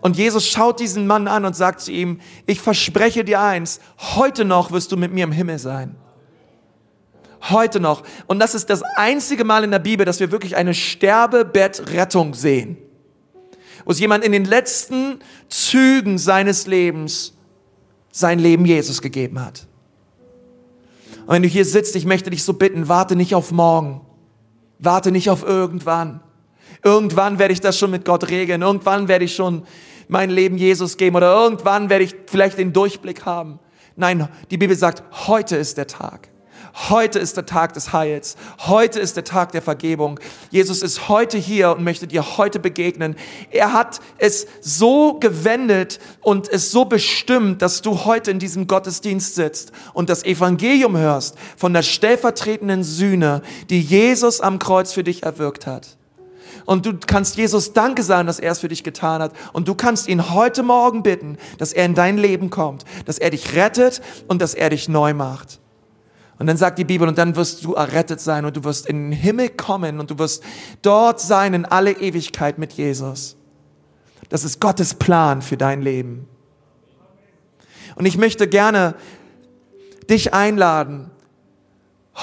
Und 0.00 0.16
Jesus 0.16 0.46
schaut 0.46 0.78
diesen 0.78 1.06
Mann 1.06 1.26
an 1.26 1.44
und 1.44 1.56
sagt 1.56 1.80
zu 1.80 1.90
ihm, 1.90 2.20
ich 2.46 2.60
verspreche 2.60 3.24
dir 3.24 3.40
eins, 3.40 3.80
heute 3.98 4.44
noch 4.44 4.70
wirst 4.70 4.92
du 4.92 4.96
mit 4.96 5.12
mir 5.12 5.24
im 5.24 5.32
Himmel 5.32 5.58
sein. 5.58 5.96
Heute 7.50 7.80
noch. 7.80 8.02
Und 8.26 8.38
das 8.38 8.54
ist 8.54 8.68
das 8.70 8.82
einzige 8.96 9.44
Mal 9.44 9.64
in 9.64 9.70
der 9.70 9.78
Bibel, 9.78 10.04
dass 10.04 10.20
wir 10.20 10.30
wirklich 10.30 10.56
eine 10.56 10.74
Sterbebettrettung 10.74 12.34
sehen. 12.34 12.76
Wo 13.84 13.92
jemand 13.92 14.24
in 14.24 14.32
den 14.32 14.44
letzten 14.44 15.20
Zügen 15.48 16.18
seines 16.18 16.66
Lebens 16.66 17.34
sein 18.10 18.38
Leben 18.38 18.66
Jesus 18.66 19.00
gegeben 19.00 19.40
hat. 19.40 19.66
Und 21.26 21.34
wenn 21.34 21.42
du 21.42 21.48
hier 21.48 21.64
sitzt, 21.64 21.96
ich 21.96 22.06
möchte 22.06 22.30
dich 22.30 22.44
so 22.44 22.54
bitten, 22.54 22.88
warte 22.88 23.16
nicht 23.16 23.34
auf 23.34 23.50
morgen. 23.50 24.00
Warte 24.78 25.10
nicht 25.10 25.28
auf 25.28 25.42
irgendwann. 25.42 26.20
Irgendwann 26.84 27.38
werde 27.38 27.52
ich 27.52 27.60
das 27.60 27.78
schon 27.78 27.90
mit 27.90 28.04
Gott 28.04 28.28
regeln. 28.28 28.62
Irgendwann 28.62 29.08
werde 29.08 29.24
ich 29.24 29.34
schon 29.34 29.64
mein 30.08 30.30
Leben 30.30 30.56
Jesus 30.56 30.96
geben 30.96 31.16
oder 31.16 31.34
irgendwann 31.34 31.90
werde 31.90 32.04
ich 32.04 32.14
vielleicht 32.26 32.58
den 32.58 32.72
Durchblick 32.72 33.24
haben. 33.24 33.58
Nein, 33.96 34.28
die 34.50 34.58
Bibel 34.58 34.76
sagt, 34.76 35.02
heute 35.26 35.56
ist 35.56 35.78
der 35.78 35.88
Tag. 35.88 36.28
Heute 36.78 37.18
ist 37.18 37.38
der 37.38 37.46
Tag 37.46 37.72
des 37.72 37.94
Heils. 37.94 38.36
Heute 38.58 39.00
ist 39.00 39.16
der 39.16 39.24
Tag 39.24 39.52
der 39.52 39.62
Vergebung. 39.62 40.20
Jesus 40.50 40.82
ist 40.82 41.08
heute 41.08 41.38
hier 41.38 41.70
und 41.70 41.82
möchte 41.82 42.06
dir 42.06 42.36
heute 42.36 42.60
begegnen. 42.60 43.16
Er 43.50 43.72
hat 43.72 44.00
es 44.18 44.46
so 44.60 45.14
gewendet 45.14 45.98
und 46.20 46.50
es 46.50 46.70
so 46.70 46.84
bestimmt, 46.84 47.62
dass 47.62 47.80
du 47.80 48.04
heute 48.04 48.30
in 48.30 48.38
diesem 48.38 48.66
Gottesdienst 48.66 49.34
sitzt 49.34 49.72
und 49.94 50.10
das 50.10 50.22
Evangelium 50.22 50.98
hörst 50.98 51.36
von 51.56 51.72
der 51.72 51.82
stellvertretenden 51.82 52.84
Sühne, 52.84 53.40
die 53.70 53.80
Jesus 53.80 54.42
am 54.42 54.58
Kreuz 54.58 54.92
für 54.92 55.02
dich 55.02 55.22
erwirkt 55.22 55.66
hat. 55.66 55.96
Und 56.66 56.84
du 56.84 56.92
kannst 57.06 57.36
Jesus 57.36 57.72
Danke 57.72 58.02
sagen, 58.02 58.26
dass 58.26 58.38
er 58.38 58.52
es 58.52 58.58
für 58.58 58.68
dich 58.68 58.84
getan 58.84 59.22
hat. 59.22 59.32
Und 59.54 59.66
du 59.66 59.74
kannst 59.74 60.08
ihn 60.08 60.30
heute 60.30 60.62
Morgen 60.62 61.02
bitten, 61.02 61.38
dass 61.56 61.72
er 61.72 61.86
in 61.86 61.94
dein 61.94 62.18
Leben 62.18 62.50
kommt, 62.50 62.84
dass 63.06 63.18
er 63.18 63.30
dich 63.30 63.54
rettet 63.54 64.02
und 64.28 64.42
dass 64.42 64.52
er 64.52 64.68
dich 64.68 64.88
neu 64.88 65.14
macht. 65.14 65.58
Und 66.38 66.46
dann 66.46 66.56
sagt 66.56 66.78
die 66.78 66.84
Bibel, 66.84 67.08
und 67.08 67.16
dann 67.16 67.34
wirst 67.36 67.64
du 67.64 67.74
errettet 67.74 68.20
sein 68.20 68.44
und 68.44 68.56
du 68.56 68.64
wirst 68.64 68.86
in 68.86 69.10
den 69.10 69.12
Himmel 69.12 69.48
kommen 69.48 70.00
und 70.00 70.10
du 70.10 70.18
wirst 70.18 70.42
dort 70.82 71.20
sein 71.20 71.54
in 71.54 71.64
alle 71.64 71.92
Ewigkeit 71.92 72.58
mit 72.58 72.74
Jesus. 72.74 73.36
Das 74.28 74.44
ist 74.44 74.60
Gottes 74.60 74.94
Plan 74.94 75.40
für 75.40 75.56
dein 75.56 75.80
Leben. 75.80 76.28
Und 77.94 78.04
ich 78.04 78.18
möchte 78.18 78.48
gerne 78.48 78.94
dich 80.10 80.34
einladen, 80.34 81.10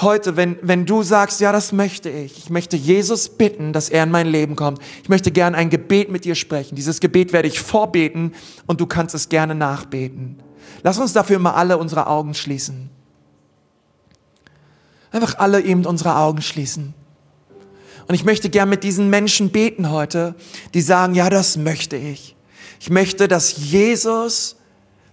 heute, 0.00 0.36
wenn, 0.36 0.58
wenn 0.62 0.86
du 0.86 1.02
sagst, 1.02 1.40
ja, 1.40 1.52
das 1.52 1.72
möchte 1.72 2.08
ich, 2.10 2.38
ich 2.38 2.50
möchte 2.50 2.76
Jesus 2.76 3.28
bitten, 3.28 3.72
dass 3.72 3.88
er 3.88 4.04
in 4.04 4.10
mein 4.10 4.26
Leben 4.26 4.56
kommt. 4.56 4.80
Ich 5.02 5.08
möchte 5.08 5.30
gerne 5.30 5.56
ein 5.56 5.70
Gebet 5.70 6.10
mit 6.10 6.24
dir 6.24 6.34
sprechen. 6.34 6.74
Dieses 6.76 7.00
Gebet 7.00 7.32
werde 7.32 7.48
ich 7.48 7.60
vorbeten 7.60 8.32
und 8.66 8.80
du 8.80 8.86
kannst 8.86 9.14
es 9.14 9.28
gerne 9.28 9.54
nachbeten. 9.54 10.40
Lass 10.82 10.98
uns 10.98 11.12
dafür 11.12 11.38
mal 11.38 11.52
alle 11.52 11.78
unsere 11.78 12.06
Augen 12.06 12.34
schließen. 12.34 12.90
Einfach 15.14 15.38
alle 15.38 15.60
eben 15.60 15.86
unsere 15.86 16.16
Augen 16.16 16.42
schließen. 16.42 16.92
Und 18.08 18.16
ich 18.16 18.24
möchte 18.24 18.50
gern 18.50 18.68
mit 18.68 18.82
diesen 18.82 19.10
Menschen 19.10 19.50
beten 19.50 19.90
heute, 19.90 20.34
die 20.74 20.80
sagen, 20.80 21.14
ja, 21.14 21.30
das 21.30 21.56
möchte 21.56 21.94
ich. 21.96 22.34
Ich 22.80 22.90
möchte, 22.90 23.28
dass 23.28 23.56
Jesus 23.56 24.56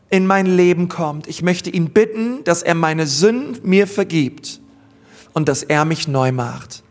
in 0.10 0.26
mein 0.26 0.48
Leben 0.48 0.90
kommt. 0.90 1.28
Ich 1.28 1.44
möchte 1.44 1.70
ihn 1.70 1.92
bitten, 1.92 2.44
dass 2.46 2.64
er 2.64 2.74
meine 2.74 3.06
Sünden 3.06 3.60
mir 3.62 3.86
vergibt 3.86 4.60
und 5.34 5.48
dass 5.48 5.62
er 5.62 5.86
mich 5.86 6.08
neu 6.08 6.32
macht. 6.32 6.82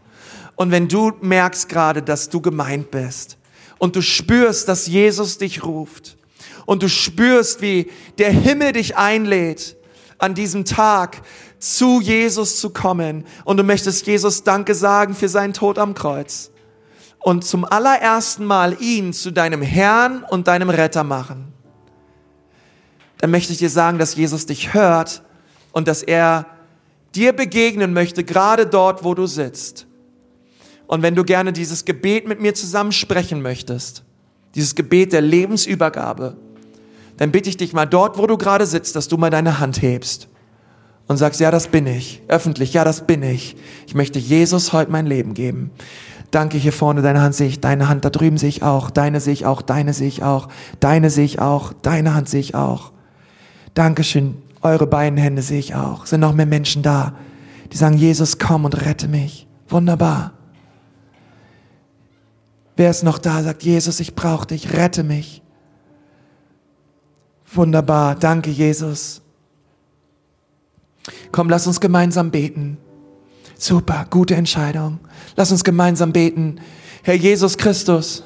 Und 0.54 0.70
wenn 0.70 0.86
du 0.86 1.10
merkst 1.20 1.68
gerade, 1.68 2.02
dass 2.02 2.28
du 2.28 2.40
gemeint 2.40 2.92
bist 2.92 3.38
und 3.78 3.96
du 3.96 4.02
spürst, 4.02 4.68
dass 4.68 4.86
Jesus 4.86 5.36
dich 5.36 5.64
ruft 5.64 6.16
und 6.64 6.84
du 6.84 6.88
spürst, 6.88 7.60
wie 7.60 7.90
der 8.18 8.30
Himmel 8.30 8.72
dich 8.72 8.96
einlädt, 8.96 9.76
an 10.18 10.34
diesem 10.34 10.64
Tag 10.64 11.22
zu 11.60 12.00
Jesus 12.00 12.58
zu 12.58 12.70
kommen. 12.70 13.24
Und 13.44 13.58
du 13.58 13.62
möchtest 13.62 14.06
Jesus 14.06 14.42
Danke 14.42 14.74
sagen 14.74 15.14
für 15.14 15.28
seinen 15.28 15.52
Tod 15.52 15.78
am 15.78 15.94
Kreuz. 15.94 16.50
Und 17.20 17.44
zum 17.44 17.66
allerersten 17.66 18.46
Mal 18.46 18.80
ihn 18.80 19.12
zu 19.12 19.30
deinem 19.30 19.62
Herrn 19.62 20.24
und 20.24 20.48
deinem 20.48 20.70
Retter 20.70 21.04
machen, 21.04 21.52
dann 23.18 23.30
möchte 23.30 23.52
ich 23.52 23.58
dir 23.58 23.68
sagen, 23.68 23.98
dass 23.98 24.16
Jesus 24.16 24.46
dich 24.46 24.72
hört 24.72 25.22
und 25.72 25.86
dass 25.86 26.02
er 26.02 26.46
dir 27.14 27.34
begegnen 27.34 27.92
möchte, 27.92 28.24
gerade 28.24 28.66
dort, 28.66 29.04
wo 29.04 29.14
du 29.14 29.26
sitzt. 29.26 29.86
Und 30.86 31.02
wenn 31.02 31.14
du 31.14 31.24
gerne 31.24 31.52
dieses 31.52 31.84
Gebet 31.84 32.26
mit 32.26 32.40
mir 32.40 32.54
zusammen 32.54 32.92
sprechen 32.92 33.42
möchtest, 33.42 34.02
dieses 34.54 34.74
Gebet 34.74 35.12
der 35.12 35.20
Lebensübergabe, 35.20 36.38
dann 37.18 37.30
bitte 37.30 37.50
ich 37.50 37.58
dich 37.58 37.74
mal 37.74 37.84
dort, 37.84 38.16
wo 38.16 38.26
du 38.26 38.38
gerade 38.38 38.64
sitzt, 38.64 38.96
dass 38.96 39.08
du 39.08 39.18
mal 39.18 39.28
deine 39.28 39.60
Hand 39.60 39.82
hebst 39.82 40.30
und 41.10 41.16
sagst, 41.16 41.40
ja, 41.40 41.50
das 41.50 41.66
bin 41.66 41.88
ich. 41.88 42.22
Öffentlich, 42.28 42.72
ja, 42.72 42.84
das 42.84 43.04
bin 43.04 43.24
ich. 43.24 43.56
Ich 43.84 43.96
möchte 43.96 44.20
Jesus 44.20 44.72
heute 44.72 44.92
mein 44.92 45.06
Leben 45.06 45.34
geben. 45.34 45.72
Danke, 46.30 46.56
hier 46.56 46.72
vorne, 46.72 47.02
deine 47.02 47.20
Hand 47.20 47.34
sehe 47.34 47.48
ich, 47.48 47.58
deine 47.58 47.88
Hand 47.88 48.04
da 48.04 48.10
drüben 48.10 48.38
sehe 48.38 48.48
ich 48.48 48.62
auch, 48.62 48.90
deine 48.90 49.20
sehe 49.20 49.32
ich 49.32 49.44
auch, 49.44 49.60
deine 49.60 49.92
sehe 49.92 50.06
ich 50.06 50.22
auch, 50.22 50.46
deine 50.78 51.10
sehe 51.10 51.24
ich 51.24 51.40
auch, 51.40 51.72
deine 51.82 52.14
Hand 52.14 52.28
sehe 52.28 52.38
ich 52.38 52.54
auch. 52.54 52.92
Dankeschön, 53.74 54.36
eure 54.62 54.86
beiden 54.86 55.18
Hände 55.18 55.42
sehe 55.42 55.58
ich 55.58 55.74
auch. 55.74 56.06
Sind 56.06 56.20
noch 56.20 56.32
mehr 56.32 56.46
Menschen 56.46 56.84
da, 56.84 57.16
die 57.72 57.76
sagen, 57.76 57.96
Jesus, 57.98 58.38
komm 58.38 58.64
und 58.64 58.80
rette 58.86 59.08
mich. 59.08 59.48
Wunderbar. 59.68 60.34
Wer 62.76 62.90
ist 62.90 63.02
noch 63.02 63.18
da, 63.18 63.42
sagt, 63.42 63.64
Jesus, 63.64 63.98
ich 63.98 64.14
brauche 64.14 64.46
dich, 64.46 64.74
rette 64.74 65.02
mich. 65.02 65.42
Wunderbar, 67.52 68.14
danke 68.14 68.50
Jesus. 68.50 69.22
Komm, 71.32 71.48
lass 71.48 71.66
uns 71.66 71.80
gemeinsam 71.80 72.30
beten. 72.30 72.78
Super, 73.56 74.06
gute 74.08 74.34
Entscheidung. 74.34 75.00
Lass 75.36 75.52
uns 75.52 75.64
gemeinsam 75.64 76.12
beten. 76.12 76.60
Herr 77.02 77.14
Jesus 77.14 77.56
Christus, 77.58 78.24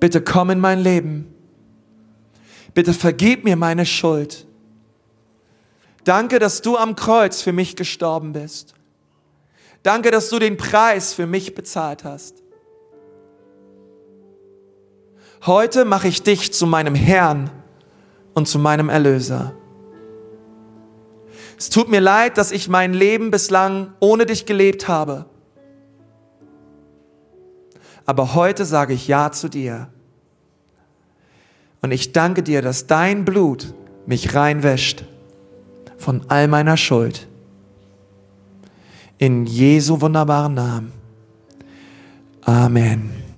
bitte 0.00 0.20
komm 0.20 0.50
in 0.50 0.60
mein 0.60 0.80
Leben. 0.80 1.32
Bitte 2.74 2.92
vergib 2.92 3.44
mir 3.44 3.56
meine 3.56 3.86
Schuld. 3.86 4.46
Danke, 6.04 6.38
dass 6.38 6.62
du 6.62 6.76
am 6.76 6.94
Kreuz 6.94 7.42
für 7.42 7.52
mich 7.52 7.74
gestorben 7.74 8.32
bist. 8.32 8.74
Danke, 9.82 10.10
dass 10.10 10.28
du 10.30 10.38
den 10.38 10.56
Preis 10.56 11.12
für 11.12 11.26
mich 11.26 11.54
bezahlt 11.54 12.04
hast. 12.04 12.42
Heute 15.44 15.84
mache 15.84 16.08
ich 16.08 16.22
dich 16.22 16.52
zu 16.52 16.66
meinem 16.66 16.94
Herrn 16.94 17.50
und 18.34 18.46
zu 18.46 18.58
meinem 18.58 18.88
Erlöser. 18.88 19.54
Es 21.58 21.70
tut 21.70 21.88
mir 21.88 22.00
leid, 22.00 22.38
dass 22.38 22.52
ich 22.52 22.68
mein 22.68 22.92
Leben 22.92 23.30
bislang 23.30 23.94
ohne 24.00 24.26
dich 24.26 24.46
gelebt 24.46 24.88
habe. 24.88 25.26
Aber 28.04 28.34
heute 28.34 28.64
sage 28.64 28.92
ich 28.92 29.08
Ja 29.08 29.32
zu 29.32 29.48
dir. 29.48 29.88
Und 31.82 31.92
ich 31.92 32.12
danke 32.12 32.42
dir, 32.42 32.62
dass 32.62 32.86
dein 32.86 33.24
Blut 33.24 33.74
mich 34.06 34.34
reinwäscht 34.34 35.04
von 35.98 36.22
all 36.28 36.46
meiner 36.46 36.76
Schuld. 36.76 37.26
In 39.18 39.46
Jesu 39.46 40.00
wunderbaren 40.00 40.54
Namen. 40.54 40.92
Amen. 42.42 43.25